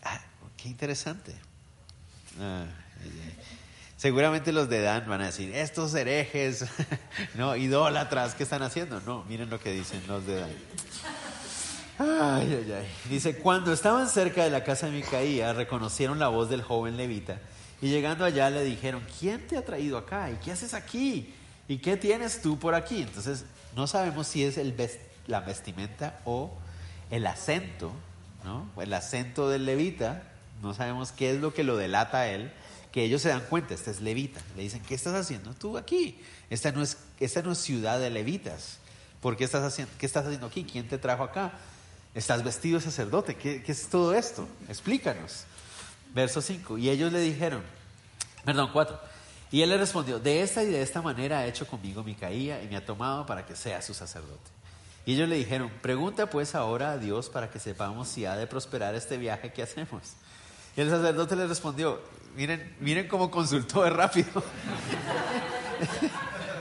Ah, 0.03 0.21
qué 0.59 0.69
interesante. 0.69 1.35
Ah, 2.39 2.67
Seguramente 3.97 4.53
los 4.53 4.68
de 4.68 4.82
Dan 4.82 5.09
van 5.09 5.22
a 5.22 5.26
decir, 5.26 5.55
estos 5.55 5.94
herejes, 5.94 6.66
no, 7.34 7.57
idólatras, 7.57 8.34
¿qué 8.34 8.42
están 8.42 8.62
haciendo? 8.62 9.01
No, 9.01 9.24
miren 9.24 9.49
lo 9.49 9.59
que 9.59 9.72
dicen 9.72 10.03
los 10.07 10.26
de 10.26 10.40
Dan. 10.40 10.51
Ay, 11.99 12.62
ay, 12.62 12.72
ay. 12.72 12.86
Dice, 13.09 13.36
cuando 13.36 13.72
estaban 13.72 14.09
cerca 14.09 14.44
de 14.44 14.51
la 14.51 14.64
casa 14.64 14.86
de 14.86 14.92
Micaía, 14.92 15.55
reconocieron 15.55 16.18
la 16.18 16.28
voz 16.28 16.51
del 16.51 16.62
joven 16.62 16.99
levita 16.99 17.38
y 17.80 17.88
llegando 17.88 18.24
allá 18.24 18.51
le 18.51 18.64
dijeron, 18.64 19.03
¿quién 19.18 19.47
te 19.47 19.57
ha 19.57 19.64
traído 19.64 19.97
acá? 19.97 20.30
¿Y 20.30 20.36
qué 20.36 20.53
haces 20.53 20.74
aquí? 20.74 21.34
¿Y 21.66 21.78
qué 21.78 21.97
tienes 21.97 22.42
tú 22.42 22.59
por 22.59 22.74
aquí? 22.74 23.03
Entonces, 23.03 23.47
no 23.74 23.86
sabemos 23.86 24.26
si 24.26 24.44
es 24.44 24.59
la 25.26 25.40
vestimenta 25.40 26.20
o 26.26 26.53
el 27.11 27.26
acento, 27.26 27.92
¿no? 28.44 28.68
El 28.80 28.92
acento 28.92 29.49
del 29.49 29.64
levita, 29.64 30.22
no 30.62 30.74
sabemos 30.74 31.12
qué 31.12 31.30
es 31.30 31.40
lo 31.40 31.55
que 31.55 31.64
lo 31.64 31.76
delata 31.76 32.28
él, 32.28 32.53
que 32.97 33.05
ellos 33.05 33.20
se 33.20 33.28
dan 33.28 33.42
cuenta, 33.51 33.74
este 33.74 33.90
es 33.90 34.01
levita. 34.01 34.40
Le 34.57 34.62
dicen, 34.62 34.80
¿qué 34.80 34.94
estás 34.94 35.12
haciendo 35.12 35.53
tú 35.53 35.76
aquí? 35.76 36.18
Esta 36.49 36.72
no 36.72 36.82
es, 36.82 36.97
esta 37.20 37.42
no 37.42 37.53
es 37.53 37.59
ciudad 37.59 38.01
de 38.01 38.09
levitas. 38.09 38.78
¿Por 39.20 39.36
qué 39.36 39.44
estás 39.44 39.62
haciendo, 39.64 39.92
qué 39.99 40.07
estás 40.07 40.24
haciendo 40.24 40.47
aquí? 40.47 40.64
¿Quién 40.64 40.88
te 40.88 40.97
trajo 40.97 41.22
acá? 41.22 41.53
Estás 42.14 42.42
vestido 42.42 42.78
de 42.78 42.84
sacerdote. 42.86 43.34
¿Qué, 43.34 43.62
¿Qué, 43.62 43.72
es 43.72 43.88
todo 43.88 44.14
esto? 44.14 44.49
Explícanos. 44.70 45.44
Verso 46.14 46.40
5. 46.40 46.78
Y 46.78 46.88
ellos 46.88 47.12
le 47.12 47.20
dijeron, 47.20 47.62
perdón, 48.47 48.70
4. 48.72 48.99
Y 49.53 49.61
él 49.61 49.68
le 49.68 49.76
respondió, 49.76 50.18
de 50.18 50.40
esta 50.40 50.62
y 50.62 50.68
de 50.68 50.80
esta 50.80 51.03
manera 51.03 51.40
ha 51.40 51.47
hecho 51.47 51.66
conmigo 51.66 52.03
Micaía 52.03 52.62
y 52.62 52.66
me 52.66 52.78
ha 52.78 52.86
tomado 52.86 53.26
para 53.26 53.44
que 53.44 53.57
sea 53.57 53.82
su 53.82 53.92
sacerdote. 53.92 54.51
Y 55.05 55.16
ellos 55.16 55.28
le 55.28 55.36
dijeron, 55.36 55.70
pregunta 55.82 56.30
pues 56.30 56.55
ahora 56.55 56.92
a 56.92 56.97
Dios 56.97 57.28
para 57.28 57.51
que 57.51 57.59
sepamos 57.59 58.09
si 58.09 58.24
ha 58.24 58.36
de 58.36 58.47
prosperar 58.47 58.94
este 58.94 59.18
viaje 59.18 59.53
que 59.53 59.62
hacemos. 59.62 60.14
Y 60.77 60.81
el 60.81 60.91
sacerdote 60.91 61.37
le 61.37 61.47
respondió, 61.47 62.01
miren, 62.37 62.77
miren 62.81 63.09
cómo 63.09 63.31
consultó 63.31 63.83
de 63.83 63.91
rápido. 63.91 64.29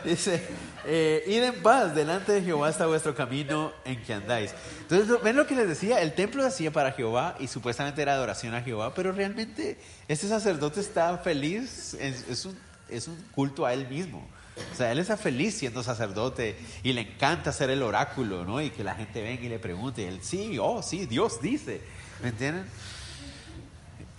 Dice, 0.06 0.42
eh, 0.86 1.24
en 1.26 1.64
paz, 1.64 1.96
delante 1.96 2.32
de 2.32 2.44
Jehová 2.44 2.70
está 2.70 2.86
vuestro 2.86 3.16
camino 3.16 3.74
en 3.84 4.02
que 4.04 4.14
andáis. 4.14 4.54
Entonces, 4.82 5.22
ven 5.24 5.36
lo 5.36 5.48
que 5.48 5.56
les 5.56 5.68
decía, 5.68 6.02
el 6.02 6.14
templo 6.14 6.44
se 6.44 6.48
hacía 6.48 6.72
para 6.72 6.92
Jehová 6.92 7.36
y 7.40 7.48
supuestamente 7.48 8.02
era 8.02 8.14
adoración 8.14 8.54
a 8.54 8.62
Jehová, 8.62 8.94
pero 8.94 9.12
realmente 9.12 9.80
este 10.08 10.28
sacerdote 10.28 10.80
está 10.80 11.18
feliz, 11.18 11.96
es, 11.96 12.46
un, 12.46 12.56
es 12.88 13.08
un 13.08 13.18
culto 13.32 13.66
a 13.66 13.74
él 13.74 13.88
mismo. 13.88 14.26
O 14.72 14.76
sea, 14.76 14.92
él 14.92 15.00
está 15.00 15.18
feliz 15.18 15.58
siendo 15.58 15.84
sacerdote 15.84 16.56
y 16.84 16.94
le 16.94 17.02
encanta 17.02 17.50
hacer 17.50 17.72
el 17.72 17.82
oráculo, 17.82 18.46
¿no? 18.46 18.62
Y 18.62 18.70
que 18.70 18.84
la 18.84 18.96
gente 18.96 19.22
venga 19.22 19.44
y 19.44 19.50
le 19.50 19.60
pregunte, 19.60 20.08
él, 20.08 20.20
sí, 20.22 20.58
oh, 20.62 20.82
sí, 20.82 21.08
Dios 21.08 21.42
dice, 21.42 21.82
¿me 22.22 22.30
entienden? 22.30 22.66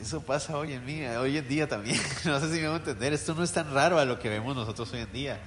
Eso 0.07 0.21
pasa 0.21 0.57
hoy 0.57 0.73
en 0.73 0.87
día, 0.87 1.21
hoy 1.21 1.37
en 1.37 1.49
día 1.49 1.69
también. 1.69 2.01
No 2.25 2.39
sé 2.39 2.47
si 2.47 2.61
me 2.61 2.69
voy 2.69 2.75
a 2.75 2.77
entender. 2.77 3.13
Esto 3.13 3.35
no 3.35 3.43
es 3.43 3.51
tan 3.51 3.75
raro 3.75 3.99
a 3.99 4.05
lo 4.05 4.21
que 4.21 4.29
vemos 4.29 4.55
nosotros 4.55 4.93
hoy 4.93 5.01
en 5.01 5.13
día. 5.13 5.41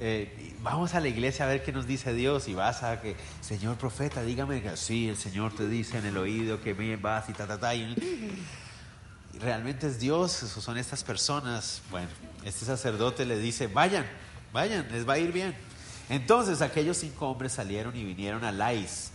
Eh, 0.00 0.52
vamos 0.62 0.96
a 0.96 1.00
la 1.00 1.06
iglesia 1.06 1.44
a 1.44 1.48
ver 1.48 1.62
qué 1.62 1.70
nos 1.70 1.86
dice 1.86 2.12
Dios 2.12 2.48
y 2.48 2.54
vas 2.54 2.82
a 2.82 3.00
que, 3.00 3.14
Señor 3.40 3.76
profeta, 3.76 4.22
dígame 4.22 4.62
que 4.62 4.76
sí, 4.76 5.08
el 5.08 5.16
Señor 5.16 5.54
te 5.54 5.68
dice 5.68 5.98
en 5.98 6.06
el 6.06 6.16
oído 6.16 6.60
que 6.60 6.74
me 6.74 6.96
vas 6.96 7.28
y 7.28 7.34
ta, 7.34 7.46
ta, 7.46 7.60
ta. 7.60 7.72
Y, 7.72 7.94
realmente 9.38 9.86
es 9.86 10.00
Dios, 10.00 10.42
esos 10.42 10.64
son 10.64 10.76
estas 10.76 11.04
personas. 11.04 11.80
Bueno, 11.92 12.08
este 12.44 12.66
sacerdote 12.66 13.24
le 13.24 13.38
dice, 13.38 13.68
vayan, 13.68 14.04
vayan, 14.52 14.88
les 14.90 15.08
va 15.08 15.12
a 15.12 15.18
ir 15.18 15.30
bien. 15.30 15.54
Entonces 16.08 16.62
aquellos 16.62 16.96
cinco 16.96 17.28
hombres 17.28 17.52
salieron 17.52 17.94
y 17.94 18.02
vinieron 18.02 18.42
a 18.42 18.50
Lais. 18.50 19.12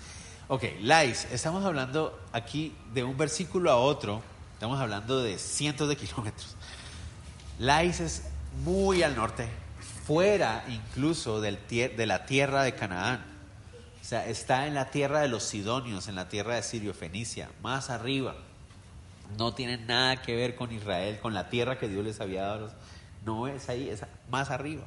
Ok, 0.47 0.63
Lais, 0.79 1.27
estamos 1.33 1.65
hablando 1.65 2.17
aquí 2.31 2.73
de 2.93 3.03
un 3.03 3.17
versículo 3.17 3.71
a 3.71 3.75
otro, 3.75 4.23
estamos 4.55 4.79
hablando 4.79 5.21
de 5.21 5.37
cientos 5.37 5.89
de 5.89 5.97
kilómetros. 5.97 6.55
Lais 7.59 7.99
es 7.99 8.23
muy 8.63 9.03
al 9.03 9.13
norte, 9.13 9.49
fuera 10.05 10.63
incluso 10.69 11.41
de 11.41 12.05
la 12.05 12.25
tierra 12.25 12.63
de 12.63 12.73
Canaán. 12.73 13.19
O 14.01 14.05
sea, 14.05 14.25
está 14.25 14.65
en 14.65 14.73
la 14.73 14.91
tierra 14.91 15.19
de 15.19 15.27
los 15.27 15.43
Sidonios, 15.43 16.07
en 16.07 16.15
la 16.15 16.29
tierra 16.29 16.55
de 16.55 16.63
Sirio 16.63 16.93
Fenicia, 16.93 17.49
más 17.61 17.89
arriba. 17.89 18.33
No 19.37 19.53
tiene 19.53 19.77
nada 19.77 20.21
que 20.21 20.37
ver 20.37 20.55
con 20.55 20.71
Israel, 20.71 21.19
con 21.19 21.33
la 21.33 21.49
tierra 21.49 21.77
que 21.77 21.89
Dios 21.89 22.05
les 22.05 22.21
había 22.21 22.43
dado. 22.43 22.71
No 23.25 23.49
es 23.49 23.67
ahí, 23.67 23.89
es 23.89 24.03
más 24.29 24.51
arriba. 24.51 24.85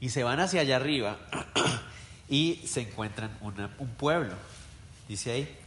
Y 0.00 0.08
se 0.08 0.24
van 0.24 0.40
hacia 0.40 0.62
allá 0.62 0.76
arriba 0.76 1.18
y 2.28 2.62
se 2.66 2.80
encuentran 2.80 3.36
un 3.42 3.88
pueblo. 3.98 4.32
Dice 5.08 5.32
ahí. 5.32 5.61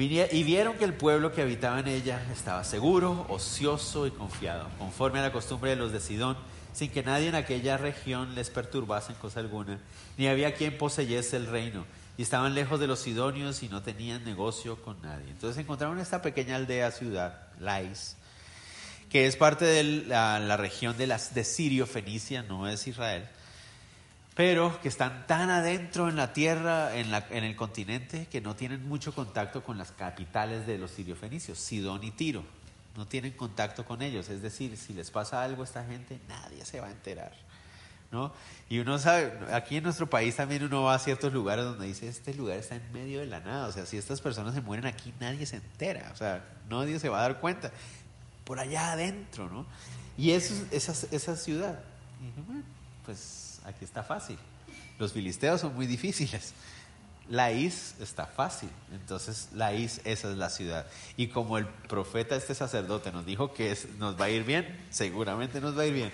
Y 0.00 0.42
vieron 0.44 0.76
que 0.76 0.84
el 0.84 0.94
pueblo 0.94 1.32
que 1.32 1.42
habitaba 1.42 1.80
en 1.80 1.88
ella 1.88 2.24
estaba 2.32 2.64
seguro, 2.64 3.26
ocioso 3.28 4.06
y 4.06 4.10
confiado, 4.10 4.68
conforme 4.78 5.18
a 5.18 5.22
la 5.22 5.32
costumbre 5.32 5.70
de 5.70 5.76
los 5.76 5.92
de 5.92 6.00
Sidón 6.00 6.36
sin 6.72 6.90
que 6.90 7.02
nadie 7.02 7.28
en 7.28 7.34
aquella 7.34 7.76
región 7.76 8.34
les 8.34 8.50
perturbase 8.50 9.12
en 9.12 9.18
cosa 9.18 9.40
alguna, 9.40 9.78
ni 10.16 10.28
había 10.28 10.54
quien 10.54 10.76
poseyese 10.76 11.36
el 11.36 11.46
reino, 11.46 11.84
y 12.16 12.22
estaban 12.22 12.54
lejos 12.54 12.78
de 12.80 12.86
los 12.86 13.00
sidonios 13.00 13.62
y 13.62 13.68
no 13.68 13.82
tenían 13.82 14.24
negocio 14.24 14.80
con 14.82 15.00
nadie. 15.02 15.30
Entonces 15.30 15.58
encontraron 15.58 15.98
esta 15.98 16.22
pequeña 16.22 16.56
aldea, 16.56 16.90
ciudad, 16.90 17.48
Lais, 17.58 18.16
que 19.08 19.26
es 19.26 19.36
parte 19.36 19.64
de 19.64 19.82
la, 19.82 20.56
región 20.56 20.96
de, 20.96 21.06
las, 21.06 21.34
de 21.34 21.44
Sirio, 21.44 21.86
Fenicia, 21.86 22.42
no 22.42 22.68
es 22.68 22.86
Israel, 22.86 23.26
pero 24.34 24.80
que 24.80 24.88
están 24.88 25.26
tan 25.26 25.50
adentro 25.50 26.08
en 26.08 26.16
la 26.16 26.32
tierra, 26.32 26.96
en, 26.96 27.12
el 27.44 27.56
continente, 27.56 28.26
que 28.26 28.40
no 28.40 28.56
tienen 28.56 28.88
mucho 28.88 29.14
contacto 29.14 29.62
con 29.62 29.76
las 29.76 29.92
capitales 29.92 30.66
de 30.66 30.78
los 30.78 30.92
sirio-fenicios, 30.92 31.58
Sidón 31.58 32.04
y 32.04 32.10
Tiro 32.10 32.44
no 32.96 33.06
tienen 33.06 33.32
contacto 33.32 33.84
con 33.84 34.02
ellos. 34.02 34.28
Es 34.28 34.42
decir, 34.42 34.76
si 34.76 34.92
les 34.92 35.10
pasa 35.10 35.42
algo 35.42 35.62
a 35.62 35.64
esta 35.64 35.84
gente, 35.84 36.20
nadie 36.28 36.64
se 36.64 36.80
va 36.80 36.88
a 36.88 36.90
enterar. 36.90 37.32
¿no? 38.10 38.32
Y 38.68 38.80
uno 38.80 38.98
sabe, 38.98 39.32
aquí 39.52 39.76
en 39.76 39.84
nuestro 39.84 40.10
país 40.10 40.36
también 40.36 40.64
uno 40.64 40.82
va 40.82 40.94
a 40.94 40.98
ciertos 40.98 41.32
lugares 41.32 41.64
donde 41.64 41.86
dice, 41.86 42.08
este 42.08 42.34
lugar 42.34 42.58
está 42.58 42.74
en 42.74 42.92
medio 42.92 43.20
de 43.20 43.26
la 43.26 43.40
nada. 43.40 43.68
O 43.68 43.72
sea, 43.72 43.86
si 43.86 43.96
estas 43.96 44.20
personas 44.20 44.54
se 44.54 44.60
mueren 44.60 44.86
aquí, 44.86 45.14
nadie 45.20 45.46
se 45.46 45.56
entera. 45.56 46.10
O 46.12 46.16
sea, 46.16 46.44
nadie 46.68 46.98
se 46.98 47.08
va 47.08 47.20
a 47.20 47.22
dar 47.22 47.40
cuenta. 47.40 47.70
Por 48.44 48.58
allá 48.58 48.92
adentro, 48.92 49.48
¿no? 49.48 49.66
Y 50.18 50.32
esa, 50.32 51.36
ciudad. 51.36 51.80
Pues 53.04 53.49
aquí 53.64 53.84
está 53.84 54.02
fácil. 54.02 54.38
Los 54.98 55.12
filisteos 55.12 55.60
son 55.60 55.74
muy 55.74 55.86
difíciles. 55.86 56.54
Laís 57.30 57.94
está 58.00 58.26
fácil. 58.26 58.68
Entonces, 58.92 59.48
Laís, 59.54 60.00
esa 60.04 60.30
es 60.30 60.36
la 60.36 60.50
ciudad. 60.50 60.86
Y 61.16 61.28
como 61.28 61.58
el 61.58 61.66
profeta, 61.66 62.34
este 62.34 62.54
sacerdote, 62.54 63.12
nos 63.12 63.24
dijo 63.24 63.54
que 63.54 63.76
nos 63.98 64.20
va 64.20 64.26
a 64.26 64.30
ir 64.30 64.44
bien, 64.44 64.66
seguramente 64.90 65.60
nos 65.60 65.78
va 65.78 65.82
a 65.82 65.86
ir 65.86 65.94
bien. 65.94 66.12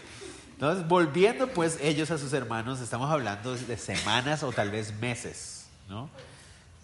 Entonces, 0.53 0.86
volviendo 0.86 1.49
pues 1.49 1.78
ellos 1.82 2.11
a 2.11 2.18
sus 2.18 2.32
hermanos, 2.32 2.80
estamos 2.80 3.11
hablando 3.11 3.55
de 3.55 3.76
semanas 3.76 4.42
o 4.42 4.53
tal 4.53 4.70
vez 4.70 4.94
meses, 4.94 5.66
¿no? 5.88 6.09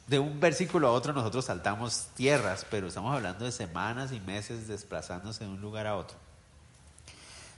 De 0.06 0.18
un 0.18 0.40
versículo 0.40 0.88
a 0.88 0.92
otro 0.92 1.12
nosotros 1.12 1.44
saltamos 1.44 2.08
tierras, 2.14 2.66
pero 2.70 2.88
estamos 2.88 3.14
hablando 3.14 3.44
de 3.44 3.52
semanas 3.52 4.12
y 4.12 4.20
meses 4.20 4.66
desplazándose 4.66 5.44
de 5.44 5.50
un 5.50 5.60
lugar 5.60 5.86
a 5.86 5.96
otro. 5.96 6.16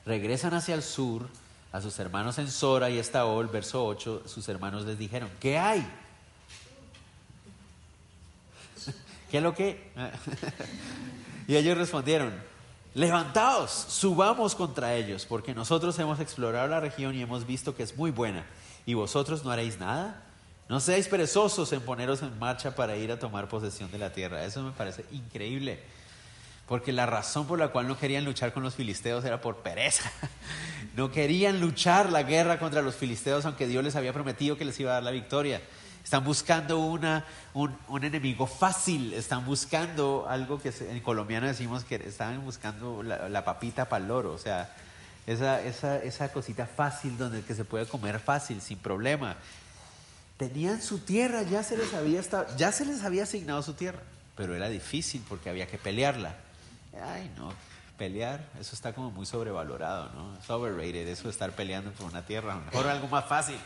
Regresan 0.06 0.54
hacia 0.54 0.74
el 0.74 0.82
sur 0.82 1.28
a 1.74 1.80
sus 1.80 1.98
hermanos 1.98 2.38
en 2.38 2.48
Sora 2.48 2.88
y 2.88 3.00
Estaol, 3.00 3.48
verso 3.48 3.84
8, 3.84 4.22
sus 4.26 4.48
hermanos 4.48 4.84
les 4.84 4.96
dijeron, 4.96 5.28
¿qué 5.40 5.58
hay? 5.58 5.84
¿Qué 9.28 9.38
es 9.38 9.42
lo 9.42 9.56
que? 9.56 9.90
y 11.48 11.56
ellos 11.56 11.76
respondieron, 11.76 12.32
levantaos, 12.94 13.72
subamos 13.72 14.54
contra 14.54 14.94
ellos, 14.94 15.26
porque 15.28 15.52
nosotros 15.52 15.98
hemos 15.98 16.20
explorado 16.20 16.68
la 16.68 16.78
región 16.78 17.16
y 17.16 17.22
hemos 17.22 17.44
visto 17.44 17.74
que 17.74 17.82
es 17.82 17.96
muy 17.96 18.12
buena, 18.12 18.46
y 18.86 18.94
vosotros 18.94 19.44
no 19.44 19.50
haréis 19.50 19.80
nada. 19.80 20.22
No 20.68 20.78
seáis 20.78 21.08
perezosos 21.08 21.72
en 21.72 21.80
poneros 21.80 22.22
en 22.22 22.38
marcha 22.38 22.76
para 22.76 22.96
ir 22.96 23.10
a 23.10 23.18
tomar 23.18 23.48
posesión 23.48 23.90
de 23.90 23.98
la 23.98 24.12
tierra. 24.12 24.44
Eso 24.44 24.62
me 24.62 24.70
parece 24.70 25.04
increíble. 25.10 25.82
Porque 26.66 26.92
la 26.92 27.06
razón 27.06 27.46
por 27.46 27.58
la 27.58 27.68
cual 27.68 27.88
no 27.88 27.98
querían 27.98 28.24
luchar 28.24 28.52
con 28.52 28.62
los 28.62 28.74
filisteos 28.74 29.24
era 29.24 29.40
por 29.40 29.58
pereza. 29.58 30.10
No 30.96 31.10
querían 31.10 31.60
luchar 31.60 32.12
la 32.12 32.22
guerra 32.22 32.60
contra 32.60 32.80
los 32.80 32.94
filisteos, 32.94 33.44
aunque 33.46 33.66
Dios 33.66 33.82
les 33.82 33.96
había 33.96 34.12
prometido 34.12 34.56
que 34.56 34.64
les 34.64 34.78
iba 34.78 34.92
a 34.92 34.94
dar 34.94 35.02
la 35.02 35.10
victoria. 35.10 35.60
Están 36.04 36.22
buscando 36.22 36.78
una, 36.78 37.24
un, 37.54 38.04
enemigo 38.04 38.46
fácil, 38.46 39.12
están 39.14 39.44
buscando 39.44 40.26
algo 40.28 40.60
que 40.60 40.72
en 40.88 41.00
colombiano 41.00 41.46
decimos 41.46 41.82
que 41.82 41.96
estaban 41.96 42.44
buscando 42.44 43.02
la, 43.02 43.44
papita 43.44 43.88
para 43.88 44.02
el 44.02 44.08
loro, 44.08 44.32
o 44.32 44.38
sea, 44.38 44.72
esa, 45.26 45.62
esa, 45.62 45.96
esa 45.98 46.30
cosita 46.30 46.66
fácil 46.66 47.16
donde 47.16 47.42
que 47.42 47.54
se 47.54 47.64
puede 47.64 47.86
comer 47.86 48.20
fácil, 48.20 48.60
sin 48.60 48.78
problema. 48.78 49.36
Tenían 50.36 50.82
su 50.82 50.98
tierra, 50.98 51.42
ya 51.42 51.62
se 51.62 51.76
les 51.76 51.94
había, 51.94 52.20
ya 52.56 52.70
se 52.70 52.84
les 52.84 53.02
había 53.02 53.22
asignado 53.22 53.62
su 53.62 53.72
tierra, 53.72 54.00
pero 54.36 54.54
era 54.54 54.68
difícil 54.68 55.24
porque 55.26 55.48
había 55.48 55.66
que 55.66 55.78
pelearla. 55.78 56.43
Ay, 57.02 57.30
no, 57.36 57.52
pelear, 57.96 58.44
eso 58.60 58.74
está 58.74 58.92
como 58.92 59.10
muy 59.10 59.26
sobrevalorado, 59.26 60.10
¿no? 60.14 60.36
Es 60.38 60.48
overrated, 60.50 61.06
eso 61.08 61.24
de 61.24 61.30
estar 61.30 61.52
peleando 61.52 61.90
por 61.92 62.06
una 62.06 62.22
tierra, 62.22 62.56
mejor 62.56 62.86
algo 62.86 63.08
más 63.08 63.24
fácil. 63.26 63.56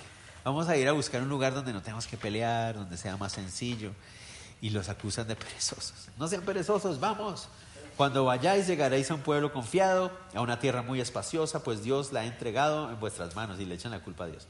Vamos 0.45 0.69
a 0.69 0.77
ir 0.77 0.89
a 0.89 0.93
buscar 0.93 1.23
un 1.23 1.29
lugar 1.29 1.55
donde 1.55 1.73
no 1.73 1.83
tengamos 1.83 2.07
que 2.07 2.17
pelear, 2.17 2.75
donde 2.75 2.97
sea 2.97 3.17
más 3.17 3.33
sencillo. 3.33 3.93
Y 4.61 4.71
los 4.71 4.89
acusan 4.89 5.29
de 5.29 5.37
perezosos. 5.37 6.09
No 6.17 6.27
sean 6.27 6.43
perezosos, 6.43 6.99
vamos. 6.99 7.49
Cuando 7.97 8.25
vayáis 8.25 8.67
llegaréis 8.67 9.11
a 9.11 9.15
un 9.15 9.21
pueblo 9.21 9.53
confiado, 9.53 10.11
a 10.35 10.41
una 10.41 10.59
tierra 10.59 10.83
muy 10.83 11.01
espaciosa, 11.01 11.63
pues 11.63 11.83
Dios 11.83 12.13
la 12.13 12.21
ha 12.21 12.25
entregado 12.25 12.91
en 12.91 12.99
vuestras 12.99 13.35
manos 13.37 13.61
y 13.61 13.67
le 13.67 13.75
echan 13.75 13.91
la 13.91 14.01
culpa 14.01 14.25
a 14.25 14.29
Dios. 14.29 14.47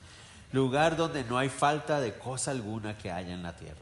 Lugar 0.52 0.96
donde 0.96 1.24
no 1.24 1.36
hay 1.36 1.48
falta 1.48 2.00
de 2.00 2.16
cosa 2.16 2.50
alguna 2.50 2.96
que 2.96 3.10
haya 3.10 3.34
en 3.34 3.42
la 3.42 3.56
tierra. 3.56 3.76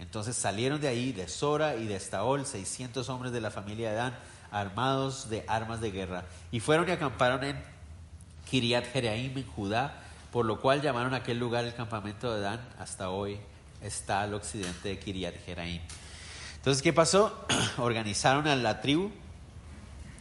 Entonces 0.00 0.36
salieron 0.36 0.80
de 0.80 0.88
ahí, 0.88 1.12
de 1.12 1.28
Sora 1.28 1.76
y 1.76 1.86
de 1.86 1.96
Estaol, 1.96 2.44
600 2.44 3.08
hombres 3.08 3.32
de 3.32 3.40
la 3.40 3.50
familia 3.50 3.90
de 3.90 3.96
Dan, 3.96 4.14
armados 4.50 5.30
de 5.30 5.44
armas 5.48 5.80
de 5.80 5.90
guerra, 5.90 6.24
y 6.52 6.60
fueron 6.60 6.88
y 6.88 6.92
acamparon 6.92 7.44
en 7.44 7.56
Kiriat 8.50 8.90
Jereaim, 8.92 9.36
en 9.36 9.46
Judá, 9.46 10.00
por 10.32 10.44
lo 10.44 10.60
cual 10.60 10.82
llamaron 10.82 11.14
aquel 11.14 11.38
lugar 11.38 11.64
el 11.64 11.74
campamento 11.74 12.34
de 12.34 12.40
Dan, 12.40 12.60
hasta 12.78 13.10
hoy 13.10 13.38
está 13.80 14.22
al 14.22 14.34
occidente 14.34 14.88
de 14.88 14.98
Kiriat 14.98 15.34
Jereaim. 15.44 15.80
Entonces, 16.56 16.82
¿qué 16.82 16.92
pasó? 16.92 17.46
Organizaron 17.78 18.46
a 18.46 18.56
la 18.56 18.80
tribu 18.80 19.10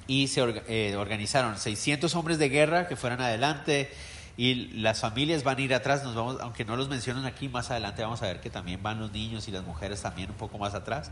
y 0.07 0.27
se 0.27 0.41
eh, 0.67 0.95
organizaron 0.97 1.57
600 1.57 2.13
hombres 2.15 2.37
de 2.37 2.49
guerra 2.49 2.87
que 2.87 2.95
fueran 2.95 3.21
adelante 3.21 3.89
y 4.35 4.55
las 4.79 4.99
familias 4.99 5.43
van 5.43 5.57
a 5.57 5.61
ir 5.61 5.73
atrás, 5.73 6.03
nos 6.03 6.15
vamos, 6.15 6.37
aunque 6.41 6.65
no 6.65 6.75
los 6.75 6.89
mencionan 6.89 7.25
aquí, 7.25 7.49
más 7.49 7.69
adelante 7.71 8.01
vamos 8.01 8.21
a 8.23 8.25
ver 8.25 8.41
que 8.41 8.49
también 8.49 8.81
van 8.81 8.99
los 8.99 9.11
niños 9.11 9.47
y 9.47 9.51
las 9.51 9.63
mujeres 9.63 10.01
también 10.01 10.31
un 10.31 10.35
poco 10.35 10.57
más 10.57 10.73
atrás, 10.73 11.11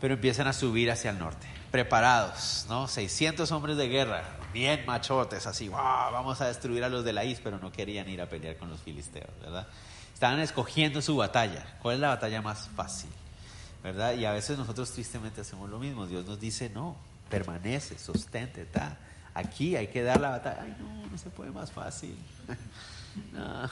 pero 0.00 0.14
empiezan 0.14 0.46
a 0.46 0.52
subir 0.52 0.90
hacia 0.90 1.10
el 1.10 1.18
norte, 1.18 1.46
preparados, 1.70 2.66
¿no? 2.68 2.88
600 2.88 3.50
hombres 3.52 3.76
de 3.76 3.88
guerra, 3.88 4.22
bien 4.52 4.84
machotes, 4.86 5.46
así, 5.46 5.68
wow, 5.68 6.12
vamos 6.12 6.40
a 6.40 6.46
destruir 6.46 6.84
a 6.84 6.88
los 6.88 7.04
de 7.04 7.12
la 7.12 7.24
is, 7.24 7.40
pero 7.42 7.58
no 7.58 7.72
querían 7.72 8.08
ir 8.08 8.20
a 8.20 8.26
pelear 8.28 8.56
con 8.56 8.70
los 8.70 8.80
filisteos, 8.80 9.30
¿verdad? 9.40 9.66
Estaban 10.14 10.40
escogiendo 10.40 11.00
su 11.00 11.16
batalla. 11.16 11.64
¿Cuál 11.80 11.96
es 11.96 12.00
la 12.00 12.08
batalla 12.08 12.42
más 12.42 12.68
fácil? 12.74 13.10
¿verdad? 13.82 14.14
Y 14.14 14.24
a 14.24 14.32
veces 14.32 14.58
nosotros 14.58 14.90
tristemente 14.92 15.40
hacemos 15.40 15.70
lo 15.70 15.78
mismo. 15.78 16.06
Dios 16.06 16.26
nos 16.26 16.40
dice, 16.40 16.70
no, 16.70 16.96
permanece, 17.30 17.98
sostente, 17.98 18.62
está. 18.62 18.96
Aquí 19.34 19.76
hay 19.76 19.88
que 19.88 20.02
dar 20.02 20.20
la 20.20 20.30
batalla. 20.30 20.62
Ay, 20.62 20.76
no, 20.78 21.06
no 21.06 21.18
se 21.18 21.30
puede 21.30 21.50
más 21.50 21.70
fácil. 21.70 22.16
no. 23.32 23.70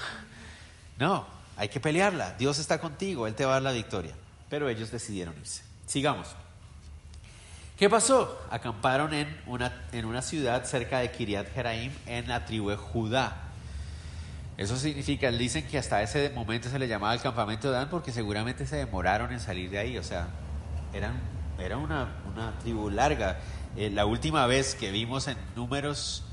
no, 0.98 1.26
hay 1.56 1.68
que 1.68 1.80
pelearla. 1.80 2.34
Dios 2.38 2.58
está 2.58 2.80
contigo, 2.80 3.26
Él 3.26 3.34
te 3.34 3.44
va 3.44 3.52
a 3.52 3.54
dar 3.54 3.62
la 3.62 3.72
victoria. 3.72 4.14
Pero 4.48 4.68
ellos 4.68 4.90
decidieron 4.90 5.36
irse. 5.38 5.62
Sigamos. 5.86 6.28
¿Qué 7.78 7.90
pasó? 7.90 8.40
Acamparon 8.50 9.12
en 9.14 9.28
una, 9.46 9.86
en 9.92 10.04
una 10.06 10.22
ciudad 10.22 10.64
cerca 10.64 10.98
de 10.98 11.10
Kiriat 11.10 11.52
Jeraim, 11.52 11.92
en 12.06 12.26
la 12.26 12.44
tribu 12.44 12.70
de 12.70 12.76
Judá. 12.76 13.42
Eso 14.56 14.76
significa, 14.76 15.30
dicen 15.30 15.66
que 15.66 15.76
hasta 15.76 16.02
ese 16.02 16.30
momento 16.30 16.70
se 16.70 16.78
le 16.78 16.88
llamaba 16.88 17.12
el 17.12 17.20
campamento 17.20 17.70
de 17.70 17.76
Dan 17.76 17.90
porque 17.90 18.10
seguramente 18.10 18.66
se 18.66 18.76
demoraron 18.76 19.30
en 19.32 19.40
salir 19.40 19.68
de 19.68 19.78
ahí, 19.78 19.98
o 19.98 20.02
sea, 20.02 20.28
eran, 20.94 21.20
era 21.58 21.76
una, 21.76 22.08
tribu 22.62 22.88
larga. 22.88 23.38
Eh, 23.76 23.90
la 23.90 24.06
última 24.06 24.46
vez 24.46 24.74
que 24.74 24.90
vimos 24.90 25.28
en 25.28 25.36
números, 25.54 26.24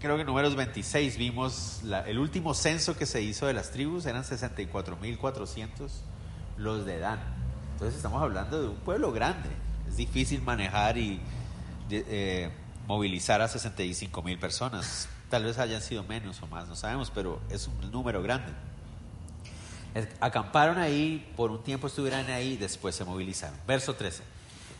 creo 0.00 0.16
que 0.16 0.22
en 0.22 0.26
números 0.26 0.56
26 0.56 1.16
vimos 1.16 1.82
el 2.06 2.18
último 2.18 2.54
censo 2.54 2.96
que 2.96 3.06
se 3.06 3.22
hizo 3.22 3.46
de 3.46 3.52
las 3.52 3.70
tribus, 3.70 4.04
eran 4.06 4.24
64.400 4.24 5.68
los 6.56 6.84
de 6.84 6.98
Dan. 6.98 7.43
Entonces 7.74 7.96
estamos 7.96 8.22
hablando 8.22 8.60
de 8.60 8.68
un 8.68 8.76
pueblo 8.76 9.12
grande, 9.12 9.50
es 9.88 9.96
difícil 9.96 10.42
manejar 10.42 10.96
y 10.96 11.20
eh, 11.90 12.50
movilizar 12.86 13.42
a 13.42 13.48
65.000 13.48 14.38
personas 14.38 15.08
Tal 15.34 15.42
vez 15.42 15.58
hayan 15.58 15.82
sido 15.82 16.04
menos 16.04 16.40
o 16.42 16.46
más, 16.46 16.68
no 16.68 16.76
sabemos, 16.76 17.10
pero 17.10 17.40
es 17.50 17.66
un 17.66 17.90
número 17.90 18.22
grande. 18.22 18.52
Acamparon 20.20 20.78
ahí, 20.78 21.28
por 21.36 21.50
un 21.50 21.60
tiempo 21.60 21.88
estuvieron 21.88 22.30
ahí, 22.30 22.56
después 22.56 22.94
se 22.94 23.04
movilizaron. 23.04 23.58
Verso 23.66 23.94
13. 23.94 24.22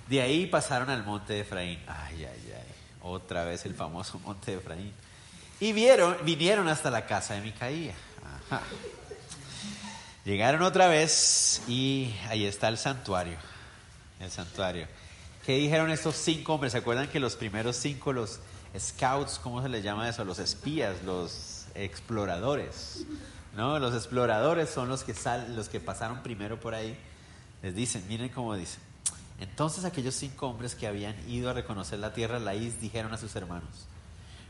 De 0.09 0.21
ahí 0.21 0.47
pasaron 0.47 0.91
al 0.91 1.05
monte 1.05 1.33
de 1.33 1.41
Efraín. 1.41 1.81
Ay, 1.89 2.25
ay, 2.25 2.53
ay. 2.55 2.75
Otra 3.03 3.43
vez 3.43 3.67
el 3.67 3.75
famoso 3.75 4.21
monte 4.21 4.53
de 4.53 4.59
Efraín. 4.59 4.93
Y 5.59 5.73
vieron, 5.73 6.17
vinieron 6.25 6.69
hasta 6.69 6.89
la 6.89 7.05
casa 7.05 7.35
de 7.35 7.41
Micaía. 7.41 7.95
Llegaron 10.25 10.63
otra 10.63 10.89
vez 10.89 11.63
y 11.69 12.15
ahí 12.29 12.47
está 12.47 12.69
el 12.69 12.79
santuario. 12.79 13.37
El 14.21 14.31
santuario. 14.31 14.89
¿Qué 15.45 15.57
dijeron 15.57 15.91
estos 15.91 16.17
cinco 16.17 16.55
hombres? 16.55 16.73
¿Se 16.73 16.79
acuerdan 16.79 17.09
que 17.09 17.21
los 17.21 17.37
primeros 17.37 17.77
cinco 17.77 18.13
los 18.13 18.41
scouts, 18.79 19.39
¿cómo 19.39 19.63
se 19.63 19.69
les 19.69 19.85
llama 19.85 20.09
eso? 20.09 20.25
Los 20.25 20.39
espías, 20.39 21.03
los 21.05 21.67
exploradores. 21.75 23.05
¿no? 23.55 23.79
Los 23.79 23.95
exploradores 23.95 24.71
son 24.71 24.89
los 24.89 25.05
que, 25.05 25.13
sal, 25.13 25.55
los 25.55 25.69
que 25.69 25.79
pasaron 25.81 26.23
primero 26.23 26.59
por 26.59 26.75
ahí. 26.75 26.97
Les 27.63 27.75
dicen, 27.75 28.03
miren 28.09 28.31
cómo 28.31 28.55
dicen. 28.57 28.81
Entonces 29.41 29.85
aquellos 29.85 30.15
cinco 30.15 30.49
hombres 30.49 30.75
que 30.75 30.87
habían 30.87 31.17
ido 31.29 31.51
a 31.51 31.53
reconocer 31.53 31.99
la 31.99 32.15
tierra 32.15 32.39
Laís 32.39 32.81
dijeron 32.81 33.13
a 33.13 33.19
sus 33.19 33.37
hermanos, 33.37 33.87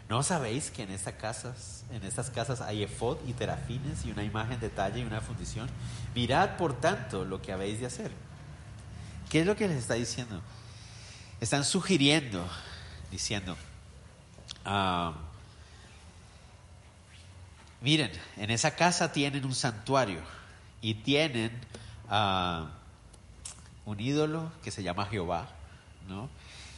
¿no 0.09 0.23
sabéis 0.23 0.71
que 0.71 0.83
en, 0.83 0.91
estas 0.91 1.15
casas, 1.15 1.74
en 1.93 2.05
estas 2.05 2.31
casas 2.31 2.61
hay 2.61 2.83
efod 2.83 3.19
y 3.27 3.33
terafines 3.33 4.05
y 4.05 4.11
una 4.11 4.25
imagen 4.25 4.61
de 4.61 4.69
talla 4.69 4.99
y 4.99 5.03
una 5.03 5.21
fundición? 5.21 5.69
Mirad 6.15 6.57
por 6.57 6.81
tanto 6.81 7.25
lo 7.25 7.41
que 7.41 7.53
habéis 7.53 7.81
de 7.81 7.87
hacer. 7.87 8.11
¿Qué 9.31 9.41
es 9.41 9.47
lo 9.47 9.57
que 9.57 9.69
les 9.69 9.79
está 9.79 9.95
diciendo? 9.95 10.41
Están 11.41 11.65
sugiriendo, 11.65 12.47
diciendo, 13.11 13.57
Ah, 14.65 15.13
miren, 17.81 18.11
en 18.37 18.51
esa 18.51 18.75
casa 18.77 19.13
tienen 19.13 19.45
un 19.45 19.55
santuario 19.55 20.21
y 20.81 20.95
tienen 20.95 21.53
uh, 22.11 22.67
un 23.85 24.01
ídolo 24.01 24.51
que 24.63 24.71
se 24.71 24.83
llama 24.83 25.07
Jehová, 25.07 25.49
¿no? 26.09 26.31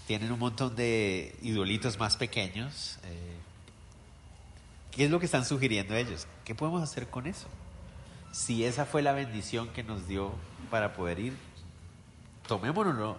Tienen 0.06 0.32
un 0.32 0.38
montón 0.38 0.74
de 0.76 1.36
idolitos 1.42 1.98
más 1.98 2.16
pequeños. 2.16 2.98
Eh, 3.04 3.35
¿Qué 4.96 5.04
es 5.04 5.10
lo 5.10 5.20
que 5.20 5.26
están 5.26 5.44
sugiriendo 5.44 5.94
ellos? 5.94 6.26
¿Qué 6.46 6.54
podemos 6.54 6.82
hacer 6.82 7.08
con 7.08 7.26
eso? 7.26 7.48
Si 8.32 8.64
esa 8.64 8.86
fue 8.86 9.02
la 9.02 9.12
bendición 9.12 9.68
que 9.68 9.82
nos 9.82 10.08
dio 10.08 10.32
para 10.70 10.94
poder 10.94 11.18
ir, 11.20 11.36
tomémonoslo. 12.48 13.18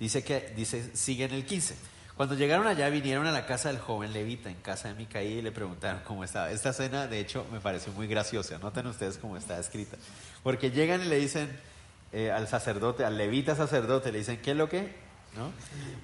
Dice 0.00 0.24
que, 0.24 0.54
dice, 0.56 0.96
sigue 0.96 1.24
en 1.24 1.32
el 1.32 1.44
15. 1.44 1.76
Cuando 2.16 2.34
llegaron 2.34 2.66
allá, 2.66 2.88
vinieron 2.88 3.26
a 3.26 3.30
la 3.30 3.44
casa 3.44 3.68
del 3.68 3.78
joven 3.78 4.14
levita, 4.14 4.48
en 4.48 4.56
casa 4.56 4.88
de 4.88 4.94
Micaí, 4.94 5.34
y 5.34 5.42
le 5.42 5.52
preguntaron 5.52 6.00
cómo 6.06 6.24
estaba. 6.24 6.50
Esta 6.50 6.70
escena, 6.70 7.06
de 7.06 7.20
hecho, 7.20 7.46
me 7.52 7.60
pareció 7.60 7.92
muy 7.92 8.06
graciosa. 8.06 8.56
Noten 8.56 8.86
ustedes 8.86 9.18
cómo 9.18 9.36
está 9.36 9.58
escrita. 9.58 9.98
Porque 10.42 10.70
llegan 10.70 11.02
y 11.02 11.04
le 11.04 11.16
dicen 11.16 11.54
eh, 12.12 12.30
al 12.30 12.48
sacerdote, 12.48 13.04
al 13.04 13.18
levita 13.18 13.54
sacerdote, 13.54 14.12
le 14.12 14.20
dicen, 14.20 14.40
¿qué 14.40 14.52
es 14.52 14.56
lo 14.56 14.70
que? 14.70 14.94
¿No? 15.36 15.52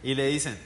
Y 0.02 0.14
le 0.14 0.26
dicen, 0.26 0.58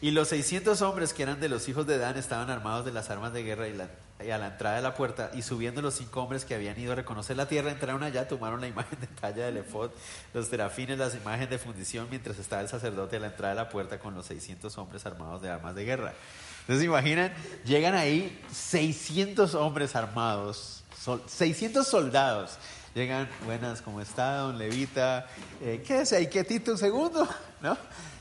y 0.00 0.12
los 0.12 0.28
600 0.28 0.80
hombres 0.82 1.12
que 1.12 1.24
eran 1.24 1.40
de 1.40 1.48
los 1.48 1.68
hijos 1.68 1.86
de 1.86 1.98
Dan 1.98 2.16
estaban 2.16 2.50
armados 2.50 2.84
de 2.84 2.92
las 2.92 3.10
armas 3.10 3.32
de 3.32 3.42
guerra 3.42 3.66
y, 3.68 4.30
a 4.30 4.38
la 4.38 4.46
entrada 4.46 4.76
de 4.76 4.82
la 4.82 4.94
puerta, 4.94 5.30
y 5.34 5.42
subiendo 5.42 5.82
los 5.82 5.94
cinco 5.94 6.22
hombres 6.22 6.44
que 6.44 6.54
habían 6.54 6.78
ido 6.78 6.92
a 6.92 6.94
reconocer 6.94 7.36
la 7.36 7.46
tierra, 7.46 7.72
entraron 7.72 8.02
allá, 8.04 8.28
tomaron 8.28 8.60
la 8.60 8.68
imagen 8.68 9.00
de 9.00 9.08
talla 9.08 9.46
del 9.46 9.56
efod, 9.58 9.90
los 10.34 10.48
terafines, 10.48 10.98
las 10.98 11.14
imágenes 11.16 11.50
de 11.50 11.58
fundición, 11.58 12.06
mientras 12.10 12.38
estaba 12.38 12.62
el 12.62 12.68
sacerdote 12.68 13.16
a 13.16 13.20
la 13.20 13.26
entrada 13.28 13.54
de 13.54 13.60
la 13.60 13.68
puerta 13.68 13.98
con 13.98 14.14
los 14.14 14.26
600 14.26 14.76
hombres 14.78 15.04
armados 15.04 15.42
de 15.42 15.50
armas 15.50 15.74
de 15.74 15.84
guerra. 15.84 16.14
Entonces, 16.60 16.84
imaginan, 16.84 17.32
llegan 17.64 17.94
ahí 17.94 18.40
600 18.52 19.54
hombres 19.54 19.96
armados, 19.96 20.84
600 21.26 21.86
soldados. 21.86 22.58
Llegan, 22.94 23.28
buenas, 23.44 23.82
¿cómo 23.82 24.00
está, 24.00 24.38
don 24.38 24.58
Levita? 24.58 25.26
Eh, 25.60 25.82
quédese 25.86 26.16
ahí 26.16 26.26
quietito 26.26 26.72
un 26.72 26.78
segundo, 26.78 27.28
¿no? 27.60 27.76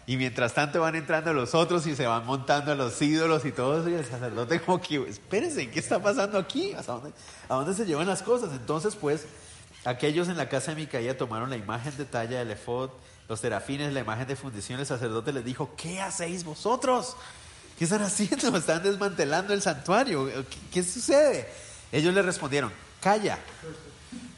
Y 0.10 0.16
mientras 0.16 0.54
tanto 0.54 0.80
van 0.80 0.96
entrando 0.96 1.34
los 1.34 1.54
otros 1.54 1.86
y 1.86 1.94
se 1.94 2.08
van 2.08 2.26
montando 2.26 2.74
los 2.76 3.02
ídolos 3.02 3.44
y 3.44 3.52
todo 3.52 3.82
eso. 3.82 3.90
Y 3.90 3.96
el 3.96 4.06
sacerdote 4.06 4.62
como 4.66 4.82
que, 4.82 5.06
espérense, 5.10 5.70
¿qué 5.70 5.80
está 5.80 6.02
pasando 6.02 6.40
aquí? 6.40 6.74
¿A 6.74 6.82
dónde, 6.82 7.12
¿A 7.50 7.56
dónde 7.56 7.74
se 7.74 7.86
llevan 7.86 8.08
las 8.08 8.24
cosas? 8.24 8.52
Entonces, 8.54 8.96
pues, 8.96 9.26
aquellos 9.84 10.30
en 10.30 10.38
la 10.38 10.48
casa 10.48 10.72
de 10.72 10.78
Micaía 10.78 11.18
tomaron 11.18 11.50
la 11.50 11.58
imagen 11.58 11.96
de 11.98 12.06
talla 12.06 12.40
del 12.40 12.52
efod, 12.52 12.90
los 13.28 13.42
terafines, 13.42 13.92
la 13.92 14.00
imagen 14.00 14.26
de 14.26 14.38
fundición. 14.38 14.80
El 14.80 14.86
sacerdote 14.86 15.34
les 15.34 15.44
dijo, 15.44 15.72
¿qué 15.76 16.00
hacéis 16.00 16.46
vosotros? 16.46 17.18
¿Qué 17.78 17.84
están 17.84 18.02
haciendo? 18.02 18.56
Están 18.58 18.84
desmantelando 18.84 19.54
el 19.54 19.62
santuario. 19.62 20.26
¿Qué, 20.50 20.58
qué 20.72 20.84
sucede? 20.84 21.50
Ellos 21.92 22.14
le 22.14 22.22
respondieron, 22.22 22.72
calla. 23.02 23.40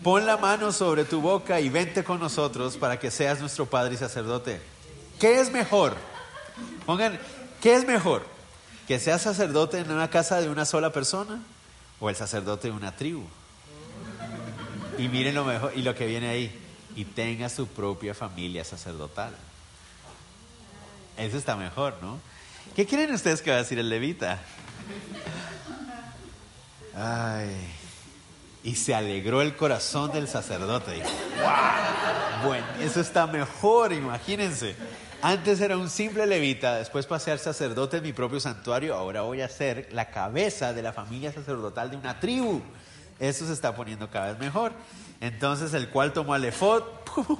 Pon 0.01 0.25
la 0.25 0.37
mano 0.37 0.71
sobre 0.71 1.03
tu 1.05 1.21
boca 1.21 1.59
y 1.59 1.69
vente 1.69 2.03
con 2.03 2.19
nosotros 2.19 2.75
para 2.75 2.97
que 2.97 3.11
seas 3.11 3.39
nuestro 3.39 3.67
padre 3.67 3.93
y 3.93 3.97
sacerdote. 3.97 4.78
¿Qué 5.19 5.39
es 5.41 5.51
mejor? 5.51 5.95
Pongan, 6.85 7.19
¿qué 7.61 7.75
es 7.75 7.85
mejor? 7.85 8.25
¿Que 8.87 8.99
sea 8.99 9.19
sacerdote 9.19 9.79
en 9.79 9.91
una 9.91 10.09
casa 10.09 10.39
de 10.41 10.49
una 10.49 10.65
sola 10.65 10.91
persona 10.91 11.41
o 11.99 12.09
el 12.09 12.15
sacerdote 12.15 12.69
de 12.69 12.73
una 12.73 12.95
tribu? 12.95 13.23
Y 14.97 15.07
miren 15.09 15.35
lo 15.35 15.45
mejor 15.45 15.73
y 15.75 15.81
lo 15.81 15.93
que 15.93 16.05
viene 16.07 16.29
ahí, 16.29 16.65
y 16.95 17.05
tenga 17.05 17.49
su 17.49 17.67
propia 17.67 18.13
familia 18.13 18.63
sacerdotal. 18.63 19.35
Eso 21.17 21.37
está 21.37 21.55
mejor, 21.55 21.95
¿no? 22.01 22.19
¿Qué 22.75 22.87
creen 22.87 23.13
ustedes 23.13 23.41
que 23.41 23.49
va 23.49 23.57
a 23.57 23.59
decir 23.59 23.77
el 23.79 23.89
levita? 23.89 24.39
Ay. 26.95 27.75
Y 28.63 28.75
se 28.75 28.95
alegró 28.95 29.41
el 29.41 29.55
corazón 29.55 30.11
del 30.11 30.27
sacerdote. 30.27 31.01
Bueno, 32.45 32.65
eso 32.81 33.01
está 33.01 33.27
mejor, 33.27 33.93
imagínense. 33.93 34.75
Antes 35.21 35.59
era 35.59 35.77
un 35.77 35.89
simple 35.89 36.25
levita, 36.25 36.77
después 36.77 37.05
pasé 37.05 37.31
al 37.31 37.39
sacerdote 37.39 37.97
en 37.97 38.03
mi 38.03 38.13
propio 38.13 38.39
santuario, 38.39 38.95
ahora 38.95 39.21
voy 39.21 39.41
a 39.41 39.49
ser 39.49 39.89
la 39.91 40.09
cabeza 40.11 40.71
de 40.73 40.81
la 40.81 40.93
familia 40.93 41.33
sacerdotal 41.33 41.91
de 41.91 41.97
una 41.97 42.19
tribu. 42.19 42.61
Eso 43.19 43.45
se 43.45 43.51
está 43.51 43.75
poniendo 43.75 44.09
cada 44.09 44.31
vez 44.31 44.39
mejor. 44.39 44.71
Entonces 45.19 45.73
el 45.73 45.89
cual 45.89 46.13
tomó 46.13 46.33
al 46.33 46.45
efod, 46.45 46.83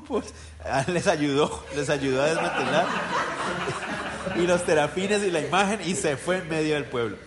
les 0.88 1.08
ayudó, 1.08 1.64
les 1.74 1.90
ayudó 1.90 2.22
a 2.22 2.26
desmantelar 2.26 2.86
y 4.36 4.46
los 4.46 4.64
terafines 4.66 5.24
y 5.24 5.32
la 5.32 5.40
imagen 5.40 5.80
y 5.86 5.96
se 5.96 6.18
fue 6.18 6.40
en 6.40 6.50
medio 6.50 6.74
del 6.76 6.84
pueblo. 6.86 7.18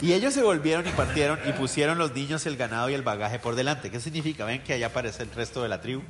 Y 0.00 0.12
ellos 0.12 0.34
se 0.34 0.42
volvieron 0.42 0.86
y 0.86 0.90
partieron 0.90 1.38
y 1.46 1.52
pusieron 1.52 1.98
los 1.98 2.14
niños, 2.14 2.46
el 2.46 2.56
ganado 2.56 2.90
y 2.90 2.94
el 2.94 3.02
bagaje 3.02 3.38
por 3.38 3.54
delante. 3.54 3.90
¿Qué 3.90 4.00
significa? 4.00 4.44
Ven 4.44 4.62
que 4.62 4.74
allá 4.74 4.86
aparece 4.86 5.22
el 5.24 5.30
resto 5.30 5.62
de 5.62 5.68
la 5.68 5.80
tribu. 5.80 6.02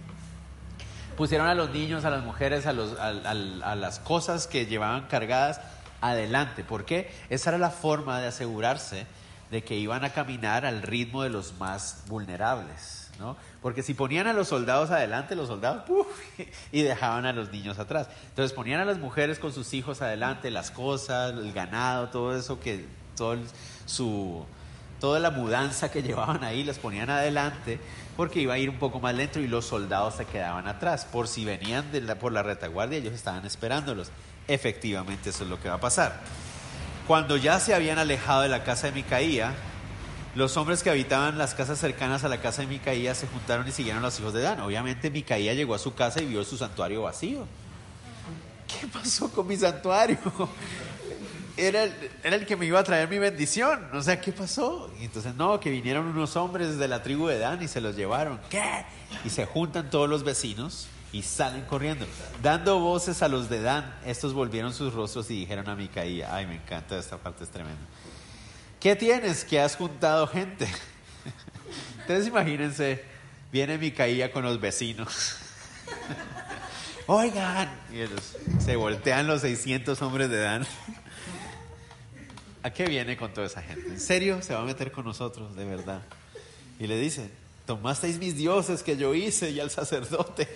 Pusieron 1.16 1.46
a 1.46 1.54
los 1.54 1.70
niños, 1.70 2.04
a 2.04 2.10
las 2.10 2.24
mujeres, 2.24 2.66
a, 2.66 2.72
los, 2.72 2.98
a, 2.98 3.74
las 3.74 3.98
cosas 3.98 4.46
que 4.46 4.66
llevaban 4.66 5.06
cargadas 5.08 5.60
adelante. 6.00 6.64
¿Por 6.64 6.84
qué? 6.84 7.12
Esa 7.30 7.50
era 7.50 7.58
la 7.58 7.70
forma 7.70 8.20
de 8.20 8.28
asegurarse 8.28 9.06
de 9.50 9.62
que 9.62 9.76
iban 9.76 10.04
a 10.04 10.10
caminar 10.10 10.64
al 10.64 10.82
ritmo 10.82 11.22
de 11.22 11.30
los 11.30 11.54
más 11.58 12.04
vulnerables. 12.08 13.10
¿no? 13.18 13.36
Porque 13.60 13.82
si 13.82 13.94
ponían 13.94 14.26
a 14.26 14.32
los 14.32 14.48
soldados 14.48 14.90
adelante, 14.90 15.36
los 15.36 15.48
soldados 15.48 15.84
y 16.72 16.82
dejaban 16.82 17.26
a 17.26 17.32
los 17.32 17.52
niños 17.52 17.78
atrás. 17.78 18.08
Entonces 18.30 18.52
ponían 18.54 18.80
a 18.80 18.84
las 18.84 18.98
mujeres 18.98 19.38
con 19.38 19.52
sus 19.52 19.74
hijos 19.74 20.02
adelante, 20.02 20.50
las 20.50 20.70
cosas, 20.70 21.32
el 21.32 21.52
ganado, 21.52 22.08
todo 22.08 22.36
eso 22.36 22.58
que 22.58 22.86
todo 23.16 23.36
su 23.86 24.44
toda 24.98 25.18
la 25.18 25.32
mudanza 25.32 25.90
que 25.90 26.02
llevaban 26.02 26.44
ahí 26.44 26.62
las 26.62 26.78
ponían 26.78 27.10
adelante 27.10 27.80
porque 28.16 28.40
iba 28.40 28.54
a 28.54 28.58
ir 28.58 28.68
un 28.68 28.78
poco 28.78 29.00
más 29.00 29.14
lento 29.14 29.40
y 29.40 29.46
los 29.46 29.66
soldados 29.66 30.16
se 30.16 30.24
quedaban 30.24 30.66
atrás. 30.68 31.06
Por 31.10 31.28
si 31.28 31.44
venían 31.44 31.84
por 32.20 32.32
la 32.32 32.42
retaguardia, 32.42 32.98
ellos 32.98 33.14
estaban 33.14 33.44
esperándolos. 33.46 34.10
Efectivamente, 34.48 35.30
eso 35.30 35.44
es 35.44 35.50
lo 35.50 35.60
que 35.60 35.68
va 35.68 35.76
a 35.76 35.80
pasar. 35.80 36.20
Cuando 37.06 37.36
ya 37.36 37.58
se 37.60 37.74
habían 37.74 37.98
alejado 37.98 38.42
de 38.42 38.48
la 38.48 38.64
casa 38.64 38.86
de 38.86 38.92
Micaía, 38.92 39.54
los 40.34 40.56
hombres 40.56 40.82
que 40.82 40.90
habitaban 40.90 41.36
las 41.36 41.54
casas 41.54 41.78
cercanas 41.78 42.24
a 42.24 42.28
la 42.28 42.40
casa 42.40 42.62
de 42.62 42.68
Micaía 42.68 43.14
se 43.14 43.26
juntaron 43.26 43.66
y 43.68 43.72
siguieron 43.72 44.02
a 44.02 44.06
los 44.06 44.18
hijos 44.18 44.32
de 44.32 44.40
Dan. 44.40 44.60
Obviamente 44.60 45.10
Micaía 45.10 45.54
llegó 45.54 45.74
a 45.74 45.78
su 45.78 45.94
casa 45.94 46.22
y 46.22 46.26
vio 46.26 46.44
su 46.44 46.56
santuario 46.56 47.02
vacío. 47.02 47.46
¿Qué 48.66 48.86
pasó 48.86 49.30
con 49.30 49.46
mi 49.46 49.56
santuario? 49.56 50.18
Era 51.56 51.84
el, 51.84 51.92
era 52.22 52.36
el 52.36 52.46
que 52.46 52.56
me 52.56 52.66
iba 52.66 52.78
a 52.78 52.84
traer 52.84 53.08
mi 53.08 53.18
bendición. 53.18 53.88
O 53.92 54.02
sea, 54.02 54.20
¿qué 54.20 54.32
pasó? 54.32 54.90
Y 55.00 55.04
entonces, 55.04 55.34
no, 55.34 55.60
que 55.60 55.70
vinieron 55.70 56.06
unos 56.06 56.36
hombres 56.36 56.78
de 56.78 56.88
la 56.88 57.02
tribu 57.02 57.26
de 57.26 57.38
Dan 57.38 57.62
y 57.62 57.68
se 57.68 57.80
los 57.80 57.96
llevaron. 57.96 58.40
¿Qué? 58.48 58.84
Y 59.24 59.30
se 59.30 59.44
juntan 59.46 59.90
todos 59.90 60.08
los 60.08 60.24
vecinos 60.24 60.88
y 61.12 61.22
salen 61.22 61.62
corriendo. 61.62 62.06
Dando 62.42 62.78
voces 62.80 63.22
a 63.22 63.28
los 63.28 63.48
de 63.50 63.60
Dan, 63.60 63.94
estos 64.06 64.32
volvieron 64.32 64.72
sus 64.72 64.94
rostros 64.94 65.30
y 65.30 65.40
dijeron 65.40 65.68
a 65.68 65.76
Micaía, 65.76 66.34
ay, 66.34 66.46
me 66.46 66.56
encanta 66.56 66.98
esta 66.98 67.18
parte, 67.18 67.44
es 67.44 67.50
tremenda. 67.50 67.82
¿Qué 68.80 68.96
tienes? 68.96 69.44
Que 69.44 69.60
has 69.60 69.76
juntado 69.76 70.26
gente. 70.26 70.66
Entonces 72.00 72.26
imagínense, 72.26 73.04
viene 73.52 73.78
Micaía 73.78 74.32
con 74.32 74.42
los 74.42 74.60
vecinos. 74.60 75.36
Oigan, 77.06 77.70
y 77.92 78.00
ellos, 78.00 78.36
se 78.64 78.76
voltean 78.76 79.26
los 79.26 79.42
600 79.42 80.00
hombres 80.02 80.30
de 80.30 80.40
Dan. 80.40 80.66
¿A 82.62 82.70
qué 82.70 82.84
viene 82.84 83.16
con 83.16 83.32
toda 83.32 83.46
esa 83.46 83.62
gente? 83.62 83.88
¿En 83.88 84.00
serio 84.00 84.40
se 84.42 84.54
va 84.54 84.60
a 84.60 84.64
meter 84.64 84.92
con 84.92 85.04
nosotros, 85.04 85.56
de 85.56 85.64
verdad? 85.64 86.02
Y 86.78 86.86
le 86.86 86.98
dice, 86.98 87.28
tomasteis 87.66 88.18
mis 88.18 88.36
dioses 88.36 88.82
que 88.82 88.96
yo 88.96 89.14
hice 89.14 89.50
y 89.50 89.60
al 89.60 89.70
sacerdote 89.70 90.48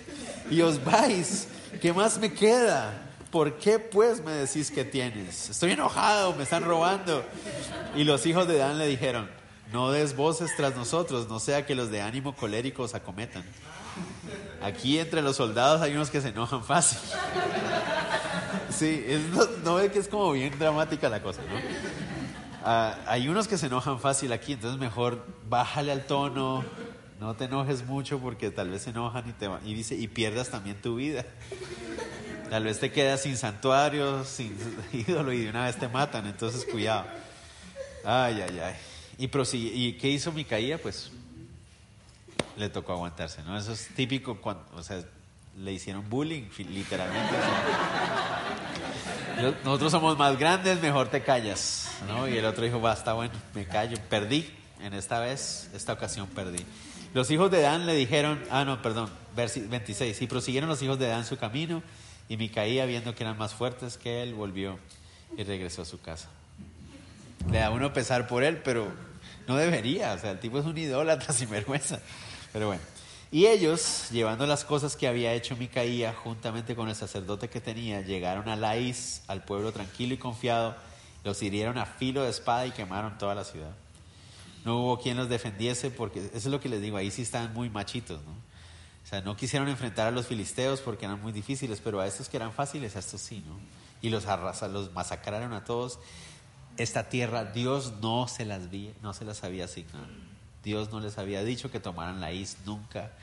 y 0.49 0.61
os 0.61 0.83
vais. 0.83 1.47
¿Qué 1.81 1.91
más 1.91 2.17
me 2.17 2.33
queda? 2.33 3.03
¿Por 3.31 3.57
qué 3.57 3.77
pues 3.77 4.23
me 4.23 4.31
decís 4.31 4.71
que 4.71 4.85
tienes? 4.85 5.49
Estoy 5.49 5.71
enojado, 5.71 6.33
me 6.35 6.43
están 6.43 6.63
robando. 6.63 7.25
Y 7.95 8.05
los 8.05 8.25
hijos 8.25 8.47
de 8.47 8.57
Dan 8.57 8.77
le 8.77 8.87
dijeron, 8.87 9.29
no 9.73 9.91
des 9.91 10.15
voces 10.15 10.51
tras 10.55 10.75
nosotros, 10.75 11.27
no 11.27 11.39
sea 11.39 11.65
que 11.65 11.75
los 11.75 11.91
de 11.91 12.01
ánimo 12.01 12.35
colérico 12.35 12.83
os 12.83 12.95
acometan. 12.95 13.43
Aquí 14.61 14.97
entre 14.97 15.21
los 15.21 15.35
soldados 15.35 15.81
hay 15.81 15.93
unos 15.93 16.09
que 16.09 16.21
se 16.21 16.29
enojan 16.29 16.63
fácil. 16.63 16.99
Sí, 18.69 19.05
no, 19.63 19.75
ve 19.75 19.91
que 19.91 19.97
es 19.97 20.07
como 20.07 20.33
bien 20.33 20.57
dramática 20.59 21.09
la 21.09 21.21
cosa, 21.21 21.41
¿no? 21.41 21.57
Ah, 22.69 22.97
hay 23.07 23.29
unos 23.29 23.47
que 23.47 23.57
se 23.57 23.67
enojan 23.67 23.97
fácil 23.97 24.33
aquí, 24.33 24.51
entonces 24.51 24.77
mejor 24.77 25.25
bájale 25.47 25.89
al 25.89 26.05
tono, 26.05 26.65
no 27.17 27.33
te 27.33 27.45
enojes 27.45 27.85
mucho 27.85 28.19
porque 28.19 28.51
tal 28.51 28.71
vez 28.71 28.81
se 28.81 28.89
enojan 28.89 29.29
y 29.29 29.31
te 29.31 29.49
y 29.63 29.73
dice 29.73 29.95
y 29.95 30.09
pierdas 30.09 30.49
también 30.49 30.75
tu 30.81 30.97
vida. 30.97 31.25
Tal 32.49 32.65
vez 32.65 32.81
te 32.81 32.91
quedas 32.91 33.21
sin 33.21 33.37
santuario, 33.37 34.25
sin 34.25 34.53
ídolo 34.91 35.31
y 35.31 35.43
de 35.43 35.49
una 35.49 35.63
vez 35.63 35.77
te 35.77 35.87
matan, 35.87 36.27
entonces 36.27 36.65
cuidado. 36.65 37.05
Ay, 38.03 38.41
ay, 38.41 38.59
ay. 38.59 38.75
Y 39.17 39.29
¿Y 39.55 39.93
qué 39.93 40.09
hizo 40.09 40.33
Micaía? 40.33 40.77
Pues 40.77 41.09
le 42.57 42.67
tocó 42.67 42.91
aguantarse, 42.91 43.43
¿no? 43.43 43.57
Eso 43.57 43.71
es 43.71 43.87
típico 43.95 44.41
cuando, 44.41 44.65
o 44.75 44.83
sea, 44.83 45.05
le 45.57 45.73
hicieron 45.73 46.07
bullying, 46.09 46.43
literalmente. 46.57 47.35
Nosotros 49.63 49.91
somos 49.91 50.17
más 50.17 50.37
grandes, 50.37 50.81
mejor 50.81 51.09
te 51.09 51.21
callas. 51.21 51.89
¿no? 52.07 52.27
Y 52.27 52.37
el 52.37 52.45
otro 52.45 52.63
dijo, 52.63 52.79
basta, 52.79 53.13
bueno, 53.13 53.33
me 53.53 53.65
callo. 53.65 53.97
Perdí, 54.09 54.49
en 54.81 54.93
esta 54.93 55.19
vez, 55.19 55.69
esta 55.73 55.93
ocasión 55.93 56.27
perdí. 56.27 56.63
Los 57.13 57.31
hijos 57.31 57.49
de 57.49 57.61
Dan 57.61 57.85
le 57.85 57.95
dijeron, 57.95 58.43
ah, 58.51 58.65
no, 58.65 58.81
perdón, 58.81 59.09
26. 59.35 60.21
Y 60.21 60.27
prosiguieron 60.27 60.69
los 60.69 60.81
hijos 60.81 60.99
de 60.99 61.07
Dan 61.07 61.25
su 61.25 61.37
camino, 61.37 61.81
y 62.29 62.37
Micaía, 62.37 62.85
viendo 62.85 63.15
que 63.15 63.23
eran 63.23 63.37
más 63.37 63.53
fuertes 63.53 63.97
que 63.97 64.21
él, 64.21 64.33
volvió 64.33 64.77
y 65.37 65.43
regresó 65.43 65.81
a 65.81 65.85
su 65.85 65.99
casa. 66.01 66.29
Le 67.49 67.59
da 67.59 67.71
uno 67.71 67.93
pesar 67.93 68.27
por 68.27 68.43
él, 68.43 68.57
pero 68.57 68.91
no 69.47 69.55
debería. 69.55 70.13
O 70.13 70.19
sea, 70.19 70.31
el 70.31 70.39
tipo 70.39 70.59
es 70.59 70.65
un 70.65 70.77
idólatra 70.77 71.33
sin 71.33 71.49
vergüenza. 71.49 71.99
Pero 72.53 72.67
bueno. 72.67 72.81
Y 73.29 73.47
ellos, 73.47 74.07
llevando 74.09 74.45
las 74.45 74.63
cosas 74.63 74.95
que 74.95 75.07
había 75.07 75.33
hecho 75.33 75.57
Micaía, 75.57 76.13
juntamente 76.13 76.75
con 76.75 76.87
el 76.87 76.95
sacerdote 76.95 77.49
que 77.49 77.59
tenía, 77.59 78.01
llegaron 78.01 78.47
a 78.47 78.55
Laís, 78.55 79.21
al 79.27 79.43
pueblo 79.43 79.73
tranquilo 79.73 80.13
y 80.13 80.17
confiado, 80.17 80.75
los 81.25 81.41
hirieron 81.41 81.77
a 81.77 81.85
filo 81.85 82.23
de 82.23 82.29
espada 82.29 82.65
y 82.65 82.71
quemaron 82.71 83.17
toda 83.17 83.35
la 83.35 83.43
ciudad. 83.43 83.75
No 84.63 84.77
hubo 84.79 84.99
quien 84.99 85.17
los 85.17 85.27
defendiese, 85.27 85.91
porque 85.91 86.19
eso 86.19 86.35
es 86.35 86.45
lo 86.45 86.61
que 86.61 86.69
les 86.69 86.81
digo, 86.81 86.95
ahí 86.95 87.11
sí 87.11 87.21
estaban 87.21 87.53
muy 87.53 87.69
machitos, 87.69 88.21
¿no? 88.23 88.31
O 88.31 89.09
sea, 89.09 89.21
no 89.21 89.35
quisieron 89.35 89.67
enfrentar 89.69 90.07
a 90.07 90.11
los 90.11 90.27
filisteos 90.27 90.81
porque 90.81 91.05
eran 91.05 91.21
muy 91.21 91.31
difíciles, 91.31 91.81
pero 91.81 91.99
a 91.99 92.07
estos 92.07 92.27
que 92.27 92.37
eran 92.37 92.51
fáciles, 92.51 92.95
a 92.95 92.99
estos 92.99 93.21
sí, 93.21 93.43
¿no? 93.45 93.57
Y 94.01 94.09
los 94.09 94.25
arrasaron, 94.25 94.73
los 94.73 94.93
masacraron 94.93 95.53
a 95.53 95.63
todos. 95.63 95.99
Esta 96.77 97.09
tierra, 97.09 97.45
Dios 97.45 97.93
no 98.01 98.27
se 98.27 98.45
las, 98.45 98.69
vi, 98.69 98.93
no 99.01 99.13
se 99.13 99.25
las 99.25 99.43
había 99.43 99.65
asignado. 99.65 100.07
Dios 100.67 100.91
no 100.91 100.99
les 100.99 101.17
había 101.17 101.45
dicho 101.45 101.71
que 101.71 101.79
tomaran 101.79 102.19
la 102.19 102.33
is 102.33 102.57
nunca 102.65 103.13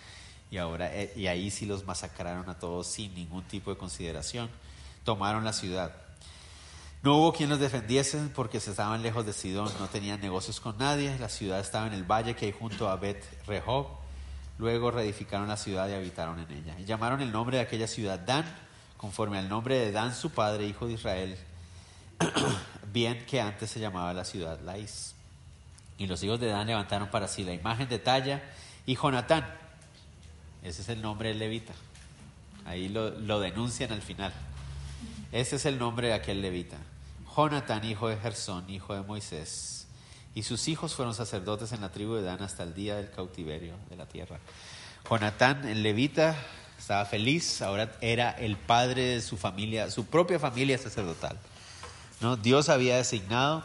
y 0.51 0.57
ahora 0.57 0.91
eh, 0.95 1.13
y 1.15 1.27
ahí 1.27 1.51
sí 1.51 1.67
los 1.67 1.85
masacraron 1.85 2.49
a 2.49 2.59
todos 2.59 2.87
sin 2.87 3.15
ningún 3.15 3.45
tipo 3.45 3.71
de 3.71 3.77
consideración. 3.77 4.49
Tomaron 5.05 5.45
la 5.45 5.53
ciudad. 5.53 5.95
No 7.03 7.19
hubo 7.19 7.35
quien 7.35 7.51
los 7.51 7.61
defendiese 7.61 8.19
porque 8.35 8.61
se 8.61 8.71
estaban 8.71 9.03
lejos 9.03 9.27
de 9.27 9.35
Sidón, 9.35 9.71
no 9.79 9.89
tenían 9.89 10.23
negocios 10.23 10.59
con 10.59 10.79
nadie. 10.79 11.19
La 11.19 11.29
ciudad 11.29 11.61
estaba 11.61 11.87
en 11.87 11.93
el 11.93 12.05
valle 12.05 12.35
que 12.35 12.47
hay 12.47 12.53
junto 12.53 12.89
a 12.89 12.97
Bet 12.97 13.23
Rehob. 13.47 13.89
Luego 14.57 14.91
reedificaron 14.91 15.47
la 15.47 15.59
ciudad 15.59 15.87
y 15.91 15.93
habitaron 15.93 16.39
en 16.39 16.51
ella. 16.51 16.79
Y 16.79 16.87
llamaron 16.87 17.21
el 17.21 17.31
nombre 17.31 17.59
de 17.59 17.65
aquella 17.65 17.87
ciudad 17.87 18.19
Dan, 18.19 18.47
conforme 18.97 19.37
al 19.37 19.51
nombre 19.51 19.79
de 19.79 19.93
Dan, 19.93 20.15
su 20.15 20.31
padre, 20.31 20.67
hijo 20.67 20.87
de 20.87 20.95
Israel, 20.95 21.37
bien 22.91 23.27
que 23.27 23.39
antes 23.39 23.69
se 23.71 23.81
llamaba 23.81 24.15
la 24.15 24.25
ciudad 24.25 24.59
Laís. 24.63 25.14
Y 25.99 26.07
los 26.07 26.23
hijos 26.23 26.41
de 26.41 26.49
Dan 26.49 26.67
levantaron 26.67 27.11
para 27.11 27.29
sí 27.29 27.45
la 27.45 27.53
imagen 27.53 27.89
de 27.89 27.99
talla 27.99 28.43
y 28.87 28.97
Jonatán. 28.97 29.47
Ese 30.63 30.83
es 30.83 30.89
el 30.89 31.01
nombre 31.03 31.29
del 31.29 31.39
levita. 31.39 31.73
Ahí 32.65 32.89
lo, 32.89 33.41
denuncian 33.41 33.93
al 33.93 34.03
final. 34.03 34.33
Ese 35.33 35.57
es 35.57 35.67
el 35.67 35.79
nombre 35.79 36.09
de 36.09 36.15
aquel 36.15 36.41
levita. 36.41 36.79
Jonatán, 37.37 37.85
hijo 37.85 38.09
de 38.09 38.17
Gersón, 38.17 38.69
hijo 38.71 38.95
de 38.95 39.03
Moisés. 39.03 39.87
Y 40.35 40.43
sus 40.43 40.67
hijos 40.69 40.95
fueron 40.95 41.15
sacerdotes 41.15 41.73
en 41.73 41.81
la 41.81 41.93
tribu 41.93 42.15
de 42.15 42.23
Dan 42.23 42.43
hasta 42.43 42.63
el 42.63 42.75
día 42.75 42.97
del 42.97 43.11
cautiverio 43.11 43.75
de 43.91 43.97
la 43.97 44.07
tierra. 44.07 44.39
Jonatán, 45.09 45.67
el 45.69 45.83
levita, 45.83 46.37
estaba 46.79 47.05
feliz, 47.05 47.63
ahora 47.63 47.93
era 48.01 48.31
el 48.31 48.57
padre 48.57 49.03
de 49.03 49.21
su 49.21 49.37
familia, 49.37 49.91
su 49.91 50.07
propia 50.07 50.39
familia 50.39 50.79
sacerdotal. 50.79 51.39
¿no? 52.21 52.37
Dios 52.37 52.69
había 52.69 52.97
designado 52.97 53.65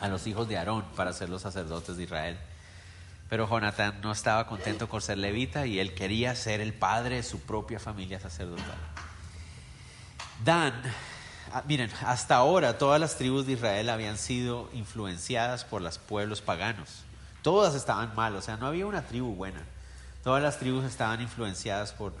a 0.00 0.08
los 0.08 0.26
hijos 0.26 0.48
de 0.48 0.58
Aarón 0.58 0.84
para 0.96 1.12
ser 1.12 1.28
los 1.28 1.42
sacerdotes 1.42 1.96
de 1.96 2.04
Israel. 2.04 2.38
Pero 3.28 3.48
Jonatán 3.48 4.00
no 4.02 4.12
estaba 4.12 4.46
contento 4.46 4.88
con 4.88 5.00
ser 5.00 5.18
levita 5.18 5.64
y 5.66 5.78
él 5.78 5.94
quería 5.94 6.34
ser 6.34 6.60
el 6.60 6.74
padre 6.74 7.16
de 7.16 7.22
su 7.22 7.40
propia 7.40 7.78
familia 7.78 8.20
sacerdotal. 8.20 8.76
Dan, 10.44 10.74
ah, 11.52 11.62
miren, 11.66 11.90
hasta 12.04 12.36
ahora 12.36 12.76
todas 12.76 13.00
las 13.00 13.16
tribus 13.16 13.46
de 13.46 13.52
Israel 13.52 13.88
habían 13.88 14.18
sido 14.18 14.68
influenciadas 14.72 15.64
por 15.64 15.80
los 15.80 15.98
pueblos 15.98 16.42
paganos. 16.42 17.04
Todas 17.42 17.74
estaban 17.74 18.14
mal, 18.14 18.36
o 18.36 18.42
sea, 18.42 18.56
no 18.56 18.66
había 18.66 18.86
una 18.86 19.02
tribu 19.02 19.34
buena. 19.34 19.62
Todas 20.22 20.42
las 20.42 20.58
tribus 20.58 20.84
estaban 20.84 21.20
influenciadas 21.20 21.92
por 21.92 22.12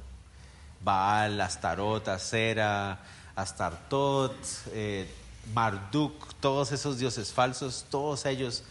Baal, 0.80 1.40
Astarot, 1.40 2.08
Acera, 2.08 3.00
Astartot, 3.36 4.34
eh, 4.72 5.08
Marduk, 5.54 6.34
todos 6.40 6.72
esos 6.72 6.98
dioses 6.98 7.32
falsos, 7.32 7.84
todos 7.90 8.26
ellos 8.26 8.64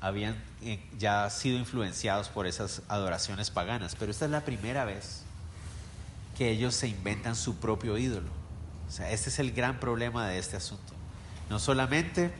habían 0.00 0.36
eh, 0.62 0.84
ya 0.98 1.30
sido 1.30 1.58
influenciados 1.58 2.28
por 2.28 2.46
esas 2.46 2.82
adoraciones 2.88 3.50
paganas. 3.50 3.96
Pero 3.98 4.10
esta 4.10 4.26
es 4.26 4.30
la 4.30 4.44
primera 4.44 4.84
vez 4.84 5.22
que 6.36 6.50
ellos 6.50 6.74
se 6.74 6.88
inventan 6.88 7.36
su 7.36 7.56
propio 7.56 7.96
ídolo. 7.96 8.28
O 8.88 8.90
sea, 8.90 9.10
este 9.10 9.30
es 9.30 9.38
el 9.38 9.52
gran 9.52 9.80
problema 9.80 10.28
de 10.28 10.38
este 10.38 10.56
asunto. 10.56 10.92
No 11.48 11.58
solamente 11.58 12.32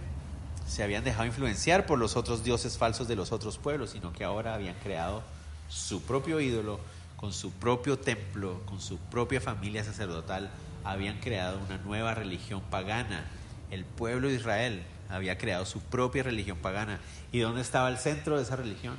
se 0.67 0.83
habían 0.83 1.05
dejado 1.05 1.27
influenciar 1.27 1.87
por 1.87 1.99
los 1.99 2.17
otros 2.17 2.45
dioses 2.45 2.79
falsos 2.79 3.09
de 3.09 3.17
los 3.17 3.33
otros 3.33 3.59
pueblos, 3.59 3.91
sino 3.91 4.13
que 4.13 4.25
ahora 4.25 4.55
habían 4.55 4.75
creado 4.83 5.23
su 5.69 6.03
propio 6.03 6.41
ídolo, 6.41 6.81
con 7.17 7.33
su 7.33 7.51
propio 7.53 7.99
templo, 7.99 8.61
con 8.67 8.81
su 8.81 8.99
propia 8.99 9.41
familia 9.41 9.85
sacerdotal, 9.85 10.51
habían 10.85 11.19
creado 11.21 11.59
una 11.59 11.79
nueva 11.79 12.15
religión 12.15 12.61
pagana. 12.71 13.25
El 13.71 13.85
pueblo 13.85 14.29
de 14.29 14.35
Israel 14.35 14.83
había 15.09 15.39
creado 15.39 15.67
su 15.67 15.81
propia 15.81 16.23
religión 16.23 16.59
pagana. 16.59 17.01
¿Y 17.33 17.41
dónde 17.41 17.61
estaba 17.61 17.89
el 17.89 17.99
centro 17.99 18.37
de 18.37 18.43
esa 18.43 18.57
religión? 18.57 18.97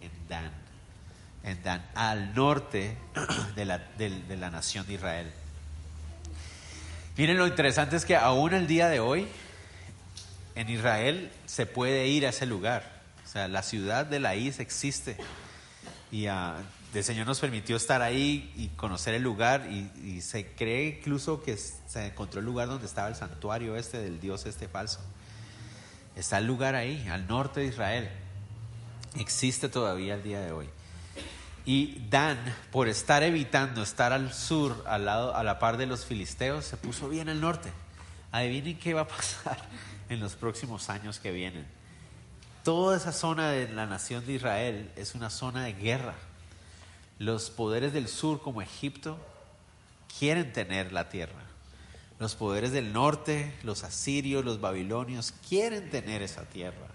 En 0.00 0.10
Dan. 0.28 0.50
En 1.42 1.62
Dan, 1.62 1.86
al 1.94 2.34
norte 2.34 2.96
de 3.56 3.64
la, 3.64 3.78
de 3.78 4.36
la 4.36 4.50
nación 4.50 4.86
de 4.86 4.94
Israel. 4.94 5.32
Miren 7.16 7.38
lo 7.38 7.46
interesante 7.46 7.96
es 7.96 8.04
que 8.04 8.16
aún 8.16 8.52
el 8.52 8.66
día 8.66 8.88
de 8.88 9.00
hoy 9.00 9.26
en 10.54 10.68
Israel 10.68 11.30
se 11.46 11.64
puede 11.64 12.08
ir 12.08 12.26
a 12.26 12.30
ese 12.30 12.46
lugar. 12.46 12.96
O 13.24 13.28
sea, 13.28 13.48
la 13.48 13.62
ciudad 13.62 14.06
de 14.06 14.20
la 14.20 14.34
Is 14.34 14.60
existe. 14.60 15.16
Y 16.10 16.28
uh, 16.28 16.54
el 16.98 17.04
Señor 17.04 17.26
nos 17.26 17.40
permitió 17.40 17.76
estar 17.76 18.02
ahí 18.02 18.52
y 18.56 18.68
conocer 18.68 19.14
el 19.14 19.22
lugar. 19.22 19.68
Y, 19.70 20.20
se 20.20 20.46
cree 20.52 20.98
incluso 20.98 21.42
que 21.42 21.56
se 21.56 22.06
encontró 22.06 22.40
el 22.40 22.46
lugar 22.46 22.68
donde 22.68 22.86
estaba 22.86 23.08
el 23.08 23.14
santuario 23.14 23.76
este 23.76 23.98
del 23.98 24.20
Dios 24.20 24.46
este 24.46 24.68
falso. 24.68 25.00
Está 26.14 26.38
el 26.38 26.46
lugar 26.46 26.74
ahí, 26.74 27.06
al 27.08 27.26
norte 27.26 27.60
de 27.60 27.66
Israel. 27.66 28.10
Existe 29.18 29.68
todavía 29.68 30.14
el 30.14 30.22
día 30.22 30.40
de 30.40 30.52
hoy. 30.52 30.68
Y 31.64 32.06
Dan, 32.08 32.38
por 32.70 32.88
estar 32.88 33.22
evitando 33.22 33.82
estar 33.82 34.12
al 34.12 34.32
sur, 34.32 34.84
al 34.86 35.04
lado, 35.04 35.34
a 35.34 35.42
la 35.42 35.58
par 35.58 35.76
de 35.76 35.86
los 35.86 36.04
filisteos, 36.04 36.64
se 36.64 36.76
puso 36.76 37.08
bien 37.08 37.28
al 37.28 37.40
norte. 37.40 37.70
Adivinen 38.30 38.78
qué 38.78 38.94
va 38.94 39.02
a 39.02 39.08
pasar 39.08 39.58
en 40.08 40.20
los 40.20 40.36
próximos 40.36 40.88
años 40.88 41.18
que 41.18 41.32
vienen. 41.32 41.66
Toda 42.62 42.96
esa 42.96 43.12
zona 43.12 43.50
de 43.50 43.68
la 43.68 43.86
nación 43.86 44.24
de 44.26 44.34
Israel 44.34 44.92
es 44.96 45.14
una 45.14 45.30
zona 45.30 45.64
de 45.64 45.72
guerra. 45.72 46.14
Los 47.18 47.50
poderes 47.50 47.92
del 47.92 48.08
sur, 48.08 48.42
como 48.42 48.62
Egipto, 48.62 49.18
quieren 50.18 50.52
tener 50.52 50.92
la 50.92 51.08
tierra. 51.08 51.42
Los 52.18 52.34
poderes 52.34 52.72
del 52.72 52.92
norte, 52.92 53.54
los 53.62 53.84
asirios, 53.84 54.44
los 54.44 54.60
babilonios, 54.60 55.34
quieren 55.48 55.90
tener 55.90 56.22
esa 56.22 56.42
tierra. 56.44 56.88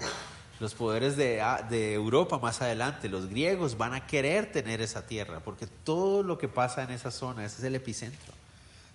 Los 0.59 0.73
poderes 0.75 1.15
de, 1.15 1.43
de, 1.69 1.93
Europa 1.93 2.37
más 2.37 2.61
adelante, 2.61 3.09
los 3.09 3.27
griegos, 3.27 3.77
van 3.77 3.93
a 3.93 4.05
querer 4.05 4.51
tener 4.51 4.81
esa 4.81 5.05
tierra, 5.07 5.39
porque 5.39 5.65
todo 5.65 6.21
lo 6.21 6.37
que 6.37 6.47
pasa 6.47 6.83
en 6.83 6.91
esa 6.91 7.09
zona, 7.09 7.45
ese 7.45 7.57
es 7.59 7.63
el 7.63 7.75
epicentro. 7.75 8.33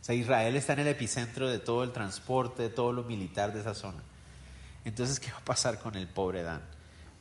O 0.01 0.05
sea, 0.05 0.15
Israel 0.15 0.55
está 0.57 0.75
en 0.75 0.81
el 0.81 0.89
epicentro 0.89 1.49
de 1.49 1.59
todo 1.59 1.83
el 1.83 1.91
transporte, 1.91 2.63
de 2.63 2.69
todo 2.69 2.93
lo 2.93 3.03
militar 3.03 3.53
de 3.53 3.61
esa 3.61 3.75
zona. 3.75 3.99
Entonces, 4.85 5.19
¿qué 5.19 5.33
va 5.33 5.39
a 5.39 5.45
pasar 5.45 5.81
con 5.81 5.97
el 5.97 6.07
pobre 6.07 6.45
Dan? 6.45 6.63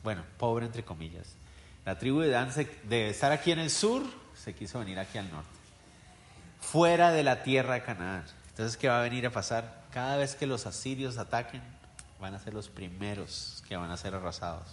Bueno, 0.04 0.22
pobre 0.38 0.66
entre 0.66 0.84
comillas. 0.84 1.26
La 1.86 1.96
tribu 1.96 2.18
de 2.18 2.30
Dan, 2.30 2.50
de 2.82 3.10
estar 3.10 3.30
aquí 3.30 3.52
en 3.52 3.60
el 3.60 3.70
sur, 3.70 4.02
se 4.34 4.54
quiso 4.54 4.80
venir 4.80 4.98
aquí 4.98 5.18
al 5.18 5.30
norte. 5.30 5.48
Fuera 6.60 7.12
de 7.12 7.22
la 7.22 7.44
tierra 7.44 7.74
de 7.74 7.84
Canaán. 7.84 8.24
Entonces, 8.50 8.76
¿qué 8.76 8.88
va 8.88 8.98
a 8.98 9.02
venir 9.02 9.24
a 9.24 9.30
pasar? 9.30 9.84
Cada 9.92 10.16
vez 10.16 10.34
que 10.34 10.48
los 10.48 10.66
asirios 10.66 11.16
ataquen, 11.16 11.62
van 12.20 12.34
a 12.34 12.40
ser 12.40 12.54
los 12.54 12.68
primeros 12.68 13.62
que 13.68 13.76
van 13.76 13.88
a 13.92 13.96
ser 13.96 14.16
arrasados. 14.16 14.66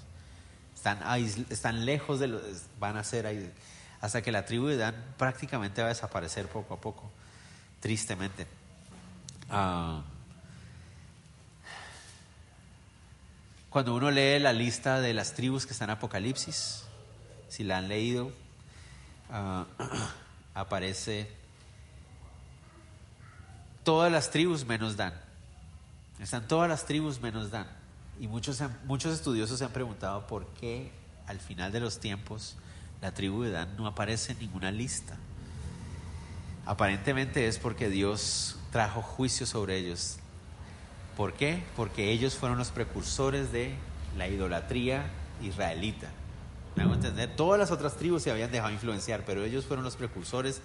Están, 0.76 1.04
están 1.52 1.86
lejos 1.86 2.20
de 2.20 2.30
los... 2.30 2.42
van 2.80 2.98
a 2.98 3.04
ser 3.04 3.28
ahí, 3.28 3.54
hasta 4.02 4.24
que 4.24 4.32
la 4.32 4.46
tribu 4.46 4.66
de 4.66 4.78
Dan 4.78 4.96
prácticamente 5.16 5.82
va 5.82 5.90
a 5.90 5.90
desaparecer 5.90 6.48
poco 6.48 6.74
a 6.74 6.82
poco 6.82 7.12
tristemente. 7.80 8.48
Ah, 9.52 10.02
cuando 13.70 13.94
uno 13.94 14.10
lee 14.10 14.40
la 14.40 14.52
lista 14.52 15.00
de 15.00 15.14
las 15.14 15.34
tribus 15.34 15.68
que 15.68 15.74
están 15.74 15.92
en 15.92 15.98
Apocalipsis, 15.98 16.86
si 17.54 17.64
la 17.64 17.78
han 17.78 17.88
leído, 17.88 18.32
ah, 19.30 19.68
aparece 20.56 21.30
todas 23.84 24.12
las 24.12 24.32
tribus 24.32 24.66
menos 24.66 24.98
Dan. 24.98 25.14
Están 26.20 26.48
todas 26.48 26.68
las 26.68 26.86
tribus 26.86 27.22
menos 27.22 27.52
Dan. 27.52 27.68
Y 28.20 28.28
muchos, 28.28 28.60
muchos 28.86 29.14
estudiosos 29.14 29.60
se 29.60 29.66
han 29.66 29.72
preguntado 29.72 30.26
por 30.26 30.48
qué 30.56 30.92
al 31.28 31.40
final 31.40 31.72
de 31.72 31.80
los 31.80 32.00
tiempos 32.00 32.56
la 33.04 33.14
tribu 33.14 33.44
de 33.44 33.52
Dan 33.52 33.78
no 33.78 33.86
aparece 33.86 34.32
en 34.32 34.40
ninguna 34.40 34.72
lista. 34.72 35.16
Aparentemente 36.66 37.48
es 37.48 37.60
porque 37.60 37.88
Dios 37.88 38.58
trajo 38.72 39.04
juicio 39.04 39.46
sobre 39.46 39.78
ellos. 39.78 40.18
¿Por 41.16 41.34
qué? 41.34 41.62
Porque 41.76 42.10
ellos 42.10 42.36
fueron 42.36 42.58
los 42.58 42.72
precursores 42.72 43.52
de 43.52 43.76
la 44.18 44.28
idolatría 44.28 45.06
israelita. 45.44 46.10
¿Me 46.76 46.84
hago 46.84 46.94
entender? 46.94 47.36
Todas 47.36 47.60
las 47.60 47.72
otras 47.72 47.96
tribus 47.96 48.24
se 48.24 48.32
habían 48.32 48.52
dejado 48.52 48.72
influenciar, 48.72 49.24
pero 49.26 49.44
ellos 49.44 49.66
fueron 49.66 49.86
los 49.86 49.96
precursores 49.96 50.62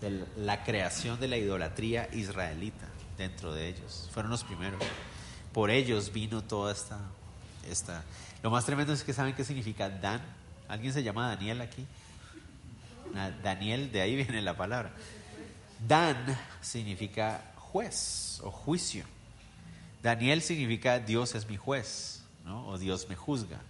de 0.00 0.26
la 0.36 0.64
creación 0.64 1.20
de 1.20 1.28
la 1.28 1.36
idolatría 1.36 2.08
israelita 2.12 2.88
dentro 3.16 3.54
de 3.54 3.68
ellos. 3.68 4.08
Fueron 4.12 4.30
los 4.30 4.42
primeros. 4.42 4.82
Por 5.52 5.70
ellos 5.70 6.12
vino 6.12 6.42
toda 6.42 6.72
esta, 6.72 6.98
esta... 7.68 8.02
Lo 8.42 8.50
más 8.50 8.66
tremendo 8.66 8.92
es 8.92 9.04
que 9.04 9.12
saben 9.12 9.34
qué 9.34 9.44
significa 9.44 9.88
Dan. 9.88 10.20
¿Alguien 10.68 10.92
se 10.92 11.02
llama 11.02 11.28
Daniel 11.28 11.60
aquí? 11.60 11.86
Daniel, 13.42 13.92
de 13.92 14.00
ahí 14.00 14.16
viene 14.24 14.42
la 14.42 14.56
palabra. 14.56 14.92
Dan 15.86 16.16
significa 16.60 17.52
juez 17.56 18.40
o 18.42 18.50
juicio. 18.50 19.04
Daniel 20.02 20.42
significa 20.42 20.98
Dios 20.98 21.34
es 21.36 21.48
mi 21.48 21.56
juez, 21.56 22.24
¿no? 22.44 22.66
o 22.66 22.78
Dios 22.78 23.08
me 23.08 23.14
juzga. 23.14 23.60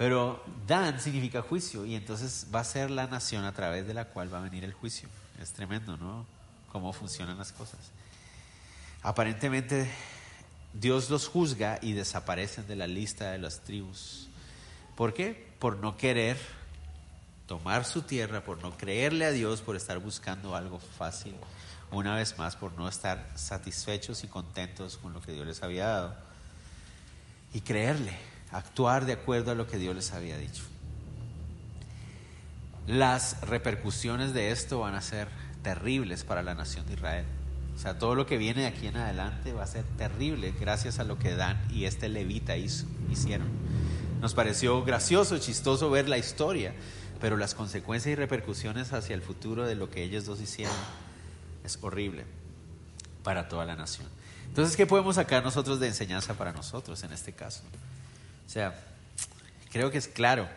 Pero 0.00 0.42
Dan 0.66 0.98
significa 0.98 1.42
juicio 1.42 1.84
y 1.84 1.94
entonces 1.94 2.46
va 2.54 2.60
a 2.60 2.64
ser 2.64 2.90
la 2.90 3.06
nación 3.06 3.44
a 3.44 3.52
través 3.52 3.86
de 3.86 3.92
la 3.92 4.06
cual 4.06 4.32
va 4.32 4.38
a 4.38 4.40
venir 4.40 4.64
el 4.64 4.72
juicio. 4.72 5.10
Es 5.38 5.52
tremendo, 5.52 5.98
¿no? 5.98 6.24
Cómo 6.72 6.94
funcionan 6.94 7.36
las 7.36 7.52
cosas. 7.52 7.80
Aparentemente 9.02 9.90
Dios 10.72 11.10
los 11.10 11.28
juzga 11.28 11.78
y 11.82 11.92
desaparecen 11.92 12.66
de 12.66 12.76
la 12.76 12.86
lista 12.86 13.30
de 13.32 13.36
las 13.36 13.60
tribus. 13.60 14.30
¿Por 14.96 15.12
qué? 15.12 15.52
Por 15.58 15.76
no 15.76 15.98
querer 15.98 16.38
tomar 17.46 17.84
su 17.84 18.00
tierra, 18.00 18.42
por 18.42 18.62
no 18.62 18.78
creerle 18.78 19.26
a 19.26 19.32
Dios, 19.32 19.60
por 19.60 19.76
estar 19.76 19.98
buscando 19.98 20.56
algo 20.56 20.78
fácil, 20.78 21.34
una 21.90 22.14
vez 22.14 22.38
más, 22.38 22.56
por 22.56 22.72
no 22.72 22.88
estar 22.88 23.30
satisfechos 23.34 24.24
y 24.24 24.28
contentos 24.28 24.96
con 24.96 25.12
lo 25.12 25.20
que 25.20 25.32
Dios 25.32 25.46
les 25.46 25.62
había 25.62 25.88
dado, 25.88 26.16
y 27.52 27.60
creerle, 27.60 28.16
actuar 28.52 29.06
de 29.06 29.12
acuerdo 29.12 29.50
a 29.50 29.54
lo 29.54 29.66
que 29.66 29.78
Dios 29.78 29.94
les 29.94 30.12
había 30.12 30.38
dicho. 30.38 30.62
Las 32.86 33.40
repercusiones 33.42 34.32
de 34.32 34.50
esto 34.50 34.80
van 34.80 34.94
a 34.94 35.02
ser 35.02 35.28
terribles 35.62 36.24
para 36.24 36.42
la 36.42 36.54
nación 36.54 36.86
de 36.86 36.94
Israel. 36.94 37.24
O 37.76 37.78
sea, 37.78 37.98
todo 37.98 38.14
lo 38.14 38.26
que 38.26 38.36
viene 38.36 38.62
de 38.62 38.66
aquí 38.66 38.88
en 38.88 38.96
adelante 38.96 39.52
va 39.52 39.62
a 39.62 39.66
ser 39.66 39.84
terrible 39.96 40.52
gracias 40.58 40.98
a 40.98 41.04
lo 41.04 41.18
que 41.18 41.34
Dan 41.34 41.58
y 41.70 41.84
este 41.84 42.08
levita 42.08 42.56
hizo, 42.56 42.86
hicieron. 43.10 43.48
Nos 44.20 44.34
pareció 44.34 44.84
gracioso, 44.84 45.38
chistoso 45.38 45.88
ver 45.88 46.08
la 46.08 46.18
historia, 46.18 46.74
pero 47.20 47.36
las 47.36 47.54
consecuencias 47.54 48.12
y 48.12 48.16
repercusiones 48.16 48.92
hacia 48.92 49.14
el 49.14 49.22
futuro 49.22 49.66
de 49.66 49.76
lo 49.76 49.88
que 49.88 50.02
ellos 50.02 50.26
dos 50.26 50.40
hicieron 50.40 50.74
es 51.64 51.78
horrible 51.80 52.24
para 53.22 53.48
toda 53.48 53.64
la 53.64 53.76
nación. 53.76 54.08
Entonces, 54.48 54.76
¿qué 54.76 54.86
podemos 54.86 55.14
sacar 55.14 55.44
nosotros 55.44 55.80
de 55.80 55.86
enseñanza 55.86 56.34
para 56.34 56.52
nosotros 56.52 57.02
en 57.04 57.12
este 57.12 57.32
caso? 57.32 57.62
O 58.50 58.52
sea, 58.52 58.74
creo 59.70 59.92
que 59.92 59.98
es 59.98 60.08
claro. 60.08 60.48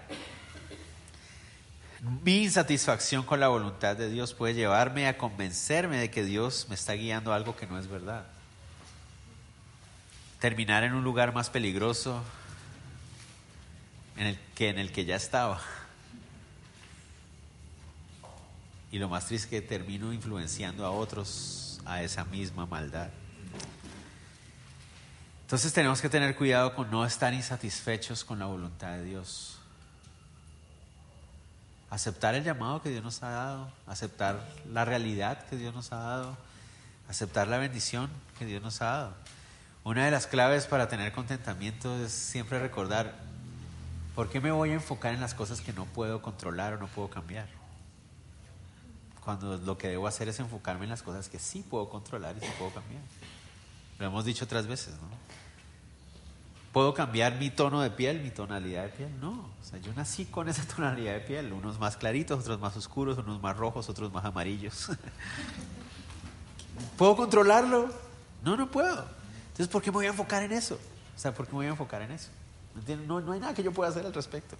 Mi 2.24 2.42
insatisfacción 2.42 3.24
con 3.24 3.40
la 3.40 3.50
voluntad 3.50 3.96
de 3.96 4.10
Dios 4.10 4.34
puede 4.34 4.56
llevarme 4.56 5.08
a 5.08 5.20
convencerme 5.20 6.00
de 6.00 6.10
que 6.10 6.24
Dios 6.24 6.66
me 6.70 6.74
está 6.74 6.94
guiando 6.94 7.32
a 7.32 7.36
algo 7.36 7.56
que 7.56 7.68
no 7.68 7.78
es 7.78 7.88
verdad. 7.88 8.26
Terminar 10.40 10.84
en 10.84 10.96
un 10.96 11.04
lugar 11.04 11.36
más 11.36 11.52
peligroso 11.52 12.24
en 14.18 14.26
el 14.26 14.40
que 14.56 14.70
en 14.70 14.80
el 14.80 14.92
que 14.92 15.06
ya 15.06 15.16
estaba. 15.16 15.62
Y 18.92 18.98
lo 18.98 19.08
más 19.08 19.28
triste 19.28 19.58
es 19.58 19.62
que 19.62 19.68
termino 19.68 20.12
influenciando 20.14 20.84
a 20.84 20.90
otros 20.90 21.80
a 21.86 22.02
esa 22.02 22.26
misma 22.26 22.66
maldad. 22.66 23.12
Entonces 25.54 25.72
tenemos 25.72 26.02
que 26.02 26.10
tener 26.10 26.36
cuidado 26.36 26.74
con 26.74 26.90
no 26.90 27.06
estar 27.06 27.32
insatisfechos 27.32 28.26
con 28.26 28.40
la 28.40 28.48
voluntad 28.48 28.94
de 28.94 29.04
Dios. 29.04 29.60
aceptar 31.92 32.34
el 32.34 32.44
llamado 32.44 32.82
que 32.82 32.90
Dios 32.90 33.04
nos 33.04 33.22
ha 33.22 33.30
dado, 33.30 33.72
aceptar 33.86 34.50
la 34.72 34.84
realidad 34.84 35.46
que 35.46 35.56
Dios 35.56 35.72
nos 35.76 35.92
ha 35.92 35.98
dado, 35.98 36.38
aceptar 37.08 37.48
la 37.48 37.60
bendición 37.60 38.10
que 38.40 38.48
Dios 38.48 38.64
nos 38.64 38.82
ha 38.82 38.86
dado. 38.86 39.14
Una 39.84 40.06
de 40.06 40.10
las 40.10 40.26
claves 40.26 40.66
para 40.66 40.88
tener 40.88 41.12
contentamiento 41.12 42.04
es 42.04 42.12
siempre 42.12 42.58
recordar, 42.58 43.14
¿por 44.16 44.32
qué 44.32 44.42
me 44.42 44.52
voy 44.52 44.72
a 44.72 44.74
enfocar 44.74 45.14
en 45.14 45.22
las 45.22 45.36
cosas 45.36 45.62
que 45.62 45.72
no 45.72 45.86
puedo 45.86 46.24
controlar 46.24 46.74
o 46.74 46.80
no 46.80 46.88
puedo 46.88 47.12
cambiar? 47.12 47.48
Cuando 49.24 49.58
lo 49.58 49.78
que 49.78 49.90
debo 49.90 50.08
hacer 50.08 50.28
es 50.30 50.40
enfocarme 50.40 50.86
en 50.86 50.90
las 50.90 51.04
cosas 51.04 51.30
que 51.30 51.38
sí 51.38 51.62
puedo 51.62 51.90
controlar 51.90 52.36
y 52.38 52.40
sí 52.40 52.52
puedo 52.58 52.74
cambiar. 52.74 53.04
Lo 54.00 54.08
hemos 54.08 54.26
dicho 54.26 54.46
otras 54.46 54.66
veces, 54.66 54.96
¿no? 54.96 55.33
¿Puedo 56.74 56.96
cambiar 56.96 57.36
mi 57.36 57.52
tono 57.52 57.82
de 57.82 57.92
piel, 57.92 58.20
mi 58.20 58.32
tonalidad 58.32 58.86
de 58.86 58.90
piel? 58.90 59.20
No. 59.22 59.52
O 59.62 59.64
sea, 59.64 59.80
yo 59.80 59.94
nací 59.94 60.26
con 60.26 60.50
esa 60.50 60.64
tonalidad 60.76 61.14
de 61.14 61.20
piel. 61.20 61.54
Unos 61.54 61.80
más 61.80 61.98
claritos, 61.98 62.40
otros 62.40 62.60
más 62.60 62.76
oscuros, 62.76 63.20
unos 63.20 63.40
más 63.42 63.56
rojos, 63.56 63.88
otros 63.90 64.12
más 64.12 64.26
amarillos. 64.26 64.90
¿Puedo 66.98 67.16
controlarlo? 67.16 67.94
No, 68.44 68.58
no 68.58 68.72
puedo. 68.72 69.06
Entonces, 69.50 69.68
¿por 69.68 69.84
qué 69.84 69.92
me 69.92 69.98
voy 69.98 70.08
a 70.08 70.10
enfocar 70.10 70.42
en 70.42 70.52
eso? 70.52 70.80
O 71.16 71.20
sea, 71.20 71.32
¿por 71.32 71.46
qué 71.46 71.52
me 71.52 71.58
voy 71.58 71.68
a 71.68 71.70
enfocar 71.70 72.02
en 72.02 72.12
eso? 72.12 72.30
No, 73.06 73.22
no 73.22 73.34
hay 73.34 73.40
nada 73.40 73.54
que 73.54 73.62
yo 73.62 73.72
pueda 73.72 73.92
hacer 73.92 74.04
al 74.04 74.14
respecto. 74.14 74.58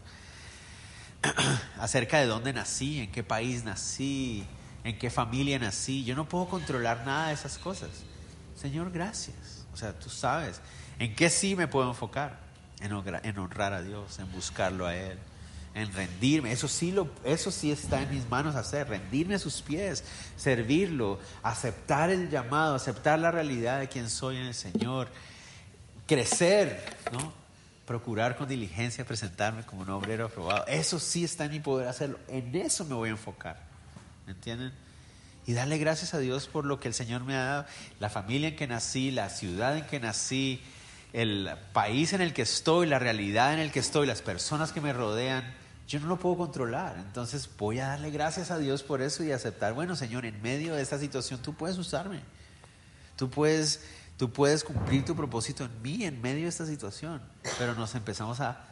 Acerca 1.80 2.20
de 2.20 2.28
dónde 2.28 2.54
nací, 2.54 3.00
en 3.00 3.12
qué 3.12 3.24
país 3.24 3.64
nací, 3.64 4.46
en 4.84 5.00
qué 5.00 5.10
familia 5.10 5.58
nací. 5.58 6.04
Yo 6.04 6.16
no 6.16 6.30
puedo 6.30 6.48
controlar 6.48 7.08
nada 7.08 7.30
de 7.30 7.34
esas 7.34 7.58
cosas. 7.58 7.90
Señor, 8.56 8.92
gracias. 8.92 9.66
O 9.74 9.78
sea, 9.78 9.98
tú 9.98 10.12
sabes. 10.12 10.62
¿En 11.00 11.16
qué 11.16 11.30
sí 11.30 11.56
me 11.56 11.68
puedo 11.68 11.90
enfocar? 11.90 12.40
En 12.80 12.92
honrar, 13.38 13.74
a 13.74 13.82
Dios, 13.82 14.20
en 14.20 14.32
buscarlo 14.32 14.86
a 14.86 14.96
Él, 14.96 15.18
en 15.74 15.94
rendirme. 15.94 16.52
Eso 16.52 16.68
sí, 16.68 16.92
lo, 16.92 17.10
eso 17.24 17.52
sí 17.52 17.72
está 17.72 18.02
en 18.02 18.10
mis 18.10 18.30
manos 18.30 18.56
hacer, 18.56 18.90
rendirme 18.90 19.36
a 19.36 19.40
sus 19.40 19.62
pies, 19.62 20.04
servirlo, 20.36 21.20
aceptar 21.42 22.10
el 22.10 22.30
llamado, 22.30 22.76
aceptar 22.76 23.20
la 23.20 23.32
realidad 23.32 23.80
de 23.80 23.88
quien 23.88 24.10
soy 24.10 24.38
en 24.38 24.48
el 24.48 24.54
Señor, 24.54 25.08
crecer, 26.06 26.84
¿no? 27.12 27.44
procurar 27.86 28.38
con 28.38 28.48
diligencia 28.48 29.06
presentarme 29.06 29.64
como 29.64 29.82
un 29.82 29.90
obrero 29.90 30.26
aprobado. 30.26 30.66
Eso 30.68 31.00
sí 31.00 31.24
está 31.24 31.46
en 31.46 31.52
mi 31.52 31.60
poder 31.60 31.88
hacerlo. 31.88 32.18
En 32.28 32.56
eso 32.56 32.86
me 32.86 32.96
voy 32.96 33.10
a 33.10 33.12
enfocar. 33.14 33.62
¿Entienden? 34.28 34.72
Y 35.46 35.54
darle 35.54 35.78
gracias 35.78 36.14
a 36.14 36.20
Dios 36.20 36.48
por 36.48 36.66
lo 36.66 36.80
que 36.80 36.88
el 36.88 36.94
Señor 36.94 37.24
me 37.24 37.36
ha 37.36 37.44
dado, 37.44 37.66
la 38.00 38.10
familia 38.10 38.50
en 38.50 38.56
que 38.56 38.68
nací, 38.68 39.12
la 39.12 39.30
ciudad 39.30 39.78
en 39.78 39.86
que 39.86 40.00
nací, 40.00 40.62
el 41.14 41.52
país 41.74 42.14
en 42.14 42.22
el 42.22 42.34
que 42.34 42.42
estoy, 42.42 42.88
la 42.88 42.98
realidad 42.98 43.54
en 43.54 43.60
el 43.60 43.72
que 43.72 43.80
estoy, 43.80 44.08
las 44.08 44.24
personas 44.24 44.72
que 44.72 44.82
me 44.82 44.92
rodean, 44.92 45.44
yo 45.88 46.00
no 46.00 46.08
lo 46.08 46.18
puedo 46.18 46.38
controlar. 46.38 46.96
Entonces 46.98 47.48
voy 47.58 47.80
a 47.80 47.90
darle 47.90 48.10
gracias 48.10 48.50
a 48.50 48.58
Dios 48.58 48.82
por 48.82 49.02
eso 49.02 49.24
y 49.24 49.32
aceptar, 49.32 49.74
bueno 49.74 49.96
Señor, 49.96 50.26
en 50.26 50.42
medio 50.42 50.74
de 50.74 50.82
esta 50.82 50.98
situación 50.98 51.40
tú 51.42 51.54
puedes 51.54 51.78
usarme. 51.78 52.22
Tú 53.16 53.30
puedes, 53.30 53.82
tú 54.18 54.32
puedes 54.32 54.64
cumplir 54.64 55.06
tu 55.06 55.16
propósito 55.16 55.66
en 55.66 55.82
mí 55.84 56.04
en 56.04 56.20
medio 56.20 56.44
de 56.44 56.50
esta 56.50 56.66
situación. 56.66 57.22
Pero 57.60 57.76
nos 57.76 57.94
empezamos 57.94 58.40
a 58.40 58.66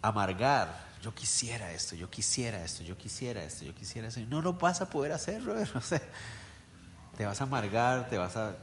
amargar. 0.00 0.90
Yo 1.02 1.14
quisiera 1.14 1.70
esto, 1.72 1.96
yo 1.96 2.08
quisiera 2.08 2.64
esto, 2.64 2.82
yo 2.82 2.96
quisiera 2.96 3.42
esto, 3.42 3.64
yo 3.66 3.74
quisiera 3.74 4.08
eso. 4.08 4.20
Y 4.20 4.24
no 4.24 4.40
lo 4.40 4.54
vas 4.54 4.80
a 4.80 4.88
poder 4.88 5.12
hacer, 5.12 5.44
Robert. 5.44 5.70
te 7.16 7.26
vas 7.26 7.40
a 7.40 7.44
amargar, 7.44 8.08
te 8.08 8.16
vas 8.16 8.36
a 8.36 8.56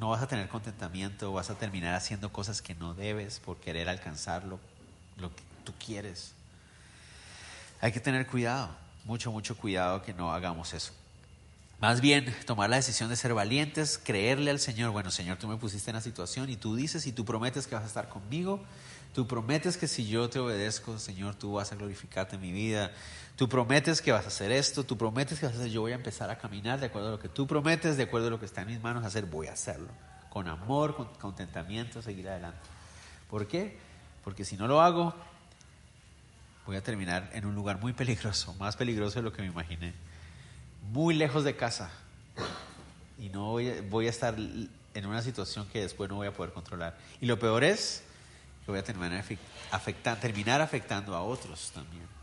no 0.00 0.10
vas 0.10 0.22
a 0.22 0.26
tener 0.26 0.48
contentamiento, 0.48 1.32
vas 1.32 1.50
a 1.50 1.54
terminar 1.54 1.94
haciendo 1.94 2.32
cosas 2.32 2.60
que 2.60 2.74
no 2.74 2.94
debes 2.94 3.38
por 3.38 3.58
querer 3.58 3.88
alcanzar 3.88 4.44
lo, 4.44 4.58
lo 5.16 5.34
que 5.34 5.42
tú 5.64 5.72
quieres. 5.84 6.32
Hay 7.80 7.92
que 7.92 8.00
tener 8.00 8.26
cuidado, 8.26 8.70
mucho, 9.04 9.30
mucho 9.30 9.56
cuidado 9.56 10.02
que 10.02 10.12
no 10.12 10.32
hagamos 10.32 10.74
eso. 10.74 10.92
Más 11.80 12.00
bien, 12.00 12.34
tomar 12.44 12.68
la 12.68 12.76
decisión 12.76 13.08
de 13.08 13.14
ser 13.14 13.34
valientes, 13.34 14.00
creerle 14.02 14.50
al 14.50 14.58
Señor, 14.58 14.90
bueno, 14.90 15.12
Señor, 15.12 15.38
tú 15.38 15.46
me 15.46 15.56
pusiste 15.56 15.90
en 15.90 15.94
la 15.94 16.02
situación 16.02 16.50
y 16.50 16.56
tú 16.56 16.74
dices 16.74 17.06
y 17.06 17.12
tú 17.12 17.24
prometes 17.24 17.68
que 17.68 17.76
vas 17.76 17.84
a 17.84 17.86
estar 17.86 18.08
conmigo, 18.08 18.60
tú 19.14 19.28
prometes 19.28 19.76
que 19.76 19.86
si 19.86 20.08
yo 20.08 20.28
te 20.28 20.40
obedezco, 20.40 20.98
Señor, 20.98 21.36
tú 21.36 21.52
vas 21.52 21.70
a 21.70 21.76
glorificarte 21.76 22.34
en 22.34 22.42
mi 22.42 22.50
vida, 22.50 22.90
Tú 23.38 23.48
prometes 23.48 24.02
que 24.02 24.10
vas 24.10 24.24
a 24.24 24.28
hacer 24.28 24.50
esto, 24.50 24.82
tú 24.82 24.98
prometes 24.98 25.38
que 25.38 25.46
vas 25.46 25.54
a 25.54 25.58
hacer, 25.60 25.70
yo 25.70 25.82
voy 25.82 25.92
a 25.92 25.94
empezar 25.94 26.28
a 26.28 26.38
caminar 26.38 26.80
de 26.80 26.86
acuerdo 26.86 27.06
a 27.06 27.10
lo 27.12 27.20
que 27.20 27.28
tú 27.28 27.46
prometes, 27.46 27.96
de 27.96 28.02
acuerdo 28.02 28.26
a 28.26 28.30
lo 28.30 28.40
que 28.40 28.46
está 28.46 28.62
en 28.62 28.66
mis 28.66 28.82
manos 28.82 29.04
hacer, 29.04 29.26
voy 29.26 29.46
a 29.46 29.52
hacerlo. 29.52 29.86
Con 30.28 30.48
amor, 30.48 30.96
con 30.96 31.06
contentamiento, 31.14 32.02
seguir 32.02 32.28
adelante. 32.28 32.58
¿Por 33.30 33.46
qué? 33.46 33.78
Porque 34.24 34.44
si 34.44 34.56
no 34.56 34.66
lo 34.66 34.80
hago, 34.80 35.14
voy 36.66 36.74
a 36.74 36.82
terminar 36.82 37.30
en 37.32 37.46
un 37.46 37.54
lugar 37.54 37.78
muy 37.78 37.92
peligroso, 37.92 38.54
más 38.54 38.74
peligroso 38.74 39.20
de 39.20 39.22
lo 39.22 39.32
que 39.32 39.42
me 39.42 39.46
imaginé. 39.46 39.94
Muy 40.90 41.14
lejos 41.14 41.44
de 41.44 41.54
casa. 41.54 41.92
Y 43.20 43.28
no 43.28 43.52
voy 43.52 44.06
a, 44.08 44.10
estar 44.10 44.34
en 44.36 45.06
una 45.06 45.22
situación 45.22 45.68
que 45.68 45.82
después 45.82 46.10
no 46.10 46.16
voy 46.16 46.26
a 46.26 46.32
poder 46.32 46.52
controlar. 46.52 46.98
Y 47.20 47.26
lo 47.26 47.38
peor 47.38 47.62
es 47.62 48.02
que 48.64 48.72
voy 48.72 48.80
a 48.80 48.82
terminar, 48.82 49.24
terminar 50.20 50.60
afectando 50.60 51.14
a 51.14 51.22
otros 51.22 51.70
también 51.72 52.17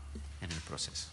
en 0.46 0.52
el 0.52 0.62
proceso. 0.62 1.08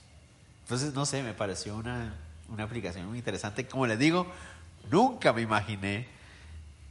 Entonces, 0.63 0.93
no 0.93 1.05
sé, 1.05 1.23
me 1.23 1.33
pareció 1.33 1.75
una, 1.75 2.15
una 2.49 2.63
aplicación 2.63 3.07
muy 3.07 3.17
interesante. 3.17 3.67
Como 3.67 3.85
les 3.85 3.99
digo, 3.99 4.31
nunca 4.89 5.33
me 5.33 5.41
imaginé 5.41 6.07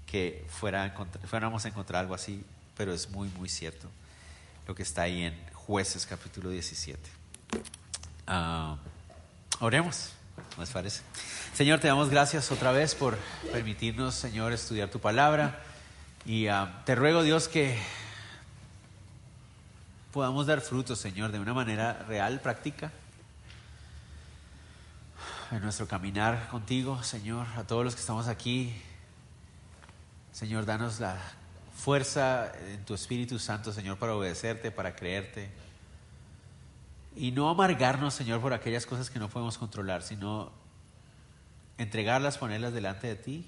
que 0.07 0.45
fuera 0.49 0.95
fuéramos 1.25 1.65
a 1.65 1.69
encontrar 1.69 2.03
algo 2.03 2.15
así, 2.15 2.45
pero 2.77 2.93
es 2.93 3.09
muy, 3.11 3.29
muy 3.31 3.49
cierto 3.49 3.89
lo 4.67 4.75
que 4.75 4.83
está 4.83 5.03
ahí 5.03 5.23
en 5.25 5.35
Jueces 5.55 6.07
capítulo 6.07 6.51
17. 6.51 7.01
Ah, 8.27 8.77
oremos, 9.61 10.11
¿no 10.57 10.63
les 10.63 10.71
parece? 10.71 11.03
Señor, 11.55 11.81
te 11.81 11.89
damos 11.89 12.11
gracias 12.11 12.53
otra 12.53 12.73
vez 12.73 12.95
por 12.95 13.17
permitirnos, 13.53 14.15
Señor, 14.15 14.53
estudiar 14.53 14.91
tu 14.91 15.01
palabra. 15.01 15.63
Y 16.25 16.47
ah, 16.49 16.83
te 16.85 16.95
ruego, 16.95 17.23
Dios, 17.23 17.49
que 17.49 17.79
podamos 20.13 20.47
dar 20.47 20.61
frutos, 20.61 20.99
Señor, 20.99 21.33
de 21.33 21.41
una 21.41 21.55
manera 21.55 22.05
real, 22.07 22.41
práctica, 22.41 22.93
en 25.51 25.63
nuestro 25.63 25.89
caminar 25.89 26.49
contigo, 26.49 27.03
Señor, 27.03 27.47
a 27.57 27.65
todos 27.65 27.83
los 27.85 27.95
que 27.95 28.01
estamos 28.01 28.29
aquí. 28.29 28.75
Señor, 30.33 30.67
danos 30.67 31.01
la 31.01 31.17
fuerza 31.75 32.53
en 32.69 32.85
tu 32.85 32.93
Espíritu 32.93 33.39
Santo, 33.39 33.73
Señor, 33.73 33.99
para 33.99 34.15
obedecerte, 34.15 34.71
para 34.71 34.95
creerte. 34.95 35.51
Y 37.17 37.33
no 37.33 37.49
amargarnos, 37.49 38.13
Señor, 38.13 38.41
por 38.43 38.53
aquellas 38.53 38.85
cosas 38.85 39.09
que 39.09 39.19
no 39.19 39.31
podemos 39.31 39.57
controlar, 39.57 40.03
sino 40.03 40.53
entregarlas, 41.79 42.37
ponerlas 42.37 42.75
delante 42.75 43.07
de 43.07 43.17
ti, 43.17 43.47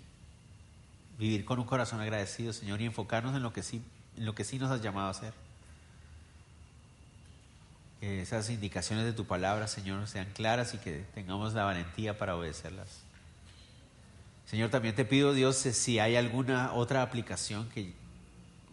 vivir 1.19 1.45
con 1.45 1.59
un 1.59 1.67
corazón 1.67 2.01
agradecido, 2.01 2.55
Señor, 2.55 2.81
y 2.81 2.87
enfocarnos 2.87 3.35
en 3.37 3.43
lo 3.43 3.53
que 3.53 3.63
sí, 3.63 3.83
en 4.17 4.25
lo 4.25 4.35
que 4.35 4.45
sí 4.45 4.59
nos 4.59 4.71
has 4.71 4.81
llamado 4.81 5.09
a 5.09 5.11
hacer 5.11 5.44
esas 8.05 8.51
indicaciones 8.51 9.05
de 9.05 9.13
tu 9.13 9.27
palabra, 9.27 9.69
Señor, 9.69 10.07
sean 10.07 10.27
claras 10.33 10.75
y 10.75 10.79
que 10.79 11.05
tengamos 11.15 11.55
la 11.55 11.65
valentía 11.65 12.19
para 12.19 12.37
obedecerlas. 12.37 13.03
Señor, 14.47 14.71
también 14.71 14.95
te 14.95 15.05
pido, 15.05 15.33
Dios, 15.33 15.57
si 15.57 15.99
hay 15.99 16.17
alguna 16.17 16.73
otra 16.75 17.03
aplicación 17.03 17.69
que 17.71 17.95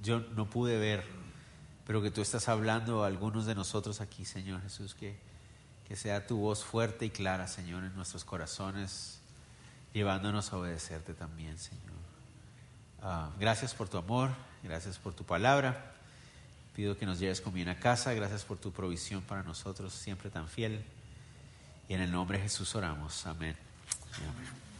yo 0.03 0.19
no 0.35 0.49
pude 0.49 0.77
ver, 0.77 1.03
pero 1.85 2.01
que 2.01 2.11
tú 2.11 2.21
estás 2.21 2.49
hablando 2.49 3.03
a 3.03 3.07
algunos 3.07 3.45
de 3.45 3.55
nosotros 3.55 4.01
aquí, 4.01 4.25
Señor 4.25 4.61
Jesús, 4.61 4.95
que, 4.95 5.17
que 5.87 5.95
sea 5.95 6.27
tu 6.27 6.37
voz 6.37 6.63
fuerte 6.63 7.05
y 7.05 7.09
clara, 7.09 7.47
Señor, 7.47 7.83
en 7.83 7.95
nuestros 7.95 8.25
corazones, 8.25 9.21
llevándonos 9.93 10.51
a 10.51 10.57
obedecerte 10.57 11.13
también, 11.13 11.57
Señor. 11.57 11.81
Ah, 13.01 13.29
gracias 13.39 13.73
por 13.73 13.89
tu 13.89 13.97
amor, 13.97 14.29
gracias 14.63 14.97
por 14.97 15.13
tu 15.13 15.23
palabra. 15.23 15.93
Pido 16.75 16.97
que 16.97 17.05
nos 17.05 17.19
lleves 17.19 17.41
con 17.41 17.53
bien 17.53 17.69
a 17.69 17.79
casa. 17.79 18.13
Gracias 18.13 18.43
por 18.43 18.57
tu 18.57 18.71
provisión 18.71 19.21
para 19.21 19.43
nosotros, 19.43 19.93
siempre 19.93 20.29
tan 20.29 20.47
fiel. 20.47 20.83
Y 21.89 21.93
en 21.93 22.01
el 22.01 22.11
nombre 22.11 22.37
de 22.37 22.43
Jesús 22.43 22.73
oramos. 22.75 23.25
Amén. 23.25 23.55
Amén. 24.15 24.70